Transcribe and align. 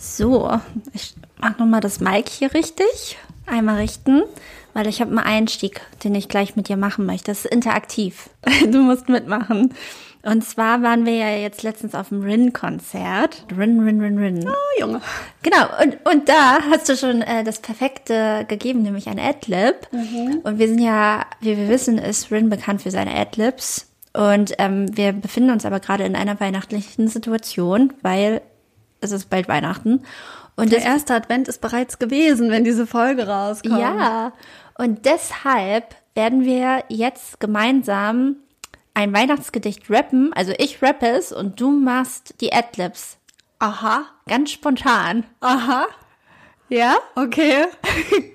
So, 0.00 0.50
ich 0.94 1.14
mach 1.38 1.58
nochmal 1.58 1.82
das 1.82 2.00
Mic 2.00 2.30
hier 2.30 2.54
richtig. 2.54 3.18
Einmal 3.46 3.76
richten, 3.76 4.22
weil 4.72 4.86
ich 4.86 5.02
habe 5.02 5.10
einen 5.10 5.18
Einstieg, 5.18 5.82
den 6.02 6.14
ich 6.14 6.28
gleich 6.28 6.56
mit 6.56 6.68
dir 6.68 6.78
machen 6.78 7.04
möchte. 7.04 7.30
Das 7.30 7.44
ist 7.44 7.52
interaktiv. 7.52 8.30
Du 8.66 8.78
musst 8.78 9.10
mitmachen. 9.10 9.74
Und 10.22 10.44
zwar 10.44 10.82
waren 10.82 11.04
wir 11.04 11.14
ja 11.14 11.36
jetzt 11.36 11.62
letztens 11.62 11.94
auf 11.94 12.08
dem 12.08 12.22
Rin-Konzert. 12.22 13.44
Rin, 13.56 13.80
Rin, 13.80 14.00
Rin, 14.00 14.18
Rin. 14.18 14.48
Oh, 14.48 14.80
Junge. 14.80 15.02
Genau, 15.42 15.66
und, 15.82 15.98
und 16.10 16.28
da 16.28 16.60
hast 16.70 16.88
du 16.88 16.96
schon 16.96 17.20
äh, 17.22 17.44
das 17.44 17.60
Perfekte 17.60 18.46
gegeben, 18.48 18.82
nämlich 18.82 19.08
ein 19.08 19.18
Adlib. 19.18 19.88
Und 20.44 20.58
wir 20.58 20.68
sind 20.68 20.80
ja, 20.80 21.26
wie 21.40 21.56
wir 21.56 21.68
wissen, 21.68 21.98
ist 21.98 22.30
Rin 22.30 22.48
bekannt 22.48 22.82
für 22.82 22.90
seine 22.90 23.14
Adlibs. 23.14 23.86
Und 24.12 24.54
ähm, 24.58 24.94
wir 24.96 25.12
befinden 25.12 25.50
uns 25.50 25.64
aber 25.64 25.80
gerade 25.80 26.04
in 26.04 26.16
einer 26.16 26.40
weihnachtlichen 26.40 27.08
Situation, 27.08 27.92
weil 28.02 28.42
es 29.00 29.12
ist 29.12 29.30
bald 29.30 29.48
Weihnachten. 29.48 30.02
Und 30.56 30.72
Der 30.72 30.82
erste 30.82 31.14
Advent 31.14 31.48
ist 31.48 31.60
bereits 31.60 31.98
gewesen, 31.98 32.50
wenn 32.50 32.64
diese 32.64 32.86
Folge 32.86 33.26
rauskommt. 33.26 33.78
ja, 33.80 34.32
und 34.76 35.04
deshalb 35.06 35.94
werden 36.14 36.44
wir 36.44 36.84
jetzt 36.88 37.40
gemeinsam 37.40 38.36
ein 38.94 39.12
Weihnachtsgedicht 39.12 39.88
rappen. 39.90 40.32
Also 40.34 40.52
ich 40.58 40.82
rappe 40.82 41.06
es 41.06 41.32
und 41.32 41.60
du 41.60 41.70
machst 41.70 42.40
die 42.40 42.52
Adlibs. 42.52 43.16
Aha. 43.58 44.02
Ganz 44.26 44.50
spontan. 44.50 45.24
Aha. 45.40 45.86
Ja? 46.68 46.96
Okay. 47.14 47.64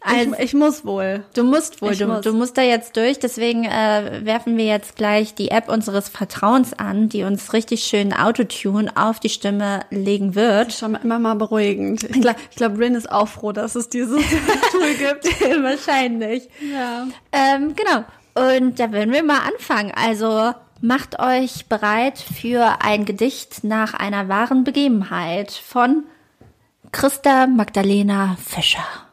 Also, 0.00 0.34
ich, 0.34 0.40
ich 0.40 0.54
muss 0.54 0.84
wohl. 0.84 1.24
Du 1.34 1.44
musst 1.44 1.82
wohl, 1.82 1.94
du, 1.94 2.06
muss. 2.06 2.20
du 2.22 2.32
musst 2.32 2.56
da 2.56 2.62
jetzt 2.62 2.96
durch. 2.96 3.18
Deswegen 3.18 3.64
äh, 3.64 4.20
werfen 4.24 4.56
wir 4.56 4.64
jetzt 4.64 4.96
gleich 4.96 5.34
die 5.34 5.50
App 5.50 5.68
unseres 5.68 6.08
Vertrauens 6.08 6.72
an, 6.72 7.08
die 7.08 7.22
uns 7.22 7.52
richtig 7.52 7.84
schön 7.84 8.12
Autotune 8.12 8.90
auf 8.96 9.20
die 9.20 9.28
Stimme 9.28 9.80
legen 9.90 10.34
wird. 10.34 10.72
Schon 10.72 10.94
immer 10.94 11.18
mal 11.18 11.34
beruhigend. 11.34 12.04
Ich 12.04 12.20
glaube, 12.20 12.38
glaub, 12.56 12.78
Rin 12.78 12.94
ist 12.94 13.12
auch 13.12 13.28
froh, 13.28 13.52
dass 13.52 13.74
es 13.74 13.88
dieses 13.90 14.16
Tool 14.72 14.94
gibt. 14.98 15.40
Wahrscheinlich. 15.62 16.48
Ja. 16.72 17.06
Ähm, 17.32 17.74
genau. 17.76 18.04
Und 18.34 18.80
da 18.80 18.92
werden 18.92 19.12
wir 19.12 19.22
mal 19.22 19.40
anfangen. 19.40 19.92
Also 19.94 20.54
macht 20.80 21.18
euch 21.18 21.66
bereit 21.66 22.18
für 22.18 22.78
ein 22.80 23.04
Gedicht 23.04 23.64
nach 23.64 23.92
einer 23.92 24.28
wahren 24.28 24.64
Begebenheit 24.64 25.52
von 25.52 26.04
Christa 26.90 27.46
Magdalena 27.46 28.36
Fischer. 28.42 29.09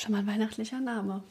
Schon 0.00 0.12
mal 0.12 0.20
ein 0.20 0.26
weihnachtlicher 0.26 0.80
Name. 0.80 1.22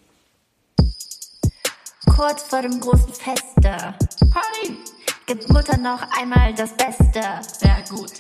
Kurz 2.06 2.44
vor 2.44 2.62
dem 2.62 2.80
großen 2.80 3.14
Feste. 3.14 3.96
Honey, 4.22 4.78
gibt 5.26 5.50
Mutter 5.50 5.76
noch 5.78 6.04
einmal 6.16 6.54
das 6.54 6.78
Beste. 6.78 7.24
Sehr 7.42 7.84
gut. 7.90 8.12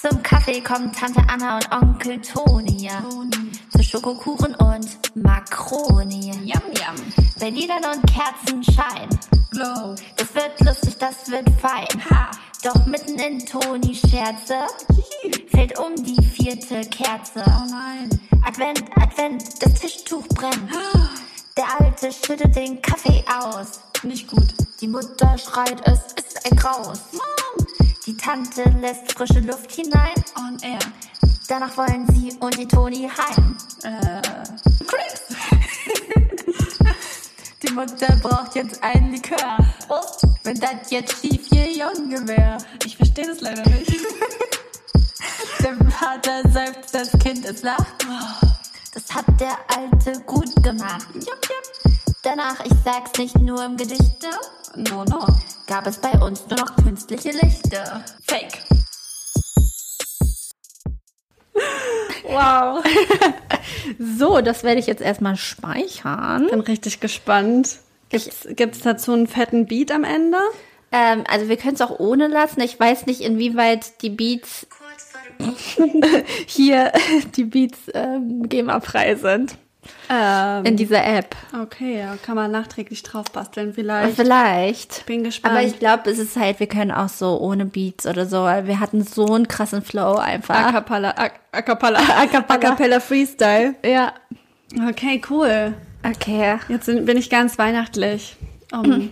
Zum 0.00 0.22
Kaffee 0.22 0.62
kommen 0.62 0.90
Tante 0.94 1.20
Anna 1.28 1.56
und 1.56 1.70
Onkel 1.72 2.22
Toni. 2.22 2.88
Zu 3.70 3.82
Schokokuchen 3.82 4.54
und 4.54 5.14
Makroni. 5.14 6.30
Yum, 6.42 6.62
yum. 6.72 7.12
Bei 7.38 7.50
Liedern 7.50 7.84
und 7.94 8.02
Kerzenschein. 8.06 9.10
Glow. 9.50 9.94
Das 10.16 10.34
wird 10.34 10.58
lustig, 10.60 10.96
das 10.96 11.30
wird 11.30 11.50
fein. 11.60 11.86
Ha. 12.08 12.30
Doch 12.62 12.86
mitten 12.86 13.18
in 13.18 13.44
Tonis 13.46 14.00
Scherze 14.00 14.66
fehlt 15.48 15.78
um 15.78 15.94
die 15.96 16.20
vierte 16.22 16.80
Kerze. 16.88 17.44
Oh 17.46 17.70
nein. 17.70 18.10
Advent, 18.44 18.84
Advent, 18.96 19.62
das 19.62 19.74
Tischtuch 19.74 20.26
brennt. 20.28 20.70
Der 21.56 21.80
Alte 21.80 22.10
schüttet 22.12 22.56
den 22.56 22.82
Kaffee 22.82 23.24
aus. 23.28 23.80
Nicht 24.02 24.28
gut. 24.28 24.48
Die 24.80 24.88
Mutter 24.88 25.36
schreit, 25.38 25.80
es 25.86 26.00
ist 26.14 26.50
ein 26.50 26.56
Graus. 26.56 27.00
Die 28.06 28.16
Tante 28.16 28.62
lässt 28.80 29.12
frische 29.12 29.40
Luft 29.40 29.70
hinein. 29.70 30.14
On 30.36 30.58
air. 30.62 30.78
Danach 31.48 31.76
wollen 31.76 32.06
sie 32.14 32.32
und 32.40 32.56
die 32.58 32.66
Toni 32.66 33.08
heim. 33.08 33.56
Äh, 33.82 34.22
Chris. 34.86 35.36
Die 37.62 37.72
Mutter 37.72 38.16
braucht 38.22 38.54
jetzt 38.54 38.82
ein 38.82 39.10
Likör. 39.10 39.58
Prost. 39.86 40.27
Wenn 40.44 40.58
das 40.60 40.90
jetzt 40.90 41.20
schief 41.20 41.46
hier 41.50 41.70
Junge 41.72 42.26
wäre. 42.26 42.58
Ich 42.84 42.96
verstehe 42.96 43.26
das 43.26 43.40
leider 43.40 43.68
nicht. 43.68 43.90
Der 45.60 45.74
Vater 45.90 46.42
seufzt, 46.50 46.94
das 46.94 47.10
Kind 47.18 47.44
es 47.44 47.62
lacht. 47.62 48.06
Das 48.94 49.14
hat 49.14 49.24
der 49.40 49.56
Alte 49.76 50.20
gut 50.22 50.54
gemacht. 50.62 51.06
Jupp, 51.14 51.26
jupp. 51.26 51.94
Danach, 52.22 52.64
ich 52.64 52.72
sag's 52.84 53.18
nicht 53.18 53.36
nur 53.38 53.64
im 53.64 53.76
Gedichte, 53.76 54.28
No, 54.76 55.04
no. 55.04 55.26
gab 55.66 55.86
es 55.86 55.98
bei 55.98 56.12
uns 56.12 56.46
nur 56.48 56.58
noch 56.60 56.76
künstliche 56.76 57.30
Lichter. 57.30 58.04
Fake. 58.26 58.58
Wow. 62.24 62.84
So, 63.98 64.40
das 64.42 64.64
werde 64.64 64.80
ich 64.80 64.86
jetzt 64.86 65.00
erstmal 65.00 65.36
speichern. 65.36 66.48
Bin 66.48 66.60
richtig 66.60 67.00
gespannt. 67.00 67.78
Gibt's, 68.10 68.46
gibt's 68.50 68.80
dazu 68.80 69.12
einen 69.12 69.26
fetten 69.26 69.66
Beat 69.66 69.92
am 69.92 70.04
Ende? 70.04 70.38
Ähm, 70.92 71.24
also 71.28 71.48
wir 71.48 71.56
können 71.56 71.74
es 71.74 71.80
auch 71.82 71.98
ohne 71.98 72.28
lassen. 72.28 72.60
Ich 72.62 72.78
weiß 72.80 73.06
nicht, 73.06 73.20
inwieweit 73.20 74.00
die 74.02 74.10
Beats 74.10 74.66
hier 76.46 76.92
die 77.36 77.44
Beats 77.44 77.78
ähm, 77.94 78.48
GEMA-frei 78.48 79.14
sind 79.16 79.56
Ähm, 80.10 80.64
in 80.64 80.76
dieser 80.76 81.04
App. 81.04 81.36
okay, 81.62 81.98
ja, 81.98 82.16
kann 82.16 82.34
man 82.34 82.50
nachträglich 82.50 83.02
drauf 83.02 83.26
basteln 83.32 83.72
vielleicht. 83.74 84.16
Vielleicht. 84.16 85.06
Bin 85.06 85.24
gespannt. 85.24 85.54
Aber 85.54 85.64
ich 85.64 85.78
glaube, 85.78 86.10
es 86.10 86.18
ist 86.18 86.36
halt, 86.36 86.60
wir 86.60 86.66
können 86.66 86.90
auch 86.90 87.08
so 87.08 87.38
ohne 87.40 87.66
Beats 87.66 88.06
oder 88.06 88.26
so, 88.26 88.42
weil 88.42 88.66
wir 88.66 88.80
hatten 88.80 89.02
so 89.04 89.26
einen 89.26 89.46
krassen 89.48 89.82
Flow 89.82 90.14
A 90.14 90.22
einfach. 90.22 90.72
cappella, 90.72 91.10
a, 91.16 91.30
a 91.52 91.62
cappella, 91.62 91.98
A 92.18 92.26
cappella. 92.26 92.54
A 92.54 92.56
cappella 92.58 93.00
Freestyle. 93.00 93.74
Ja. 93.84 94.12
Okay, 94.88 95.20
cool. 95.30 95.74
Okay. 96.02 96.58
Jetzt 96.68 96.86
sind, 96.86 97.06
bin 97.06 97.16
ich 97.16 97.30
ganz 97.30 97.58
weihnachtlich 97.58 98.36
um, 98.72 99.10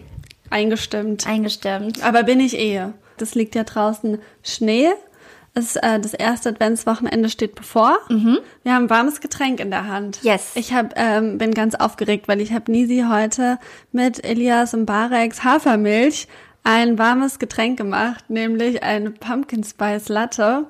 eingestimmt. 0.50 1.26
Eingestimmt. 1.26 2.02
Aber 2.02 2.22
bin 2.22 2.41
ich 2.41 2.58
eh. 2.58 2.86
Das 3.16 3.34
liegt 3.34 3.54
ja 3.54 3.64
draußen 3.64 4.19
Schnee. 4.42 4.88
Es, 5.54 5.76
äh, 5.76 5.98
das 5.98 6.12
erste 6.12 6.50
Adventswochenende 6.50 7.30
steht 7.30 7.54
bevor. 7.54 7.98
Wir 8.62 8.74
haben 8.74 8.84
ein 8.84 8.91
warmes 8.91 9.20
Getränk 9.20 9.58
in 9.58 9.70
der 9.70 9.88
Hand. 9.88 10.20
Yes. 10.22 10.52
Ich 10.54 10.74
hab, 10.74 10.92
ähm, 10.97 11.38
bin 11.38 11.54
ganz 11.54 11.74
aufgeregt, 11.74 12.28
weil 12.28 12.42
ich 12.42 12.52
habe 12.52 12.70
Nisi 12.70 13.04
heute 13.08 13.58
mit 13.91 14.22
Elias 14.24 14.74
und 14.74 14.84
Barex 14.84 15.44
Hafermilch 15.44 16.28
ein 16.62 16.98
warmes 16.98 17.38
Getränk 17.38 17.78
gemacht, 17.78 18.28
nämlich 18.28 18.82
eine 18.82 19.12
Pumpkin 19.12 19.64
Spice 19.64 20.08
Latte. 20.08 20.66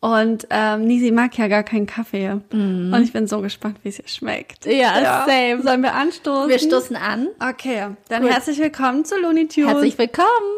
Und 0.00 0.46
ähm, 0.50 0.84
Nisi 0.84 1.10
mag 1.10 1.36
ja 1.38 1.48
gar 1.48 1.64
keinen 1.64 1.86
Kaffee. 1.86 2.40
Und 2.52 3.00
ich 3.02 3.12
bin 3.12 3.26
so 3.26 3.40
gespannt, 3.40 3.78
wie 3.82 3.88
es 3.88 3.98
ihr 3.98 4.06
schmeckt. 4.06 4.64
Ja, 4.64 5.26
same. 5.26 5.62
Sollen 5.62 5.82
wir 5.82 5.94
anstoßen? 5.94 6.48
Wir 6.48 6.60
stoßen 6.60 6.94
an. 6.94 7.28
Okay, 7.40 7.88
dann 8.08 8.22
Gut. 8.22 8.30
herzlich 8.30 8.60
willkommen 8.60 9.04
zu 9.04 9.16
Looney 9.20 9.48
Tunes. 9.48 9.68
Herzlich 9.68 9.98
willkommen. 9.98 10.57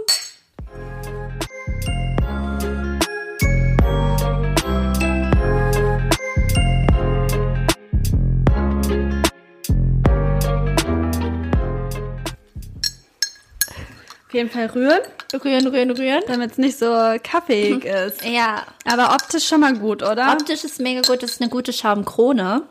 Auf 14.30 14.34
jeden 14.34 14.48
Fall 14.48 14.66
rühren, 14.66 15.00
Rühren, 15.42 15.66
rühren, 15.66 15.90
rühren. 15.90 16.22
damit 16.28 16.52
es 16.52 16.58
nicht 16.58 16.78
so 16.78 16.86
kaffeeig 17.20 17.84
ist. 17.84 18.24
Ja, 18.24 18.62
Aber 18.84 19.12
optisch 19.12 19.48
schon 19.48 19.58
mal 19.60 19.74
gut, 19.76 20.04
oder? 20.04 20.30
optisch 20.32 20.62
ist 20.62 20.78
mega 20.78 21.00
gut. 21.00 21.24
Das 21.24 21.32
ist 21.32 21.40
eine 21.40 21.50
gute 21.50 21.72
Schaumkrone, 21.72 22.62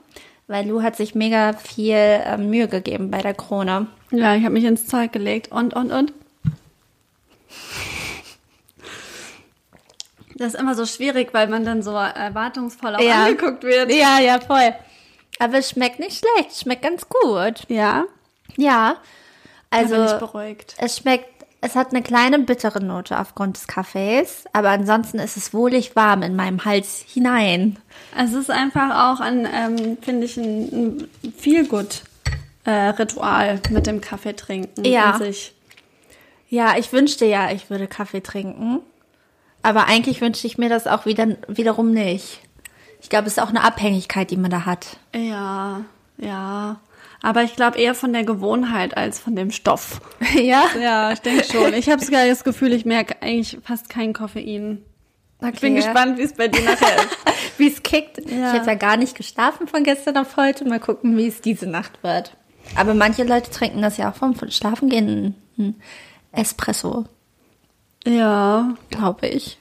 weil 0.48 0.66
Lou 0.70 0.82
hat 0.82 0.96
sich 0.96 1.16
mega 1.16 1.52
viel 1.52 1.96
ähm, 1.98 2.50
Mühe 2.50 2.70
gegeben 2.70 3.12
bei 3.12 3.22
der 3.22 3.34
Krone. 3.34 3.88
Ja, 4.12 4.36
ich 4.36 4.44
habe 4.46 4.54
mich 4.54 4.64
ins 4.64 4.88
Zeug 4.88 5.12
gelegt. 5.12 5.52
Und, 5.52 5.74
und, 5.74 5.92
und? 5.92 6.14
Das 10.36 10.54
ist 10.54 10.60
immer 10.62 10.76
so 10.76 10.86
schwierig, 10.86 11.34
weil 11.34 11.48
man 11.50 11.66
dann 11.66 11.84
so 11.84 11.92
erwartungsvoll 11.92 12.96
auch 12.96 13.02
Ja. 13.02 13.26
angeguckt 13.26 13.64
wird. 13.64 13.92
Ja, 13.92 14.20
ja, 14.20 14.40
voll. 14.40 14.74
Aber 15.40 15.58
es 15.58 15.72
schmeckt 15.72 16.00
nicht 16.00 16.18
schlecht. 16.26 16.52
Es 16.52 16.62
schmeckt 16.62 16.84
ganz 16.84 17.08
gut. 17.10 17.64
Ja, 17.68 18.06
Ja. 18.56 18.96
also 19.70 19.96
es 20.78 20.98
schmeckt, 20.98 21.26
es 21.62 21.76
hat 21.76 21.92
eine 21.92 22.02
kleine 22.02 22.40
bittere 22.40 22.82
Note 22.84 23.20
aufgrund 23.20 23.58
des 23.58 23.68
Kaffees, 23.68 24.46
aber 24.54 24.70
ansonsten 24.70 25.20
ist 25.20 25.38
es 25.38 25.54
wohlig 25.54 25.96
warm 25.96 26.22
in 26.24 26.36
meinem 26.36 26.64
Hals 26.66 27.04
hinein. 27.08 27.78
Es 28.18 28.34
ist 28.34 28.50
einfach 28.50 29.14
auch 29.14 29.20
ein, 29.20 29.46
ähm, 29.54 29.98
finde 30.02 30.26
ich, 30.26 30.38
ein, 30.38 31.08
ein 31.24 31.34
viel 31.38 31.68
gut 31.68 32.04
äh, 32.66 32.72
Ritual 32.72 33.60
mit 33.70 33.88
dem 33.88 34.02
Kaffee 34.02 34.34
trinken 34.36 34.86
Ja. 34.86 35.12
an 35.12 35.20
sich. 35.20 35.54
Ja, 36.50 36.78
ich 36.78 36.92
wünschte 36.94 37.26
ja, 37.26 37.52
ich 37.52 37.70
würde 37.70 37.88
Kaffee 37.88 38.22
trinken. 38.22 38.80
Aber 39.62 39.86
eigentlich 39.88 40.22
wünschte 40.22 40.48
ich 40.48 40.58
mir 40.58 40.70
das 40.70 40.88
auch 40.88 41.06
wieder, 41.06 41.28
wiederum 41.48 41.92
nicht. 41.92 42.40
Ich 43.02 43.10
glaube, 43.10 43.28
es 43.28 43.34
ist 43.34 43.44
auch 43.44 43.50
eine 43.50 43.64
Abhängigkeit, 43.64 44.32
die 44.32 44.38
man 44.38 44.50
da 44.50 44.66
hat. 44.66 44.98
Ja, 45.14 45.82
ja. 46.18 46.80
Aber 47.22 47.44
ich 47.44 47.56
glaube 47.56 47.78
eher 47.78 47.96
von 47.96 48.14
der 48.14 48.24
Gewohnheit 48.24 48.96
als 48.96 49.20
von 49.20 49.36
dem 49.36 49.52
Stoff. 49.52 50.00
ja? 50.36 50.64
Ja, 50.82 51.12
ich 51.12 51.20
denke 51.20 51.44
schon. 51.44 51.74
Ich 51.74 51.90
habe 51.90 52.04
sogar 52.04 52.26
das 52.28 52.44
Gefühl, 52.44 52.72
ich 52.74 52.86
merke 52.86 53.22
eigentlich 53.22 53.58
fast 53.64 53.90
kein 53.90 54.14
Koffein. 54.14 54.84
Ich 55.42 55.60
bin 55.62 55.74
Okay. 55.74 55.76
gespannt, 55.76 56.18
wie 56.18 56.24
es 56.24 56.34
bei 56.34 56.48
dir 56.50 56.62
nachher 56.64 56.96
ist. 56.98 57.18
wie 57.58 57.68
es 57.68 57.82
kickt. 57.84 58.18
Ja. 58.30 58.54
Ich 58.54 58.60
habe 58.60 58.68
ja 58.72 58.76
gar 58.76 58.98
nicht 58.98 59.16
geschlafen 59.16 59.68
von 59.68 59.84
gestern 59.84 60.18
auf 60.18 60.36
heute. 60.38 60.66
Mal 60.66 60.80
gucken, 60.80 61.16
wie 61.18 61.28
es 61.28 61.42
diese 61.42 61.66
Nacht 61.68 62.04
wird. 62.04 62.36
Aber 62.76 62.94
manche 62.94 63.24
Leute 63.24 63.50
trinken 63.50 63.82
das 63.82 63.98
ja 63.98 64.12
auch 64.12 64.16
vom 64.16 64.36
Schlafengehen 64.50 65.36
ein 65.58 65.76
Espresso, 66.32 67.06
Ja, 68.06 68.76
glaube 68.90 69.28
ich. 69.28 69.58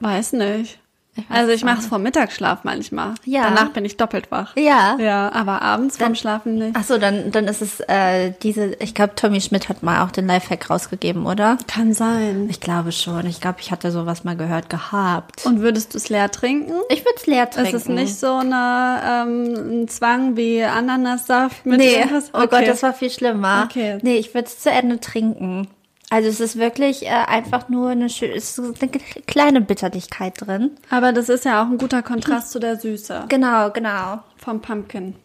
weiß 0.00 0.34
nicht. 0.34 0.78
Ich 1.16 1.24
Also 1.30 1.52
ich 1.52 1.64
mache 1.64 1.78
es 1.80 1.86
vor 1.86 1.98
Mittagsschlaf 1.98 2.60
manchmal. 2.64 3.14
Ja. 3.24 3.44
Danach 3.44 3.70
bin 3.70 3.84
ich 3.84 3.96
doppelt 3.96 4.30
wach. 4.30 4.54
Ja. 4.56 4.96
Ja, 4.98 5.32
aber 5.32 5.62
abends 5.62 5.96
Dann- 5.96 6.06
vorm 6.08 6.14
Schlafen 6.14 6.54
nicht. 6.56 6.76
Ach 6.78 6.84
so, 6.84 6.98
dann, 6.98 7.30
dann 7.32 7.46
ist 7.46 7.62
es 7.62 7.80
äh, 7.80 8.32
diese, 8.42 8.74
ich 8.80 8.94
glaube, 8.94 9.14
Tommy 9.16 9.40
Schmidt 9.40 9.68
hat 9.68 9.82
mal 9.82 10.04
auch 10.04 10.10
den 10.10 10.26
Lifehack 10.26 10.68
rausgegeben, 10.70 11.26
oder? 11.26 11.56
Kann 11.66 11.94
sein. 11.94 12.46
Ich 12.50 12.60
glaube 12.60 12.92
schon. 12.92 13.26
Ich 13.26 13.40
glaube, 13.40 13.58
ich 13.60 13.70
hatte 13.70 13.90
sowas 13.90 14.24
mal 14.24 14.36
gehört 14.36 14.68
gehabt. 14.70 15.46
Und 15.46 15.60
würdest 15.60 15.94
du 15.94 15.98
es 15.98 16.08
leer 16.08 16.30
trinken? 16.30 16.72
ich 16.90 17.00
würde 17.04 17.16
es 17.16 17.26
leer 17.26 17.48
trinken. 17.50 17.74
Ist 17.74 17.82
es 17.82 17.88
nicht 17.88 18.18
so 18.18 18.34
eine, 18.34 19.00
ähm, 19.08 19.82
ein 19.84 19.88
Zwang 19.88 20.36
wie 20.36 20.62
Ananassaft 20.62 21.64
mit 21.66 21.78
Nee, 21.78 21.94
irgendwas? 21.96 22.30
oh 22.32 22.46
Gott, 22.46 22.66
das 22.66 22.82
war 22.82 22.92
viel 22.92 23.10
schlimmer. 23.10 23.66
Okay. 23.68 23.98
Nee, 24.02 24.16
ich 24.16 24.34
würde 24.34 24.46
es 24.48 24.58
zu 24.60 24.70
Ende 24.70 25.00
trinken. 25.00 25.68
Also 26.10 26.28
es 26.28 26.38
ist 26.40 26.56
wirklich 26.56 27.04
äh, 27.04 27.08
einfach 27.08 27.68
nur 27.68 27.90
eine, 27.90 28.06
es 28.06 28.20
ist 28.22 28.58
eine 28.60 28.90
kleine 29.26 29.60
Bitterlichkeit 29.60 30.34
drin. 30.40 30.70
Aber 30.90 31.12
das 31.12 31.28
ist 31.28 31.44
ja 31.44 31.62
auch 31.62 31.66
ein 31.66 31.78
guter 31.78 32.02
Kontrast 32.02 32.52
zu 32.52 32.58
der 32.60 32.76
Süße 32.76 33.24
Genau, 33.28 33.70
genau. 33.70 34.20
vom 34.36 34.60
Pumpkin. 34.62 35.16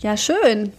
Ja, 0.00 0.16
schön. 0.16 0.72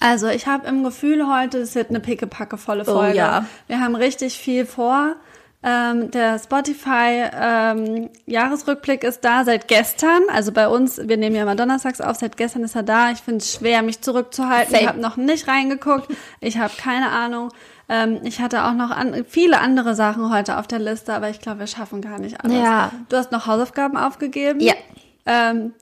Also 0.00 0.26
ich 0.28 0.46
habe 0.46 0.66
im 0.66 0.84
Gefühl, 0.84 1.26
heute 1.28 1.58
ist 1.58 1.74
jetzt 1.74 1.90
eine 1.90 2.00
pickepackevolle 2.00 2.84
Folge. 2.84 3.16
ja. 3.16 3.46
Wir 3.66 3.80
haben 3.80 3.94
richtig 3.94 4.36
viel 4.38 4.66
vor. 4.66 5.14
Ähm, 5.62 6.10
der 6.12 6.38
Spotify 6.38 7.24
ähm, 7.34 8.10
Jahresrückblick 8.26 9.02
ist 9.04 9.24
da 9.24 9.44
seit 9.44 9.66
gestern. 9.68 10.22
Also 10.32 10.52
bei 10.52 10.68
uns, 10.68 11.00
wir 11.08 11.16
nehmen 11.16 11.34
ja 11.34 11.42
immer 11.42 11.56
donnerstags 11.56 12.00
auf, 12.00 12.16
seit 12.16 12.36
gestern 12.36 12.62
ist 12.62 12.76
er 12.76 12.84
da. 12.84 13.10
Ich 13.10 13.18
finde 13.18 13.38
es 13.38 13.54
schwer, 13.54 13.82
mich 13.82 14.00
zurückzuhalten. 14.00 14.72
Ich 14.74 14.78
Same. 14.80 14.88
habe 14.88 15.00
noch 15.00 15.16
nicht 15.16 15.48
reingeguckt. 15.48 16.08
Ich 16.40 16.58
habe 16.58 16.72
keine 16.76 17.10
Ahnung. 17.10 17.50
Ähm, 17.88 18.20
ich 18.22 18.40
hatte 18.40 18.64
auch 18.64 18.74
noch 18.74 18.90
an, 18.90 19.24
viele 19.26 19.60
andere 19.60 19.94
Sachen 19.94 20.30
heute 20.30 20.58
auf 20.58 20.66
der 20.66 20.78
Liste, 20.78 21.14
aber 21.14 21.30
ich 21.30 21.40
glaube, 21.40 21.60
wir 21.60 21.66
schaffen 21.66 22.02
gar 22.02 22.18
nicht 22.18 22.44
alles. 22.44 22.58
Ja. 22.58 22.92
Du 23.08 23.16
hast 23.16 23.32
noch 23.32 23.46
Hausaufgaben 23.46 23.96
aufgegeben. 23.96 24.60
Ja. 24.60 24.74
Ähm, 25.24 25.72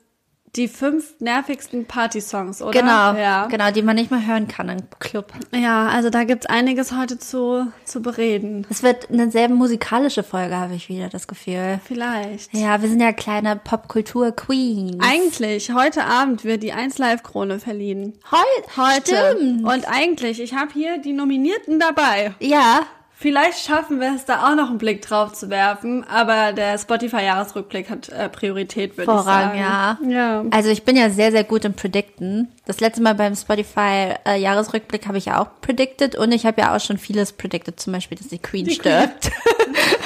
die 0.57 0.67
fünf 0.67 1.13
nervigsten 1.19 1.85
Party-Songs, 1.85 2.61
oder? 2.61 2.71
Genau, 2.79 3.13
Ja. 3.15 3.45
genau, 3.47 3.71
die 3.71 3.81
man 3.83 3.95
nicht 3.95 4.11
mehr 4.11 4.25
hören 4.25 4.47
kann 4.47 4.69
im 4.69 4.79
Club. 4.99 5.31
Ja, 5.53 5.87
also 5.87 6.09
da 6.09 6.23
gibt's 6.23 6.45
einiges 6.47 6.91
heute 6.91 7.19
zu, 7.19 7.67
zu 7.85 8.01
bereden. 8.01 8.65
Es 8.69 8.83
wird 8.83 9.09
eine 9.11 9.31
sehr 9.31 9.49
musikalische 9.49 10.23
Folge, 10.23 10.55
habe 10.57 10.73
ich 10.75 10.89
wieder 10.89 11.09
das 11.09 11.27
Gefühl. 11.27 11.79
Vielleicht. 11.85 12.53
Ja, 12.53 12.81
wir 12.81 12.89
sind 12.89 12.99
ja 13.01 13.13
kleine 13.13 13.55
Popkultur-Queens. 13.55 14.97
Eigentlich, 14.99 15.71
heute 15.73 16.03
Abend 16.05 16.43
wird 16.43 16.63
die 16.63 16.73
1 16.73 16.97
Live-Krone 16.97 17.59
verliehen. 17.59 18.13
Heu 18.31 18.37
Heute. 18.75 19.15
Stimmt. 19.37 19.63
Und 19.63 19.87
eigentlich, 19.87 20.41
ich 20.41 20.53
habe 20.55 20.71
hier 20.73 20.97
die 20.97 21.13
Nominierten 21.13 21.79
dabei. 21.79 22.33
ja, 22.39 22.81
Vielleicht 23.19 23.65
schaffen 23.65 23.99
wir 23.99 24.13
es, 24.15 24.25
da 24.25 24.47
auch 24.47 24.55
noch 24.55 24.69
einen 24.69 24.77
Blick 24.77 25.01
drauf 25.01 25.33
zu 25.33 25.49
werfen, 25.49 26.05
aber 26.07 26.53
der 26.53 26.77
Spotify-Jahresrückblick 26.77 27.89
hat 27.89 28.09
äh, 28.09 28.29
Priorität, 28.29 28.91
würde 28.95 29.11
ich 29.11 29.17
Vorrang, 29.17 29.57
sagen. 29.57 29.59
ja. 29.59 29.97
Ja. 30.07 30.45
Also 30.51 30.69
ich 30.69 30.83
bin 30.83 30.95
ja 30.95 31.09
sehr, 31.09 31.31
sehr 31.31 31.43
gut 31.43 31.65
im 31.65 31.73
Predicten. 31.73 32.49
Das 32.67 32.79
letzte 32.79 33.01
Mal 33.01 33.15
beim 33.15 33.35
Spotify-Jahresrückblick 33.35 35.07
habe 35.07 35.17
ich 35.17 35.25
ja 35.25 35.41
auch 35.41 35.47
predicted 35.61 36.15
und 36.15 36.31
ich 36.31 36.45
habe 36.45 36.61
ja 36.61 36.75
auch 36.75 36.79
schon 36.79 36.99
vieles 36.99 37.31
predicted, 37.31 37.79
zum 37.79 37.93
Beispiel, 37.93 38.19
dass 38.19 38.27
die 38.27 38.37
Queen 38.37 38.69
stirbt. 38.69 39.31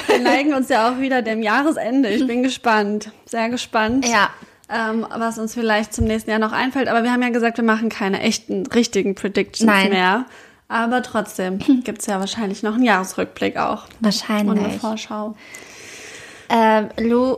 Wir 0.06 0.18
neigen 0.20 0.54
uns 0.54 0.70
ja 0.70 0.90
auch 0.90 0.98
wieder 0.98 1.20
dem 1.20 1.42
Jahresende. 1.42 2.08
Ich 2.08 2.26
bin 2.26 2.42
gespannt. 2.42 3.10
Sehr 3.26 3.50
gespannt. 3.50 4.08
Ja. 4.08 4.30
Ähm, 4.74 5.06
was 5.14 5.38
uns 5.38 5.52
vielleicht 5.52 5.92
zum 5.92 6.06
nächsten 6.06 6.30
Jahr 6.30 6.38
noch 6.38 6.52
einfällt. 6.52 6.88
Aber 6.88 7.02
wir 7.02 7.12
haben 7.12 7.20
ja 7.20 7.28
gesagt, 7.28 7.58
wir 7.58 7.64
machen 7.64 7.90
keine 7.90 8.22
echten, 8.22 8.66
richtigen 8.68 9.14
Predictions 9.14 9.66
Nein. 9.70 9.90
mehr. 9.90 10.24
Aber 10.72 11.02
trotzdem 11.02 11.58
gibt's 11.84 12.06
ja 12.06 12.18
wahrscheinlich 12.18 12.62
noch 12.62 12.74
einen 12.74 12.84
Jahresrückblick 12.84 13.58
auch. 13.58 13.84
Und 13.84 13.92
eine 13.92 14.04
Wahrscheinlich. 14.06 14.76
Vorschau. 14.78 15.36
Ähm, 16.48 16.88
Lou, 16.96 17.36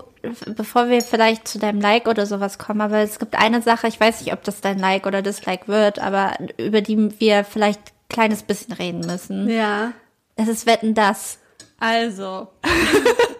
bevor 0.56 0.88
wir 0.88 1.02
vielleicht 1.02 1.48
zu 1.48 1.58
deinem 1.58 1.80
Like 1.80 2.06
oder 2.06 2.26
sowas 2.26 2.58
kommen, 2.58 2.80
aber 2.80 2.98
es 2.98 3.18
gibt 3.18 3.36
eine 3.36 3.60
Sache, 3.60 3.88
ich 3.88 3.98
weiß 3.98 4.20
nicht, 4.20 4.32
ob 4.32 4.44
das 4.44 4.60
dein 4.60 4.78
Like 4.78 5.06
oder 5.06 5.20
Dislike 5.20 5.66
wird, 5.66 5.98
aber 5.98 6.34
über 6.58 6.80
die 6.80 7.20
wir 7.20 7.42
vielleicht 7.42 7.80
ein 7.80 8.08
kleines 8.08 8.44
bisschen 8.44 8.72
reden 8.72 9.00
müssen. 9.00 9.48
Ja. 9.50 9.90
Es 10.36 10.46
ist 10.46 10.66
Wetten, 10.66 10.94
das. 10.94 11.38
Also. 11.80 12.48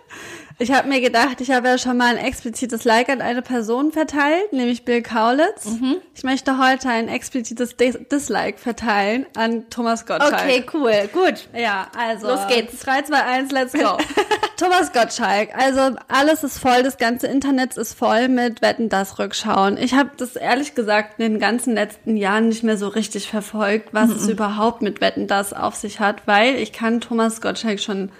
Ich 0.59 0.71
habe 0.71 0.89
mir 0.89 1.01
gedacht, 1.01 1.41
ich 1.41 1.51
habe 1.51 1.67
ja 1.67 1.79
schon 1.79 1.97
mal 1.97 2.17
ein 2.17 2.25
explizites 2.25 2.85
Like 2.85 3.09
an 3.09 3.21
eine 3.21 3.43
Person 3.43 3.91
verteilt, 3.91 4.53
nämlich 4.53 4.85
Bill 4.85 5.03
Kaulitz. 5.03 5.67
Mhm. 5.67 5.97
Ich 6.15 6.23
möchte 6.23 6.59
heute 6.59 6.89
ein 6.89 7.09
explizites 7.09 7.77
Dis 7.77 7.99
Dislike 8.11 8.59
verteilen 8.59 9.27
an 9.37 9.69
Thomas 9.69 10.07
Gottschalk. 10.07 10.73
cool, 10.75 11.09
gut. 11.13 11.49
Ja, 11.55 11.89
also. 11.99 12.29
Los 12.29 12.47
geht's. 12.47 12.81
3, 12.81 13.03
2, 13.03 13.23
1, 13.23 13.53
let's 13.53 13.73
go. 13.73 13.99
Thomas 14.57 14.93
Gottschalk. 14.93 15.49
Also 15.57 15.97
alles 16.07 16.45
ist 16.45 16.59
voll, 16.59 16.85
das 16.85 16.99
ganze 16.99 17.27
Internet 17.27 17.77
ist 17.77 17.99
voll 17.99 18.29
mit 18.29 18.63
Wetten, 18.63 18.89
das 18.89 19.19
Rückschauen. 19.19 19.77
Ich 19.77 19.95
habe 19.95 20.11
das 20.17 20.37
ehrlich 20.37 20.77
gesagt 20.77 21.19
in 21.19 21.33
den 21.33 21.41
ganzen 21.41 21.75
letzten 21.75 22.17
Jahren 22.17 22.49
nicht 22.49 22.63
mehr 22.63 22.77
so 22.77 22.87
richtig 22.87 23.29
verfolgt, 23.29 23.89
was 23.93 24.11
es 24.11 24.29
überhaupt 24.29 24.83
mit 24.83 25.01
Wetten, 25.01 25.27
das 25.27 25.53
auf 25.53 25.75
sich 25.75 25.99
hat, 25.99 26.27
weil 26.27 26.55
ich 26.57 26.73
kann 26.73 27.01
Thomas 27.01 27.41
Gottschalk 27.41 27.81
schon 27.81 28.11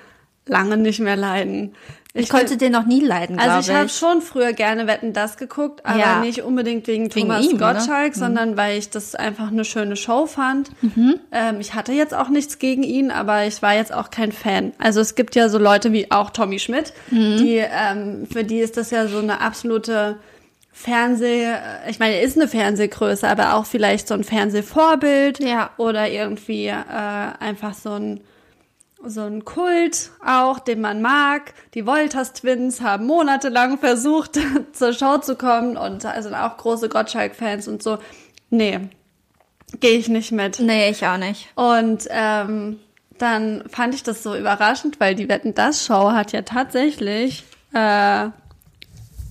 lange 0.47 0.77
nicht 0.77 1.01
mehr 1.01 1.17
leiden. 1.17 1.75
Ich 2.17 2.29
konnte 2.29 2.57
den 2.57 2.71
noch 2.71 2.87
nie 2.87 3.01
leiden, 3.01 3.39
glaube 3.39 3.51
Also 3.51 3.69
ich. 3.73 3.75
ich 3.75 3.81
habe 3.81 3.89
schon 3.89 4.23
früher 4.23 4.53
gerne 4.53 4.87
Wetten 4.87 5.13
das 5.13 5.37
geguckt, 5.37 5.85
aber 5.85 5.99
Ja. 5.99 6.21
nicht 6.21 6.43
unbedingt 6.43 6.87
wegen, 6.87 7.13
Wegen 7.13 7.27
Thomas 7.29 7.45
ihm, 7.45 7.53
ne? 7.53 7.59
Gottschalk, 7.59 8.15
sondern 8.15 8.57
weil 8.57 8.79
ich 8.79 8.89
das 8.89 9.17
einfach 9.17 9.49
eine 9.49 9.65
schöne 9.65 9.97
Show 9.97 10.27
fand. 10.27 10.71
Mhm. 10.81 11.19
Ähm, 11.33 11.59
ich 11.59 11.75
hatte 11.75 11.93
jetzt 11.93 12.15
auch 12.15 12.29
nichts 12.29 12.61
gegen 12.61 12.85
ihn, 12.85 13.11
aber 13.11 13.47
ich 13.47 13.63
war 13.63 13.75
jetzt 13.75 13.93
auch 13.93 14.11
kein 14.11 14.31
Fan. 14.31 14.73
Also 14.79 15.01
es 15.01 15.17
gibt 15.17 15.35
ja 15.35 15.49
so 15.49 15.59
Leute 15.59 15.91
wie 15.93 16.13
auch 16.13 16.31
Tommy 16.31 16.61
Schmidt, 16.61 16.93
Mhm. 17.11 17.37
die 17.39 17.57
ähm, 17.57 18.29
für 18.33 18.45
die 18.45 18.61
ist 18.61 18.77
das 18.77 18.93
ja 18.93 19.09
so 19.09 19.19
eine 19.19 19.41
absolute 19.41 20.17
Fernseh, 20.73 21.49
ich 21.89 21.99
meine, 21.99 22.15
er 22.17 22.23
ist 22.23 22.37
eine 22.37 22.47
Fernsehgröße, 22.49 23.27
aber 23.29 23.55
auch 23.55 23.65
vielleicht 23.67 24.07
so 24.09 24.15
ein 24.15 24.23
Fernsehvorbild 24.25 25.39
Ja. 25.41 25.71
oder 25.79 26.09
irgendwie 26.11 26.67
äh, 26.67 26.75
einfach 27.41 27.75
so 27.75 27.91
ein 27.93 28.21
so 29.07 29.23
ein 29.23 29.45
Kult 29.45 30.11
auch, 30.25 30.59
den 30.59 30.81
man 30.81 31.03
mag. 31.03 31.55
Die 31.75 31.87
Wolters 31.87 32.33
Twins 32.33 32.81
haben 32.81 33.07
monatelang 33.07 33.79
versucht, 33.79 34.39
zur 34.73 34.93
Show 34.93 35.19
zu 35.19 35.37
kommen 35.37 35.77
und 35.77 36.03
sind 36.03 36.35
auch 36.35 36.57
große 36.57 36.89
Gottschalk-Fans 36.89 37.69
und 37.69 37.83
so. 37.83 37.99
Nee, 38.51 38.81
gehe 39.81 39.99
ich 39.99 40.09
nicht 40.09 40.33
mit. 40.33 40.61
Nee, 40.61 40.91
ich 40.91 41.07
auch 41.07 41.17
nicht. 41.17 41.49
Und 41.55 42.07
ähm, 42.11 42.79
dann 43.19 43.65
fand 43.69 43.95
ich 43.95 44.03
das 44.03 44.23
so 44.23 44.37
überraschend, 44.37 45.01
weil 45.01 45.15
die 45.15 45.29
Wetten 45.29 45.55
das 45.55 45.85
Show 45.85 46.13
hat 46.13 46.33
ja 46.33 46.43
tatsächlich, 46.43 47.45
äh, 47.73 48.29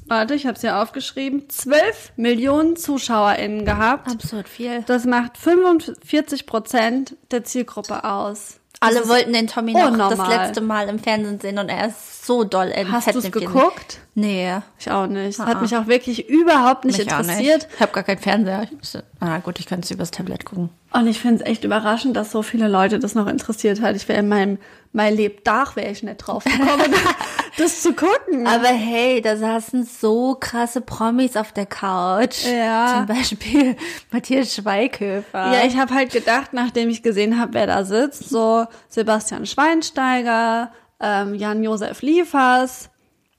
warte, 0.07 0.35
ich 0.35 0.45
habe 0.45 0.55
es 0.55 0.61
ja 0.61 0.81
aufgeschrieben, 0.81 1.49
12 1.49 2.13
Millionen 2.15 2.75
ZuschauerInnen 2.75 3.65
gehabt. 3.65 4.09
Absurd 4.09 4.49
viel. 4.49 4.83
Das 4.83 5.05
macht 5.05 5.37
45 5.37 6.45
Prozent 6.45 7.15
der 7.31 7.43
Zielgruppe 7.43 8.03
aus. 8.03 8.59
Alle 8.83 9.07
wollten 9.07 9.33
den 9.33 9.47
Tommy 9.47 9.73
noch 9.73 10.09
das 10.09 10.27
letzte 10.27 10.61
Mal 10.61 10.89
im 10.89 10.99
Fernsehen 10.99 11.39
sehen 11.39 11.57
und 11.57 11.69
er 11.69 11.87
ist 11.87 12.22
so 12.23 12.43
doll 12.43 12.67
in 12.67 12.91
Hast 12.91 13.13
du 13.13 13.19
es 13.19 13.31
geguckt? 13.31 13.99
Nee. 14.15 14.57
Ich 14.79 14.89
auch 14.89 15.07
nicht. 15.07 15.39
Hat 15.39 15.57
ah. 15.57 15.61
mich 15.61 15.75
auch 15.75 15.87
wirklich 15.87 16.29
überhaupt 16.29 16.85
nicht 16.85 16.97
Mich 16.97 17.07
interessiert. 17.07 17.63
Nicht. 17.63 17.67
Ich 17.75 17.81
habe 17.81 17.91
gar 17.91 18.03
keinen 18.03 18.19
Fernseher. 18.19 18.63
Ich 18.63 18.71
müsste, 18.71 19.03
ah 19.19 19.39
gut, 19.39 19.59
ich 19.59 19.65
könnte 19.65 19.85
es 19.85 19.91
übers 19.91 20.11
Tablet 20.11 20.45
gucken. 20.45 20.69
Und 20.91 21.07
ich 21.07 21.19
finde 21.19 21.43
es 21.43 21.49
echt 21.49 21.63
überraschend, 21.63 22.15
dass 22.15 22.31
so 22.31 22.43
viele 22.43 22.67
Leute 22.67 22.99
das 22.99 23.15
noch 23.15 23.27
interessiert 23.27 23.81
hat. 23.81 23.95
Ich 23.95 24.07
wäre 24.07 24.19
in 24.19 24.27
meinem 24.27 24.57
mein 24.93 25.15
Lebdach 25.15 25.75
wäre 25.75 25.89
ich 25.91 26.03
nicht 26.03 26.17
drauf 26.17 26.43
gekommen, 26.43 26.93
das 27.57 27.81
zu 27.81 27.93
gucken. 27.93 28.45
Aber 28.45 28.67
hey, 28.67 29.21
da 29.21 29.35
saßen 29.35 29.85
so 29.85 30.37
krasse 30.39 30.81
Promis 30.81 31.35
auf 31.35 31.51
der 31.51 31.65
Couch. 31.65 32.45
Ja. 32.45 32.97
Zum 32.97 33.15
Beispiel 33.15 33.75
Matthias 34.11 34.53
Schweighöfer. 34.53 35.51
ja, 35.51 35.65
ich 35.65 35.77
habe 35.77 35.95
halt 35.95 36.11
gedacht, 36.11 36.53
nachdem 36.53 36.89
ich 36.89 37.01
gesehen 37.01 37.39
habe, 37.39 37.55
wer 37.55 37.65
da 37.65 37.83
sitzt, 37.85 38.29
so 38.29 38.67
Sebastian 38.87 39.47
Schweinsteiger, 39.47 40.71
ähm, 41.03 41.35
Jan-Josef 41.35 42.01
Liefers, 42.01 42.89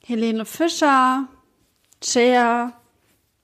Helene 0.06 0.44
Fischer, 0.44 1.26
Cher, 2.02 2.74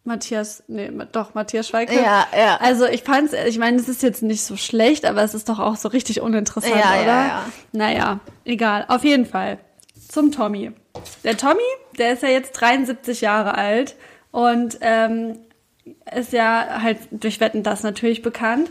Matthias, 0.05 0.63
nee, 0.69 0.91
doch, 1.13 1.35
Matthias 1.35 1.69
Schweighöfer. 1.69 2.01
Ja, 2.03 2.27
ja. 2.37 2.57
Also 2.61 2.87
ich 2.87 3.03
fand's, 3.03 3.33
ich 3.33 3.59
meine, 3.59 3.79
es 3.79 3.89
ist 3.89 4.03
jetzt 4.03 4.23
nicht 4.23 4.43
so 4.43 4.57
schlecht, 4.57 5.05
aber 5.07 5.23
es 5.23 5.35
ist 5.35 5.49
doch 5.49 5.59
auch 5.59 5.77
so 5.77 5.89
richtig 5.89 6.21
uninteressant, 6.21 6.75
Ja, 6.75 6.95
ja, 6.97 7.03
oder? 7.03 7.07
ja. 7.27 7.45
Naja, 7.73 8.21
egal. 8.45 8.85
Auf 8.89 9.05
jeden 9.05 9.27
Fall. 9.27 9.59
Zum 10.09 10.33
Tommy. 10.33 10.73
Der 11.25 11.37
Tommy, 11.37 11.61
der 11.99 12.13
ist 12.15 12.23
ja 12.23 12.29
jetzt 12.29 12.53
73 12.53 13.21
Jahre 13.21 13.55
alt 13.55 13.95
und 14.33 14.79
ähm, 14.81 15.39
ist 16.15 16.33
ja 16.33 16.81
halt 16.83 16.99
durch 17.11 17.41
Wetten 17.41 17.63
das 17.63 17.83
natürlich 17.83 18.23
bekannt. 18.23 18.71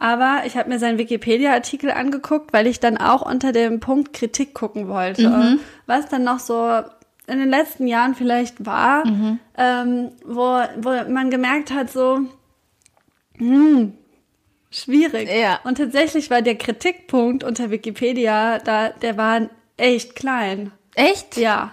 Aber 0.00 0.42
ich 0.46 0.56
habe 0.56 0.68
mir 0.68 0.78
seinen 0.78 0.96
Wikipedia-Artikel 0.98 1.90
angeguckt, 1.90 2.52
weil 2.52 2.66
ich 2.68 2.78
dann 2.78 2.96
auch 2.98 3.22
unter 3.22 3.50
dem 3.52 3.80
Punkt 3.80 4.12
Kritik 4.12 4.54
gucken 4.54 4.86
wollte, 4.88 5.28
Mhm. 5.28 5.58
was 5.86 6.06
dann 6.08 6.22
noch 6.24 6.38
so 6.38 6.70
in 7.26 7.38
den 7.40 7.48
letzten 7.50 7.86
Jahren 7.88 8.14
vielleicht 8.14 8.64
war, 8.64 9.02
ähm, 9.56 10.10
wo, 10.24 10.60
wo 10.78 11.10
man 11.10 11.30
gemerkt 11.30 11.72
hat, 11.72 11.90
so, 11.90 12.20
hm, 13.36 13.92
schwierig. 14.70 15.28
Ja. 15.30 15.60
Und 15.64 15.78
tatsächlich 15.78 16.30
war 16.30 16.42
der 16.42 16.56
Kritikpunkt 16.56 17.44
unter 17.44 17.70
Wikipedia, 17.70 18.58
da, 18.60 18.90
der 18.90 19.16
war 19.16 19.42
echt 19.76 20.14
klein. 20.16 20.72
Echt? 20.94 21.36
Ja. 21.36 21.72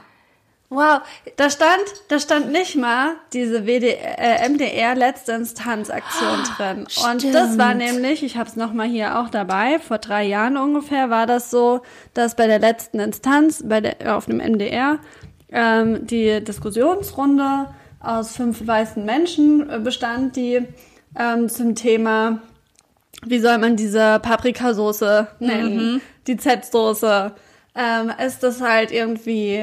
Wow. 0.76 1.02
Da 1.38 1.50
stand, 1.50 1.84
da 2.10 2.20
stand 2.20 2.52
nicht 2.52 2.76
mal 2.76 3.14
diese 3.34 3.66
WD, 3.66 3.84
äh, 3.84 4.50
MDR 4.50 4.96
letzte 4.96 5.32
Instanz 5.32 5.90
Aktion 5.90 6.40
drin. 6.58 6.80
Und 6.80 7.34
das 7.34 7.58
war 7.58 7.74
Stimmt. 7.74 7.78
nämlich, 7.78 8.24
ich 8.24 8.38
habe 8.38 8.50
es 8.50 8.56
noch 8.56 8.74
mal 8.74 8.88
hier 8.88 9.20
auch 9.20 9.30
dabei, 9.30 9.80
vor 9.80 9.98
drei 9.98 10.24
Jahren 10.26 10.58
ungefähr 10.58 11.10
war 11.10 11.26
das 11.26 11.50
so, 11.50 11.82
dass 12.14 12.36
bei 12.36 12.48
der 12.48 12.60
letzten 12.60 13.00
Instanz, 13.00 13.64
bei 13.66 13.82
der 13.82 14.18
auf 14.18 14.26
dem 14.26 14.38
MDR 14.38 15.00
ähm, 15.52 16.06
die 16.06 16.44
Diskussionsrunde 16.44 17.70
aus 18.00 18.36
fünf 18.36 18.66
weißen 18.68 19.04
Menschen 19.04 19.70
äh, 19.70 19.80
bestand, 19.80 20.36
die 20.36 20.68
ähm, 21.18 21.50
zum 21.50 21.76
Thema 21.76 22.42
wie 23.26 23.40
soll 23.40 23.58
man 23.58 23.76
diese 23.76 24.20
Paprikasoße 24.20 25.28
nennen, 25.40 26.02
die 26.28 26.38
Z-Soße, 26.38 27.32
ähm, 27.76 28.12
ist 28.26 28.44
das 28.44 28.62
halt 28.62 28.92
irgendwie, 28.92 29.62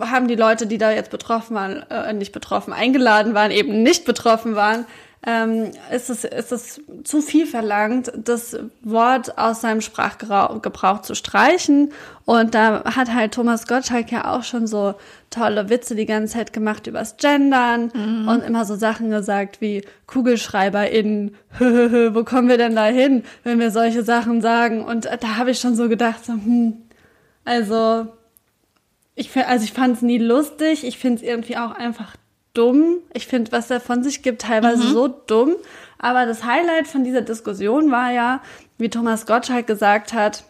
haben 0.00 0.28
die 0.28 0.34
Leute, 0.34 0.66
die 0.66 0.78
da 0.78 0.90
jetzt 0.90 1.10
betroffen 1.10 1.54
waren, 1.54 1.84
äh, 1.90 2.12
nicht 2.12 2.32
betroffen, 2.32 2.72
eingeladen 2.72 3.34
waren, 3.34 3.50
eben 3.50 3.82
nicht 3.82 4.04
betroffen 4.04 4.54
waren, 4.54 4.86
ähm, 5.26 5.72
ist, 5.90 6.08
es, 6.08 6.22
ist 6.22 6.52
es 6.52 6.80
zu 7.02 7.20
viel 7.20 7.46
verlangt, 7.46 8.12
das 8.16 8.56
Wort 8.82 9.36
aus 9.36 9.60
seinem 9.60 9.80
Sprachgebrauch 9.80 11.02
zu 11.02 11.16
streichen. 11.16 11.92
Und 12.24 12.54
da 12.54 12.84
hat 12.84 13.12
halt 13.12 13.34
Thomas 13.34 13.66
Gottschalk 13.66 14.12
ja 14.12 14.32
auch 14.32 14.44
schon 14.44 14.68
so 14.68 14.94
tolle 15.30 15.68
Witze 15.68 15.96
die 15.96 16.06
ganze 16.06 16.34
Zeit 16.34 16.52
gemacht 16.52 16.86
übers 16.86 17.16
Gendern 17.16 17.90
und 18.28 18.44
immer 18.44 18.64
so 18.64 18.76
Sachen 18.76 19.10
gesagt 19.10 19.60
wie 19.60 19.82
KugelschreiberInnen, 20.06 21.34
wo 21.58 22.22
kommen 22.22 22.48
wir 22.48 22.58
denn 22.58 22.76
da 22.76 22.86
hin, 22.86 23.24
wenn 23.42 23.58
wir 23.58 23.72
solche 23.72 24.04
Sachen 24.04 24.40
sagen? 24.40 24.84
Und 24.84 25.06
da 25.06 25.36
habe 25.36 25.50
ich 25.50 25.58
schon 25.58 25.74
so 25.74 25.88
gedacht, 25.88 26.24
so, 26.24 26.34
hm, 26.34 26.82
also 27.44 28.06
ich, 29.16 29.34
also 29.36 29.64
ich 29.64 29.72
fand 29.72 29.96
es 29.96 30.02
nie 30.02 30.18
lustig. 30.18 30.84
Ich 30.84 30.98
finde 30.98 31.16
es 31.16 31.28
irgendwie 31.28 31.56
auch 31.56 31.72
einfach 31.72 32.14
dumm. 32.54 32.98
Ich 33.14 33.26
finde, 33.26 33.50
was 33.52 33.70
er 33.70 33.80
von 33.80 34.02
sich 34.04 34.22
gibt, 34.22 34.42
teilweise 34.42 34.88
so 34.88 35.08
dumm. 35.08 35.56
Aber 35.98 36.26
das 36.26 36.44
Highlight 36.44 36.86
von 36.86 37.02
dieser 37.02 37.22
Diskussion 37.22 37.90
war 37.90 38.12
ja, 38.12 38.40
wie 38.78 38.90
Thomas 38.90 39.26
Gottschalk 39.26 39.66
gesagt 39.66 40.12
hat, 40.12 40.44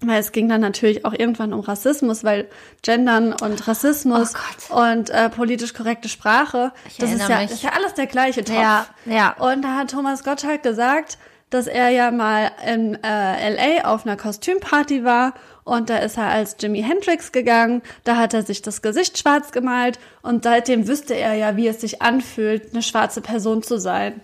weil 0.00 0.18
es 0.20 0.32
ging 0.32 0.48
dann 0.48 0.60
natürlich 0.60 1.04
auch 1.04 1.12
irgendwann 1.12 1.52
um 1.52 1.60
Rassismus, 1.60 2.24
weil 2.24 2.48
Gendern 2.82 3.32
und 3.32 3.68
Rassismus 3.68 4.32
Oh 4.70 4.80
und 4.80 5.10
äh, 5.10 5.28
politisch 5.30 5.72
korrekte 5.72 6.08
Sprache, 6.08 6.72
Ich 6.88 6.96
das 6.96 7.12
ist, 7.12 7.28
ja, 7.28 7.38
mich. 7.40 7.50
ist 7.50 7.62
ja 7.62 7.70
alles 7.72 7.94
der 7.94 8.06
gleiche 8.06 8.44
Topf. 8.44 8.56
Ja, 8.56 8.86
ja. 9.04 9.32
Und 9.38 9.62
da 9.62 9.76
hat 9.76 9.90
Thomas 9.90 10.24
Gottschalk 10.24 10.62
gesagt, 10.62 11.18
dass 11.54 11.68
er 11.68 11.88
ja 11.90 12.10
mal 12.10 12.50
in 12.66 12.98
äh, 13.04 13.76
LA 13.78 13.84
auf 13.84 14.04
einer 14.04 14.16
Kostümparty 14.16 15.04
war 15.04 15.34
und 15.62 15.88
da 15.88 15.98
ist 15.98 16.18
er 16.18 16.26
als 16.26 16.56
Jimi 16.58 16.82
Hendrix 16.82 17.30
gegangen, 17.30 17.80
da 18.02 18.16
hat 18.16 18.34
er 18.34 18.42
sich 18.42 18.60
das 18.60 18.82
Gesicht 18.82 19.18
schwarz 19.18 19.52
gemalt 19.52 20.00
und 20.22 20.42
seitdem 20.42 20.88
wüsste 20.88 21.14
er 21.14 21.34
ja, 21.34 21.56
wie 21.56 21.68
es 21.68 21.80
sich 21.80 22.02
anfühlt, 22.02 22.72
eine 22.72 22.82
schwarze 22.82 23.20
Person 23.20 23.62
zu 23.62 23.78
sein. 23.78 24.20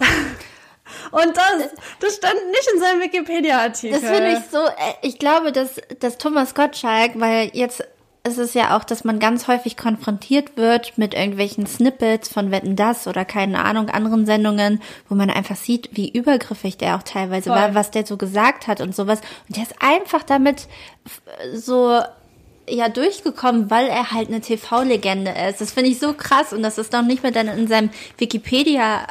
und 1.10 1.36
das, 1.36 1.70
das 2.00 2.16
stand 2.16 2.40
nicht 2.48 2.70
in 2.72 2.80
seinem 2.80 3.02
Wikipedia-Artikel. 3.02 4.00
Das 4.00 4.10
finde 4.10 4.32
ich 4.32 4.50
so, 4.50 4.64
äh, 4.64 4.94
ich 5.02 5.18
glaube, 5.18 5.52
dass, 5.52 5.78
dass 6.00 6.16
Thomas 6.16 6.54
Gottschalk, 6.54 7.12
weil 7.16 7.50
jetzt 7.52 7.84
ist 8.26 8.38
es 8.38 8.54
ja 8.54 8.76
auch, 8.76 8.84
dass 8.84 9.04
man 9.04 9.18
ganz 9.18 9.48
häufig 9.48 9.76
konfrontiert 9.76 10.56
wird 10.56 10.98
mit 10.98 11.14
irgendwelchen 11.14 11.66
Snippets 11.66 12.28
von 12.28 12.50
Wetten 12.50 12.76
Das 12.76 13.06
oder 13.06 13.24
keine 13.24 13.64
Ahnung, 13.64 13.88
anderen 13.88 14.26
Sendungen, 14.26 14.82
wo 15.08 15.14
man 15.14 15.30
einfach 15.30 15.56
sieht, 15.56 15.90
wie 15.92 16.10
übergriffig 16.10 16.76
der 16.76 16.96
auch 16.96 17.02
teilweise 17.02 17.50
Voll. 17.50 17.58
war, 17.58 17.74
was 17.74 17.90
der 17.90 18.04
so 18.04 18.16
gesagt 18.16 18.66
hat 18.66 18.80
und 18.80 18.94
sowas. 18.94 19.20
Und 19.48 19.56
der 19.56 19.62
ist 19.62 19.74
einfach 19.80 20.22
damit 20.22 20.66
so 21.54 22.00
ja 22.68 22.88
durchgekommen, 22.88 23.70
weil 23.70 23.86
er 23.86 24.10
halt 24.10 24.28
eine 24.28 24.40
TV-Legende 24.40 25.32
ist. 25.48 25.60
Das 25.60 25.72
finde 25.72 25.90
ich 25.90 25.98
so 25.98 26.12
krass 26.12 26.52
und 26.52 26.62
das 26.62 26.78
ist 26.78 26.92
noch 26.92 27.02
nicht 27.02 27.22
mehr 27.22 27.32
dann 27.32 27.48
in 27.48 27.68
seinem 27.68 27.90
Wikipedia 28.18 29.06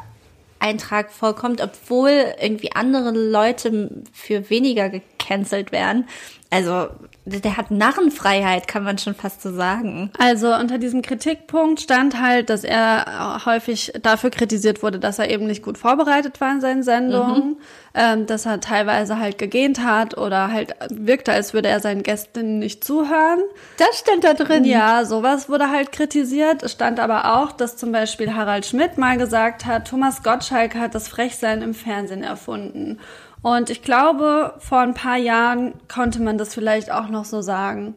Eintrag 0.60 1.12
vorkommt, 1.12 1.62
obwohl 1.62 2.34
irgendwie 2.41 2.72
andere 2.74 3.12
Leute 3.12 4.03
für 4.13 4.50
weniger 4.50 4.89
gecancelt 4.89 5.72
werden. 5.72 6.07
Also 6.56 6.90
der 7.26 7.58
hat 7.58 7.72
Narrenfreiheit, 7.72 8.68
kann 8.68 8.84
man 8.84 9.00
schon 9.00 9.16
fast 9.16 9.42
so 9.42 9.52
sagen. 9.52 10.12
Also 10.20 10.54
unter 10.54 10.78
diesem 10.78 11.02
Kritikpunkt 11.02 11.82
stand 11.82 12.22
halt, 12.22 12.52
dass 12.52 12.64
er 12.64 13.42
häufig 13.46 13.94
dafür 14.02 14.30
kritisiert 14.30 14.84
wurde, 14.84 15.00
dass 15.00 15.18
er 15.18 15.30
eben 15.32 15.48
nicht 15.48 15.64
gut 15.64 15.80
vorbereitet 15.80 16.40
war 16.40 16.52
in 16.52 16.62
seinen 16.62 16.84
Sendungen, 16.84 17.58
ähm, 17.96 18.28
dass 18.28 18.46
er 18.46 18.60
teilweise 18.60 19.20
halt 19.20 19.40
gegähnt 19.40 19.84
hat 19.84 20.18
oder 20.18 20.52
halt 20.52 20.76
wirkte, 20.90 21.32
als 21.32 21.56
würde 21.56 21.68
er 21.70 21.80
seinen 21.80 22.04
Gästen 22.04 22.60
nicht 22.60 22.84
zuhören. 22.84 23.40
Das 23.78 23.98
stand 24.00 24.24
da 24.24 24.36
drin. 24.36 24.64
Ja, 24.64 25.04
sowas 25.04 25.50
wurde 25.50 25.72
halt 25.72 25.92
kritisiert. 25.92 26.62
Es 26.62 26.74
stand 26.74 27.00
aber 27.00 27.38
auch, 27.38 27.54
dass 27.54 27.76
zum 27.76 27.92
Beispiel 27.92 28.36
Harald 28.36 28.68
Schmidt 28.68 29.00
mal 29.00 29.18
gesagt 29.18 29.66
hat, 29.66 29.88
Thomas 29.88 30.22
Gottschalk 30.22 30.76
hat 30.76 30.94
das 30.94 31.08
Frechsein 31.08 31.64
im 31.64 31.74
Fernsehen 31.74 32.24
erfunden. 32.24 33.00
Und 33.46 33.70
ich 33.70 33.84
glaube, 33.84 34.56
vor 34.58 34.80
ein 34.80 34.96
paar 34.96 35.18
Jahren 35.18 35.75
konnte 35.88 36.20
man 36.20 36.40
das 36.40 36.56
vielleicht 36.56 36.92
auch 36.92 37.10
noch 37.10 37.25
so 37.25 37.42
sagen. 37.42 37.94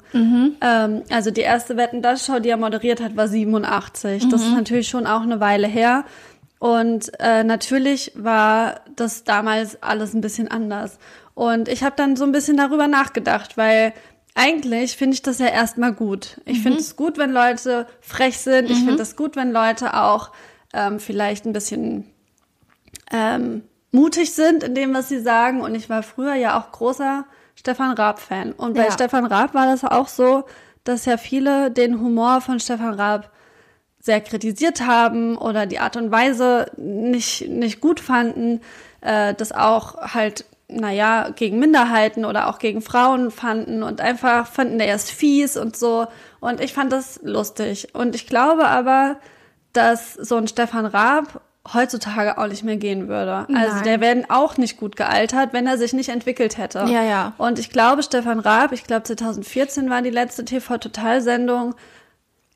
Ähm, 0.61 1.03
also 1.09 1.31
die 1.31 1.41
erste 1.41 1.79
Wetten 1.79 2.03
das 2.03 2.27
Show, 2.27 2.39
die 2.39 2.51
er 2.51 2.59
moderiert 2.59 3.01
hat, 3.01 3.17
war 3.17 3.29
87. 3.29 4.29
Das 4.29 4.43
ist 4.43 4.53
natürlich 4.53 4.91
schon 4.91 5.07
auch 5.07 5.23
eine 5.23 5.41
Weile 5.41 5.67
her. 5.67 6.05
Und 6.59 7.11
äh, 7.19 7.45
natürlich 7.45 8.13
war 8.15 8.83
das 8.95 9.25
damals 9.25 9.83
alles 9.83 10.13
ein 10.13 10.21
bisschen 10.21 10.49
anders. 10.49 10.99
Und 11.33 11.69
ich 11.69 11.83
habe 11.83 11.97
dann 11.97 12.17
so 12.17 12.25
ein 12.25 12.33
bisschen 12.33 12.59
darüber 12.59 12.87
nachgedacht, 12.87 13.57
weil 13.57 13.95
eigentlich 14.35 14.99
finde 14.99 15.15
ich 15.15 15.23
das 15.23 15.39
ja 15.39 15.47
erstmal 15.47 15.95
gut. 15.95 16.43
Ich 16.45 16.61
finde 16.61 16.81
es 16.81 16.95
gut, 16.95 17.17
wenn 17.17 17.33
Leute 17.33 17.87
frech 18.03 18.37
sind. 18.37 18.69
Ich 18.69 18.85
finde 18.85 19.01
es 19.01 19.17
gut, 19.17 19.35
wenn 19.35 19.51
Leute 19.51 19.95
auch 19.95 20.31
ähm, 20.75 21.01
vielleicht 21.01 21.47
ein 21.47 21.55
bisschen 21.55 22.05
ähm, 23.11 23.63
mutig 23.91 24.35
sind 24.35 24.63
in 24.63 24.75
dem, 24.75 24.95
was 24.95 25.09
sie 25.09 25.21
sagen. 25.21 25.61
Und 25.61 25.75
ich 25.75 25.89
war 25.89 26.03
früher 26.03 26.35
ja 26.35 26.59
auch 26.59 26.73
großer 26.73 27.25
Stefan 27.55 27.93
Raab-Fan. 27.93 28.53
Und 28.53 28.75
bei 28.75 28.85
Ja. 28.85 28.93
Stefan 28.93 29.27
Raab 29.27 29.55
war 29.55 29.67
das 29.67 29.85
auch 29.85 30.09
so, 30.09 30.45
dass 30.85 31.05
ja 31.05 31.17
viele 31.17 31.71
den 31.71 32.01
Humor 32.01 32.41
von 32.41 32.61
Stefan 32.61 32.95
Raab 32.95 33.31
sehr 34.01 34.21
kritisiert 34.21 34.87
haben 34.87 35.37
oder 35.37 35.67
die 35.67 35.81
Art 35.81 35.97
und 35.97 36.11
Weise 36.11 36.67
nicht, 36.77 37.49
nicht 37.49 37.81
gut 37.81 38.01
fanden, 38.01 38.61
äh, 39.01 39.35
das 39.35 39.53
auch 39.53 39.97
halt, 40.15 40.45
naja, 40.69 41.31
gegen 41.35 41.59
Minderheiten 41.59 42.25
oder 42.25 42.49
auch 42.49 42.59
gegen 42.59 42.81
Frauen 42.81 43.31
fanden 43.31 43.83
und 43.83 44.01
einfach 44.01 44.47
fanden, 44.47 44.79
der 44.79 44.95
ist 44.95 45.11
fies 45.11 45.57
und 45.57 45.77
so. 45.77 46.07
Und 46.41 46.61
ich 46.61 46.73
fand 46.73 46.93
das 46.93 47.21
lustig. 47.25 47.95
Und 47.95 48.15
ich 48.15 48.27
glaube 48.27 48.67
aber, 48.69 49.17
dass 49.73 50.15
so 50.15 50.37
ein 50.37 50.47
Stefan 50.49 50.87
Raab 50.87 51.41
heutzutage 51.75 52.39
auch 52.39 52.47
nicht 52.47 52.65
mehr 52.65 52.77
gehen 52.77 53.09
würde. 53.09 53.47
Also 53.53 53.75
Nein. 53.77 53.85
der 53.85 54.01
wäre 54.01 54.25
auch 54.29 54.57
nicht 54.57 54.79
gut 54.79 54.97
gealtert, 54.97 55.53
wenn 55.53 55.67
er 55.67 55.79
sich 55.79 55.93
nicht 55.93 56.09
entwickelt 56.09 56.59
hätte. 56.59 56.87
Ja, 56.89 57.03
ja. 57.03 57.33
Und 57.39 57.59
ich 57.59 57.71
glaube, 57.71 58.03
Stefan 58.03 58.41
Raab, 58.41 58.73
ich 58.73 58.85
glaube 58.85 59.05
2014 59.05 59.91
war 59.91 60.03
die 60.03 60.11
letzte 60.11 60.45
TV-Total-Sendung, 60.45 61.75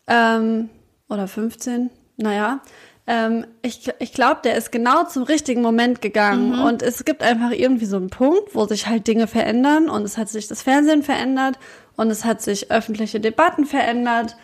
ähm, 0.07 0.71
oder 1.09 1.28
15, 1.28 1.90
naja. 2.16 2.61
Ähm, 3.07 3.47
ich 3.62 3.90
ich 3.99 4.12
glaube, 4.12 4.40
der 4.45 4.57
ist 4.57 4.71
genau 4.71 5.04
zum 5.04 5.25
richtigen 5.25 5.62
Moment 5.62 6.00
gegangen. 6.00 6.59
Und 6.61 6.83
es 6.83 7.04
gibt 7.04 7.23
einfach 7.23 7.50
irgendwie 7.50 7.87
so 7.87 7.97
einen 7.97 8.11
Punkt, 8.11 8.54
wo 8.54 8.66
sich 8.66 8.87
halt 8.87 9.07
Dinge 9.07 9.26
verändern. 9.26 9.88
Und 9.90 10.02
es 10.02 10.16
hat 10.19 10.28
sich 10.28 10.49
das 10.49 10.62
Fernsehen 10.62 11.02
verändert. 11.02 11.59
Und 11.97 12.11
es 12.11 12.25
hat 12.25 12.40
sich 12.40 12.71
öffentliche 12.71 13.21
Debatten 13.21 13.66
verändert. 13.66 14.37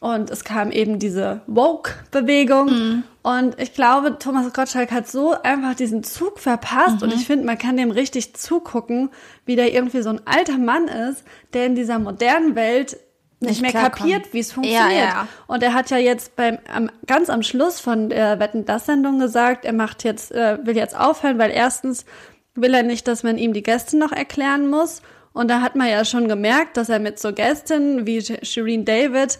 Und 0.00 0.30
es 0.30 0.44
kam 0.44 0.70
eben 0.72 0.98
diese 0.98 1.42
Woke-Bewegung. 1.46 3.04
Und 3.22 3.60
ich 3.60 3.74
glaube, 3.74 4.18
Thomas 4.18 4.50
Gottschalk 4.52 4.90
hat 4.92 5.06
so 5.08 5.34
einfach 5.42 5.74
diesen 5.74 6.02
Zug 6.04 6.38
verpasst. 6.38 7.02
Und 7.02 7.12
ich 7.12 7.26
finde, 7.26 7.44
man 7.44 7.58
kann 7.58 7.76
dem 7.76 7.90
richtig 7.90 8.34
zugucken, 8.34 9.10
wie 9.44 9.56
der 9.56 9.74
irgendwie 9.74 10.00
so 10.02 10.08
ein 10.10 10.20
alter 10.26 10.56
Mann 10.58 10.88
ist, 10.88 11.22
der 11.52 11.66
in 11.66 11.74
dieser 11.74 11.98
modernen 11.98 12.54
Welt 12.54 12.96
nicht, 13.42 13.62
Nicht 13.62 13.62
mehr 13.62 13.72
kapiert, 13.90 14.32
wie 14.32 14.38
es 14.40 14.52
funktioniert. 14.52 14.90
Ja, 14.90 14.98
ja. 14.98 15.28
Und 15.46 15.62
er 15.62 15.72
hat 15.72 15.88
ja 15.90 15.96
jetzt 15.96 16.36
beim 16.36 16.58
am, 16.74 16.90
ganz 17.06 17.30
am 17.30 17.42
Schluss 17.42 17.80
von 17.80 18.10
der 18.10 18.38
Wetten 18.38 18.66
das 18.66 18.84
Sendung 18.84 19.18
gesagt, 19.18 19.64
er 19.64 19.72
macht 19.72 20.04
jetzt 20.04 20.30
äh, 20.32 20.58
will 20.62 20.76
jetzt 20.76 20.94
aufhören, 20.98 21.38
weil 21.38 21.50
erstens 21.50 22.04
will 22.54 22.74
er 22.74 22.82
nicht, 22.82 23.08
dass 23.08 23.22
man 23.22 23.38
ihm 23.38 23.54
die 23.54 23.62
Gäste 23.62 23.96
noch 23.96 24.12
erklären 24.12 24.68
muss. 24.68 25.00
Und 25.32 25.48
da 25.50 25.62
hat 25.62 25.74
man 25.74 25.88
ja 25.88 26.04
schon 26.04 26.28
gemerkt, 26.28 26.76
dass 26.76 26.90
er 26.90 26.98
mit 26.98 27.18
so 27.18 27.32
Gästinnen 27.32 28.06
wie 28.06 28.18
Sh- 28.18 28.44
Shireen 28.44 28.84
David 28.84 29.38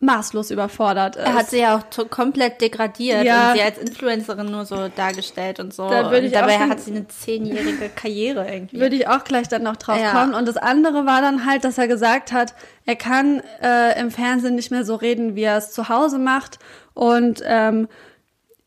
maßlos 0.00 0.50
überfordert 0.50 1.16
ist. 1.16 1.24
Er 1.26 1.34
hat 1.34 1.50
sie 1.50 1.58
ja 1.60 1.76
auch 1.76 2.08
komplett 2.10 2.60
degradiert 2.62 3.22
Ja. 3.24 3.50
und 3.50 3.56
sie 3.58 3.62
als 3.62 3.76
Influencerin 3.78 4.50
nur 4.50 4.64
so 4.64 4.88
dargestellt 4.88 5.60
und 5.60 5.74
so. 5.74 5.88
Da 5.90 6.10
würde 6.10 6.26
und 6.26 6.34
dabei 6.34 6.54
schon- 6.58 6.70
hat 6.70 6.80
sie 6.80 6.90
eine 6.92 7.06
zehnjährige 7.06 7.90
Karriere 7.94 8.50
irgendwie. 8.50 8.80
Würde 8.80 8.96
ich 8.96 9.06
auch 9.08 9.24
gleich 9.24 9.48
dann 9.48 9.62
noch 9.62 9.76
drauf 9.76 10.00
Ja. 10.00 10.12
kommen. 10.12 10.32
Und 10.34 10.48
das 10.48 10.56
andere 10.56 11.04
war 11.04 11.20
dann 11.20 11.44
halt, 11.44 11.64
dass 11.64 11.76
er 11.76 11.86
gesagt 11.86 12.32
hat, 12.32 12.54
er 12.86 12.96
kann 12.96 13.42
äh, 13.62 14.00
im 14.00 14.10
Fernsehen 14.10 14.54
nicht 14.54 14.70
mehr 14.70 14.84
so 14.84 14.94
reden, 14.94 15.36
wie 15.36 15.42
er 15.42 15.58
es 15.58 15.72
zu 15.72 15.90
Hause 15.90 16.18
macht. 16.18 16.58
Und 16.94 17.42
ähm, 17.44 17.86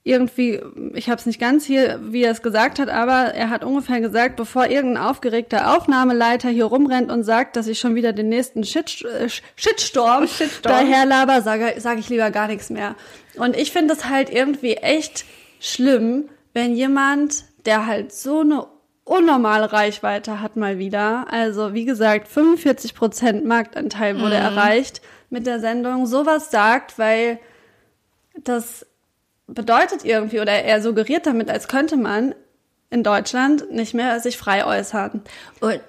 irgendwie, 0.06 0.62
ich 0.96 1.10
habe 1.10 1.20
es 1.20 1.26
nicht 1.26 1.40
ganz 1.40 1.66
hier, 1.66 2.00
wie 2.04 2.24
er 2.24 2.32
es 2.32 2.42
gesagt 2.42 2.78
hat, 2.80 2.90
aber 2.90 3.34
er 3.34 3.50
hat 3.50 3.64
ungefähr 3.64 4.02
gesagt, 4.02 4.36
bevor 4.36 4.68
irgendein 4.68 5.04
aufgeregter 5.04 5.76
Aufnahmeleiter 5.76 6.50
hier 6.50 6.66
rumrennt 6.66 7.10
und 7.10 7.24
sagt, 7.24 7.56
dass 7.56 7.68
ich 7.68 7.80
schon 7.80 7.96
wieder 7.96 8.12
den 8.12 8.28
nächsten 8.28 8.66
Shit, 8.66 9.02
äh, 9.04 9.30
Shitstorm, 9.56 10.28
Shitstorm. 10.28 10.76
daherlaber, 10.76 11.42
sage 11.42 11.76
sag 11.78 12.00
ich 12.00 12.10
lieber 12.10 12.32
gar 12.32 12.48
nichts 12.48 12.70
mehr. 12.70 12.96
Und 13.36 13.56
ich 13.56 13.72
finde 13.72 13.94
es 13.94 14.10
halt 14.10 14.30
irgendwie 14.30 14.74
echt 14.74 15.24
schlimm, 15.62 16.30
wenn 16.52 16.76
jemand, 16.76 17.46
der 17.66 17.86
halt 17.86 18.12
so 18.12 18.42
eine 18.42 18.68
unnormale 19.06 19.72
Reichweite 19.72 20.42
hat 20.42 20.58
mal 20.58 20.80
wieder, 20.80 21.28
also 21.32 21.74
wie 21.74 21.86
gesagt, 21.86 22.28
45 22.28 22.94
Prozent 22.94 23.46
Marktanteil 23.46 24.20
wurde 24.20 24.36
erreicht 24.36 25.02
mit 25.30 25.48
der 25.48 25.62
Sendung, 25.62 26.08
sowas 26.08 26.52
sagt, 26.52 27.00
weil 27.00 27.40
das 28.44 28.86
bedeutet 29.54 30.04
irgendwie 30.04 30.40
oder 30.40 30.52
er 30.52 30.82
suggeriert 30.82 31.26
damit, 31.26 31.50
als 31.50 31.68
könnte 31.68 31.98
man 31.98 32.36
in 32.90 33.04
Deutschland 33.04 33.72
nicht 33.72 33.94
mehr 33.94 34.20
sich 34.20 34.38
frei 34.38 34.66
äußern. 34.66 35.22
Und 35.60 35.82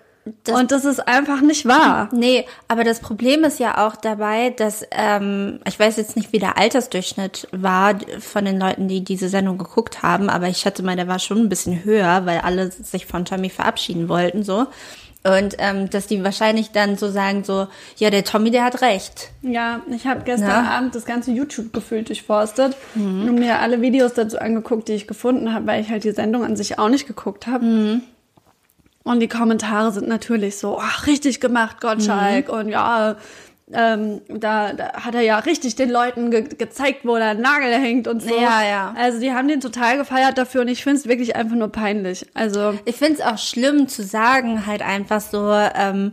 das, 0.45 0.59
Und 0.59 0.73
das 0.73 0.87
ist 0.87 1.07
einfach 1.07 1.43
nicht 1.43 1.67
wahr. 1.67 2.09
nee, 2.13 2.47
aber 2.67 2.83
das 2.83 3.01
Problem 3.01 3.45
ist 3.45 3.61
ja 3.61 3.87
auch 3.87 3.95
dabei, 3.95 4.51
dass 4.51 4.83
ähm, 4.91 5.61
ich 5.69 5.79
weiß 5.79 5.99
jetzt 5.99 6.17
nicht, 6.17 6.33
wie 6.33 6.39
der 6.39 6.57
Altersdurchschnitt 6.57 7.47
war 7.53 7.99
von 8.21 8.47
den 8.47 8.59
Leuten, 8.59 8.89
die 8.89 9.05
diese 9.05 9.29
Sendung 9.29 9.59
geguckt 9.59 10.03
haben, 10.03 10.31
aber 10.31 10.49
ich 10.49 10.57
schätze 10.57 10.83
mal, 10.83 10.97
der 10.97 11.09
war 11.09 11.19
schon 11.19 11.41
ein 11.41 11.51
bisschen 11.51 11.85
höher, 11.85 12.25
weil 12.25 12.39
alle 12.39 12.71
sich 12.71 13.05
von 13.05 13.27
Tommy 13.27 13.51
verabschieden 13.51 14.09
wollten 14.09 14.43
so. 14.43 14.67
Und 15.27 15.55
ähm, 15.57 15.89
dass 15.89 16.07
die 16.07 16.23
wahrscheinlich 16.23 16.73
dann 16.73 16.99
so 16.99 17.11
sagen, 17.11 17.45
so, 17.45 17.67
ja, 17.97 18.11
der 18.11 18.25
Tommy, 18.25 18.51
der 18.51 18.63
hat 18.63 18.83
recht. 18.83 19.31
Ja, 19.41 19.81
ich 19.91 20.07
habe 20.07 20.21
gestern 20.25 20.49
Ja. 20.51 20.71
Abend 20.71 20.95
das 20.95 21.07
ganze 21.07 21.31
YouTube 21.31 21.73
gefühlt 21.73 22.11
durchforstet 22.11 22.77
und 22.95 23.35
mir 23.37 23.59
alle 23.61 23.81
Videos 23.81 24.13
dazu 24.13 24.39
angeguckt, 24.39 24.89
die 24.89 24.93
ich 24.93 25.07
gefunden 25.07 25.55
habe, 25.55 25.67
weil 25.67 25.81
ich 25.81 25.89
halt 25.89 26.05
die 26.05 26.11
Sendung 26.11 26.45
an 26.45 26.57
sich 26.57 26.79
auch 26.79 26.91
nicht 26.91 27.07
geguckt 27.07 27.47
habe. 27.47 27.65
Und 29.03 29.21
die 29.21 29.29
Kommentare 29.29 29.93
sind 29.93 30.09
natürlich 30.09 30.59
so, 30.59 30.79
ach, 30.79 31.07
richtig 31.07 31.41
gemacht, 31.41 31.81
Gottschalk. 31.81 32.51
Und 32.51 32.69
ja, 32.69 33.17
ähm, 33.75 34.21
da, 34.29 34.73
da 34.73 34.93
hat 34.93 35.15
er 35.15 35.23
ja 35.23 35.39
richtig 35.39 35.77
den 35.77 35.91
Leuten 35.91 36.31
ge 36.31 36.45
gezeigt, 36.57 37.01
wo 37.05 37.17
der 37.17 37.35
Nagel 37.35 37.73
hängt 37.75 38.09
und 38.09 38.23
so. 38.23 38.35
Ja, 38.35 38.63
ja. 38.65 38.95
Also 38.97 39.21
die 39.21 39.33
haben 39.33 39.49
den 39.49 39.61
total 39.61 39.97
gefeiert 39.97 40.39
dafür 40.39 40.63
und 40.63 40.69
ich 40.69 40.83
finde 40.83 41.01
es 41.01 41.09
wirklich 41.09 41.37
einfach 41.37 41.57
nur 41.57 41.69
peinlich. 41.69 42.27
Also 42.35 42.75
Ich 42.85 42.97
finde 42.97 43.15
es 43.15 43.21
auch 43.21 43.39
schlimm 43.39 43.89
zu 43.89 44.03
sagen, 44.03 44.67
halt 44.67 44.83
einfach 44.83 45.21
so, 45.21 45.51
ähm, 45.53 46.13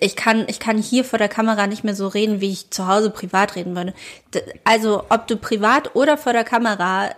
ich 0.00 0.16
kann, 0.16 0.44
ich 0.48 0.58
kann 0.58 0.78
hier 0.78 1.04
vor 1.04 1.18
der 1.18 1.28
Kamera 1.28 1.66
nicht 1.66 1.84
mehr 1.84 1.94
so 1.94 2.08
reden, 2.08 2.40
wie 2.40 2.50
ich 2.50 2.70
zu 2.70 2.88
Hause 2.88 3.10
privat 3.10 3.54
reden 3.54 3.76
würde. 3.76 3.94
Also, 4.64 5.04
ob 5.08 5.28
du 5.28 5.36
privat 5.36 5.94
oder 5.94 6.16
vor 6.16 6.32
der 6.32 6.44
Kamera 6.44 7.10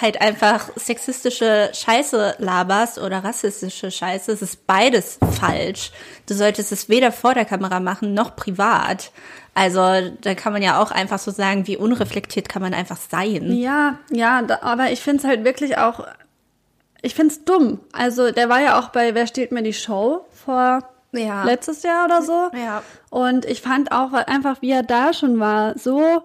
halt 0.00 0.20
einfach 0.20 0.70
sexistische 0.76 1.70
Scheiße 1.72 2.36
laberst 2.38 2.98
oder 2.98 3.22
rassistische 3.22 3.90
Scheiße, 3.90 4.32
es 4.32 4.42
ist 4.42 4.66
beides 4.66 5.18
falsch. 5.38 5.92
Du 6.26 6.34
solltest 6.34 6.72
es 6.72 6.88
weder 6.88 7.12
vor 7.12 7.34
der 7.34 7.44
Kamera 7.44 7.78
machen, 7.80 8.14
noch 8.14 8.34
privat. 8.34 9.10
Also, 9.54 9.80
da 10.22 10.34
kann 10.34 10.54
man 10.54 10.62
ja 10.62 10.80
auch 10.80 10.90
einfach 10.90 11.18
so 11.18 11.30
sagen, 11.30 11.66
wie 11.66 11.76
unreflektiert 11.76 12.48
kann 12.48 12.62
man 12.62 12.72
einfach 12.72 12.96
sein. 12.96 13.52
Ja, 13.52 13.98
ja, 14.10 14.40
da, 14.42 14.60
aber 14.62 14.90
ich 14.92 15.00
find's 15.02 15.24
halt 15.24 15.44
wirklich 15.44 15.76
auch, 15.76 16.06
ich 17.02 17.14
find's 17.14 17.44
dumm. 17.44 17.80
Also 17.92 18.30
der 18.30 18.48
war 18.48 18.60
ja 18.62 18.78
auch 18.78 18.88
bei 18.88 19.14
Wer 19.14 19.26
steht 19.26 19.52
mir 19.52 19.62
die 19.62 19.74
Show 19.74 20.24
vor 20.44 20.88
Ja. 21.12 21.44
letztes 21.44 21.82
Jahr 21.82 22.06
oder 22.06 22.22
so. 22.22 22.50
Ja. 22.56 22.82
Und 23.10 23.44
ich 23.44 23.60
fand 23.60 23.92
auch 23.92 24.12
einfach, 24.14 24.62
wie 24.62 24.70
er 24.70 24.82
da 24.84 25.12
schon 25.12 25.38
war, 25.38 25.76
so 25.78 26.22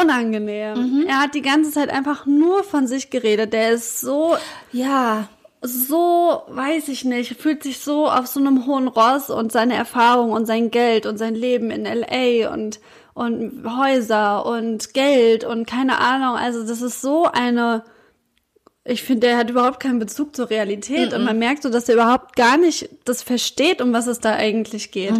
unangenehm. 0.00 1.04
Er 1.06 1.20
hat 1.20 1.34
die 1.34 1.42
ganze 1.42 1.70
Zeit 1.70 1.90
einfach 1.90 2.26
nur 2.26 2.64
von 2.64 2.86
sich 2.86 3.10
geredet. 3.10 3.52
Der 3.52 3.70
ist 3.72 4.00
so 4.00 4.36
Ja, 4.72 5.28
so, 5.66 6.42
weiß 6.48 6.88
ich 6.88 7.06
nicht, 7.06 7.40
fühlt 7.40 7.62
sich 7.62 7.78
so 7.78 8.06
auf 8.06 8.26
so 8.26 8.38
einem 8.38 8.66
hohen 8.66 8.86
Ross 8.86 9.30
und 9.30 9.50
seine 9.50 9.74
Erfahrung 9.74 10.32
und 10.32 10.44
sein 10.44 10.70
Geld 10.70 11.06
und 11.06 11.16
sein 11.16 11.34
Leben 11.34 11.70
in 11.70 11.84
LA 11.84 12.52
und, 12.52 12.80
und 13.14 13.64
Häuser 13.64 14.44
und 14.44 14.92
Geld 14.92 15.44
und 15.44 15.66
keine 15.66 15.98
Ahnung. 15.98 16.36
Also 16.36 16.66
das 16.66 16.82
ist 16.82 17.00
so 17.00 17.24
eine, 17.24 17.82
ich 18.84 19.02
finde, 19.04 19.28
der 19.28 19.38
hat 19.38 19.48
überhaupt 19.48 19.80
keinen 19.80 19.98
Bezug 19.98 20.36
zur 20.36 20.50
Realität 20.50 21.14
und 21.14 21.24
man 21.24 21.38
merkt 21.38 21.62
so, 21.62 21.70
dass 21.70 21.88
er 21.88 21.94
überhaupt 21.94 22.36
gar 22.36 22.58
nicht 22.58 22.90
das 23.06 23.22
versteht, 23.22 23.80
um 23.80 23.94
was 23.94 24.06
es 24.06 24.20
da 24.20 24.34
eigentlich 24.34 24.90
geht. 24.90 25.12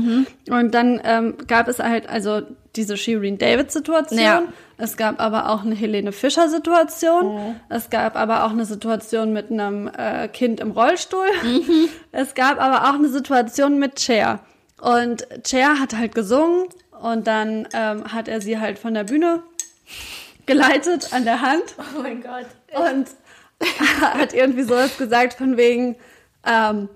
Und 0.51 0.75
dann 0.75 1.01
ähm, 1.05 1.39
gab 1.47 1.69
es 1.69 1.79
halt 1.79 2.07
also 2.07 2.43
diese 2.77 2.99
Shireen 2.99 3.39
David 3.39 3.73
Situation. 3.73 4.21
Ja. 4.21 4.43
Es 4.77 4.97
gab 4.97 5.21
aber 5.21 5.51
auch 5.51 5.63
eine 5.63 5.75
Helene 5.75 6.13
Fischer 6.13 6.49
Situation. 6.49 7.57
Es 7.69 7.91
gab 7.91 8.17
aber 8.17 8.45
auch 8.45 8.51
eine 8.51 8.65
Situation 8.65 9.33
mit 9.33 9.51
einem 9.51 9.89
äh, 9.89 10.29
Kind 10.29 10.61
im 10.61 10.73
Rollstuhl. 10.73 11.27
Es 12.13 12.35
gab 12.35 12.61
aber 12.61 12.89
auch 12.89 12.95
eine 12.95 13.09
Situation 13.09 13.79
mit 13.79 14.01
Cher. 14.01 14.41
Und 14.81 15.27
Cher 15.47 15.79
hat 15.81 15.97
halt 15.97 16.15
gesungen 16.15 16.67
und 17.01 17.27
dann 17.27 17.69
ähm, 17.73 18.13
hat 18.13 18.29
er 18.29 18.41
sie 18.41 18.59
halt 18.59 18.79
von 18.79 18.95
der 18.95 19.05
Bühne 19.05 19.43
geleitet 20.47 21.13
an 21.13 21.25
der 21.25 21.41
Hand 21.41 21.63
Oh 21.79 22.03
mein 22.03 22.23
Gott. 22.23 22.47
und 22.75 23.07
hat 24.01 24.33
irgendwie 24.35 24.63
sowas 24.65 24.97
gesagt 24.99 25.35
von 25.35 25.57
wegen, 25.57 25.97
ähm, 26.47 26.89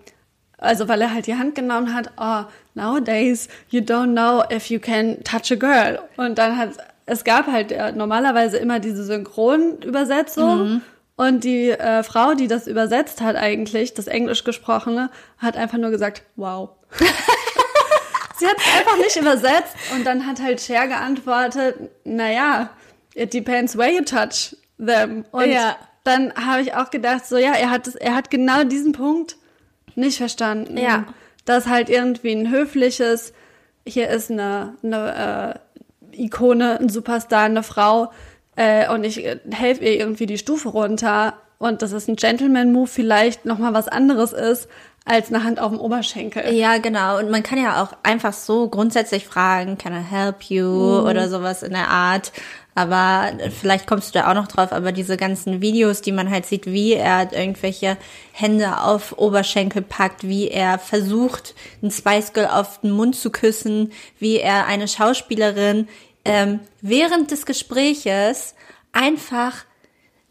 also 0.58 0.88
weil 0.88 1.00
er 1.00 1.14
halt 1.14 1.26
die 1.26 1.36
Hand 1.36 1.54
genommen 1.54 1.94
hat, 1.94 2.10
oh, 2.18 2.44
nowadays 2.74 3.48
you 3.70 3.80
don't 3.80 4.12
know 4.12 4.42
if 4.54 4.70
you 4.70 4.78
can 4.80 5.22
touch 5.24 5.50
a 5.52 5.54
girl. 5.54 6.00
Und 6.16 6.36
dann 6.38 6.56
hat, 6.58 6.70
es 7.08 7.24
gab 7.24 7.46
halt 7.46 7.72
äh, 7.72 7.92
normalerweise 7.92 8.58
immer 8.58 8.78
diese 8.80 9.04
Synchronübersetzung. 9.04 10.82
Und 11.16 11.42
die 11.42 11.70
äh, 11.70 12.04
Frau, 12.04 12.34
die 12.34 12.46
das 12.46 12.68
übersetzt 12.68 13.20
hat 13.20 13.34
eigentlich, 13.34 13.92
das 13.92 14.06
Englisch 14.06 14.44
gesprochene, 14.44 15.10
hat 15.38 15.56
einfach 15.56 15.76
nur 15.78 15.90
gesagt, 15.90 16.22
wow. 16.36 16.70
Sie 18.38 18.46
hat 18.46 18.56
es 18.56 18.78
einfach 18.78 18.96
nicht 18.98 19.16
übersetzt 19.16 19.74
und 19.96 20.06
dann 20.06 20.24
hat 20.26 20.40
halt 20.40 20.60
Cher 20.60 20.86
geantwortet, 20.86 21.74
naja, 22.04 22.70
it 23.14 23.34
depends 23.34 23.76
where 23.76 23.90
you 23.90 24.02
touch 24.04 24.56
them. 24.78 25.24
Und 25.32 25.50
Ja. 25.50 25.76
dann 26.04 26.32
habe 26.34 26.62
ich 26.62 26.72
auch 26.74 26.90
gedacht, 26.90 27.26
so 27.26 27.36
ja, 27.36 27.52
er 27.54 27.70
hat 27.70 27.88
er 27.96 28.14
hat 28.14 28.30
genau 28.30 28.62
diesen 28.62 28.92
Punkt 28.92 29.36
nicht 29.96 30.18
verstanden. 30.18 30.76
Ja. 30.76 31.04
Dass 31.44 31.66
halt 31.66 31.90
irgendwie 31.90 32.30
ein 32.30 32.48
höfliches, 32.52 33.32
hier 33.84 34.08
ist 34.08 34.30
eine, 34.30 34.76
eine 34.84 35.56
äh, 35.56 35.58
Ikone, 36.18 36.78
ein 36.80 36.88
Superstar, 36.88 37.44
eine 37.44 37.62
Frau 37.62 38.10
äh, 38.56 38.88
und 38.90 39.04
ich 39.04 39.24
äh, 39.24 39.38
helfe 39.50 39.84
ihr 39.84 39.98
irgendwie 39.98 40.26
die 40.26 40.38
Stufe 40.38 40.68
runter 40.68 41.34
und 41.58 41.82
das 41.82 41.92
ist 41.92 42.08
ein 42.08 42.16
Gentleman-Move 42.16 42.86
vielleicht 42.86 43.44
nochmal 43.44 43.74
was 43.74 43.88
anderes 43.88 44.32
ist 44.32 44.68
als 45.04 45.32
eine 45.32 45.42
Hand 45.42 45.58
auf 45.58 45.70
dem 45.70 45.80
Oberschenkel. 45.80 46.52
Ja, 46.52 46.78
genau. 46.78 47.18
Und 47.18 47.30
man 47.30 47.42
kann 47.42 47.58
ja 47.58 47.82
auch 47.82 47.96
einfach 48.02 48.34
so 48.34 48.68
grundsätzlich 48.68 49.26
fragen, 49.26 49.78
can 49.78 49.94
I 49.94 50.04
help 50.04 50.42
you 50.44 50.66
oder 50.66 51.28
sowas 51.28 51.62
in 51.62 51.72
der 51.72 51.88
Art. 51.88 52.30
Aber 52.74 53.32
vielleicht 53.58 53.88
kommst 53.88 54.14
du 54.14 54.20
da 54.20 54.30
auch 54.30 54.34
noch 54.34 54.46
drauf, 54.46 54.70
aber 54.70 54.92
diese 54.92 55.16
ganzen 55.16 55.60
Videos, 55.60 56.00
die 56.00 56.12
man 56.12 56.30
halt 56.30 56.46
sieht, 56.46 56.66
wie 56.66 56.92
er 56.92 57.32
irgendwelche 57.32 57.96
Hände 58.30 58.82
auf 58.82 59.18
Oberschenkel 59.18 59.82
packt, 59.82 60.28
wie 60.28 60.48
er 60.48 60.78
versucht, 60.78 61.56
ein 61.82 61.90
Spice 61.90 62.34
Girl 62.34 62.46
auf 62.46 62.80
den 62.82 62.92
Mund 62.92 63.16
zu 63.16 63.30
küssen, 63.30 63.90
wie 64.20 64.36
er 64.36 64.66
eine 64.66 64.86
Schauspielerin 64.86 65.88
ähm, 66.28 66.60
während 66.80 67.30
des 67.30 67.46
Gespräches 67.46 68.54
einfach 68.92 69.64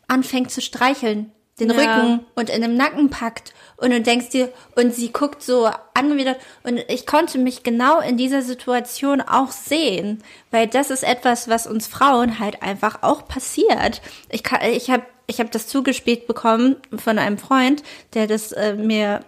anfängt 0.07 0.51
zu 0.51 0.61
streicheln, 0.61 1.31
den 1.59 1.69
Ja. 1.71 1.75
Rücken 1.75 2.25
und 2.35 2.49
in 2.49 2.61
den 2.61 2.75
Nacken 2.75 3.09
packt 3.09 3.53
und 3.77 3.91
du 3.91 4.01
denkst 4.01 4.29
dir, 4.29 4.51
und 4.75 4.93
sie 4.93 5.11
guckt 5.11 5.41
so 5.41 5.69
angewidert 5.93 6.37
und 6.63 6.77
ich 6.87 7.05
konnte 7.05 7.37
mich 7.39 7.63
genau 7.63 7.99
in 7.99 8.17
dieser 8.17 8.41
Situation 8.41 9.21
auch 9.21 9.51
sehen, 9.51 10.23
weil 10.51 10.67
das 10.67 10.91
ist 10.91 11.03
etwas, 11.03 11.47
was 11.47 11.67
uns 11.67 11.87
Frauen 11.87 12.39
halt 12.39 12.61
einfach 12.61 13.03
auch 13.03 13.27
passiert. 13.27 14.01
Ich 14.29 14.43
kann, 14.43 14.61
ich 14.69 14.89
habe 14.89 15.03
ich 15.27 15.39
hab 15.39 15.51
das 15.51 15.67
zugespielt 15.67 16.25
bekommen 16.25 16.77
von 16.95 17.19
einem 17.19 17.37
Freund, 17.37 17.83
der 18.13 18.27
das 18.27 18.53
äh, 18.53 18.75
mir 18.75 19.21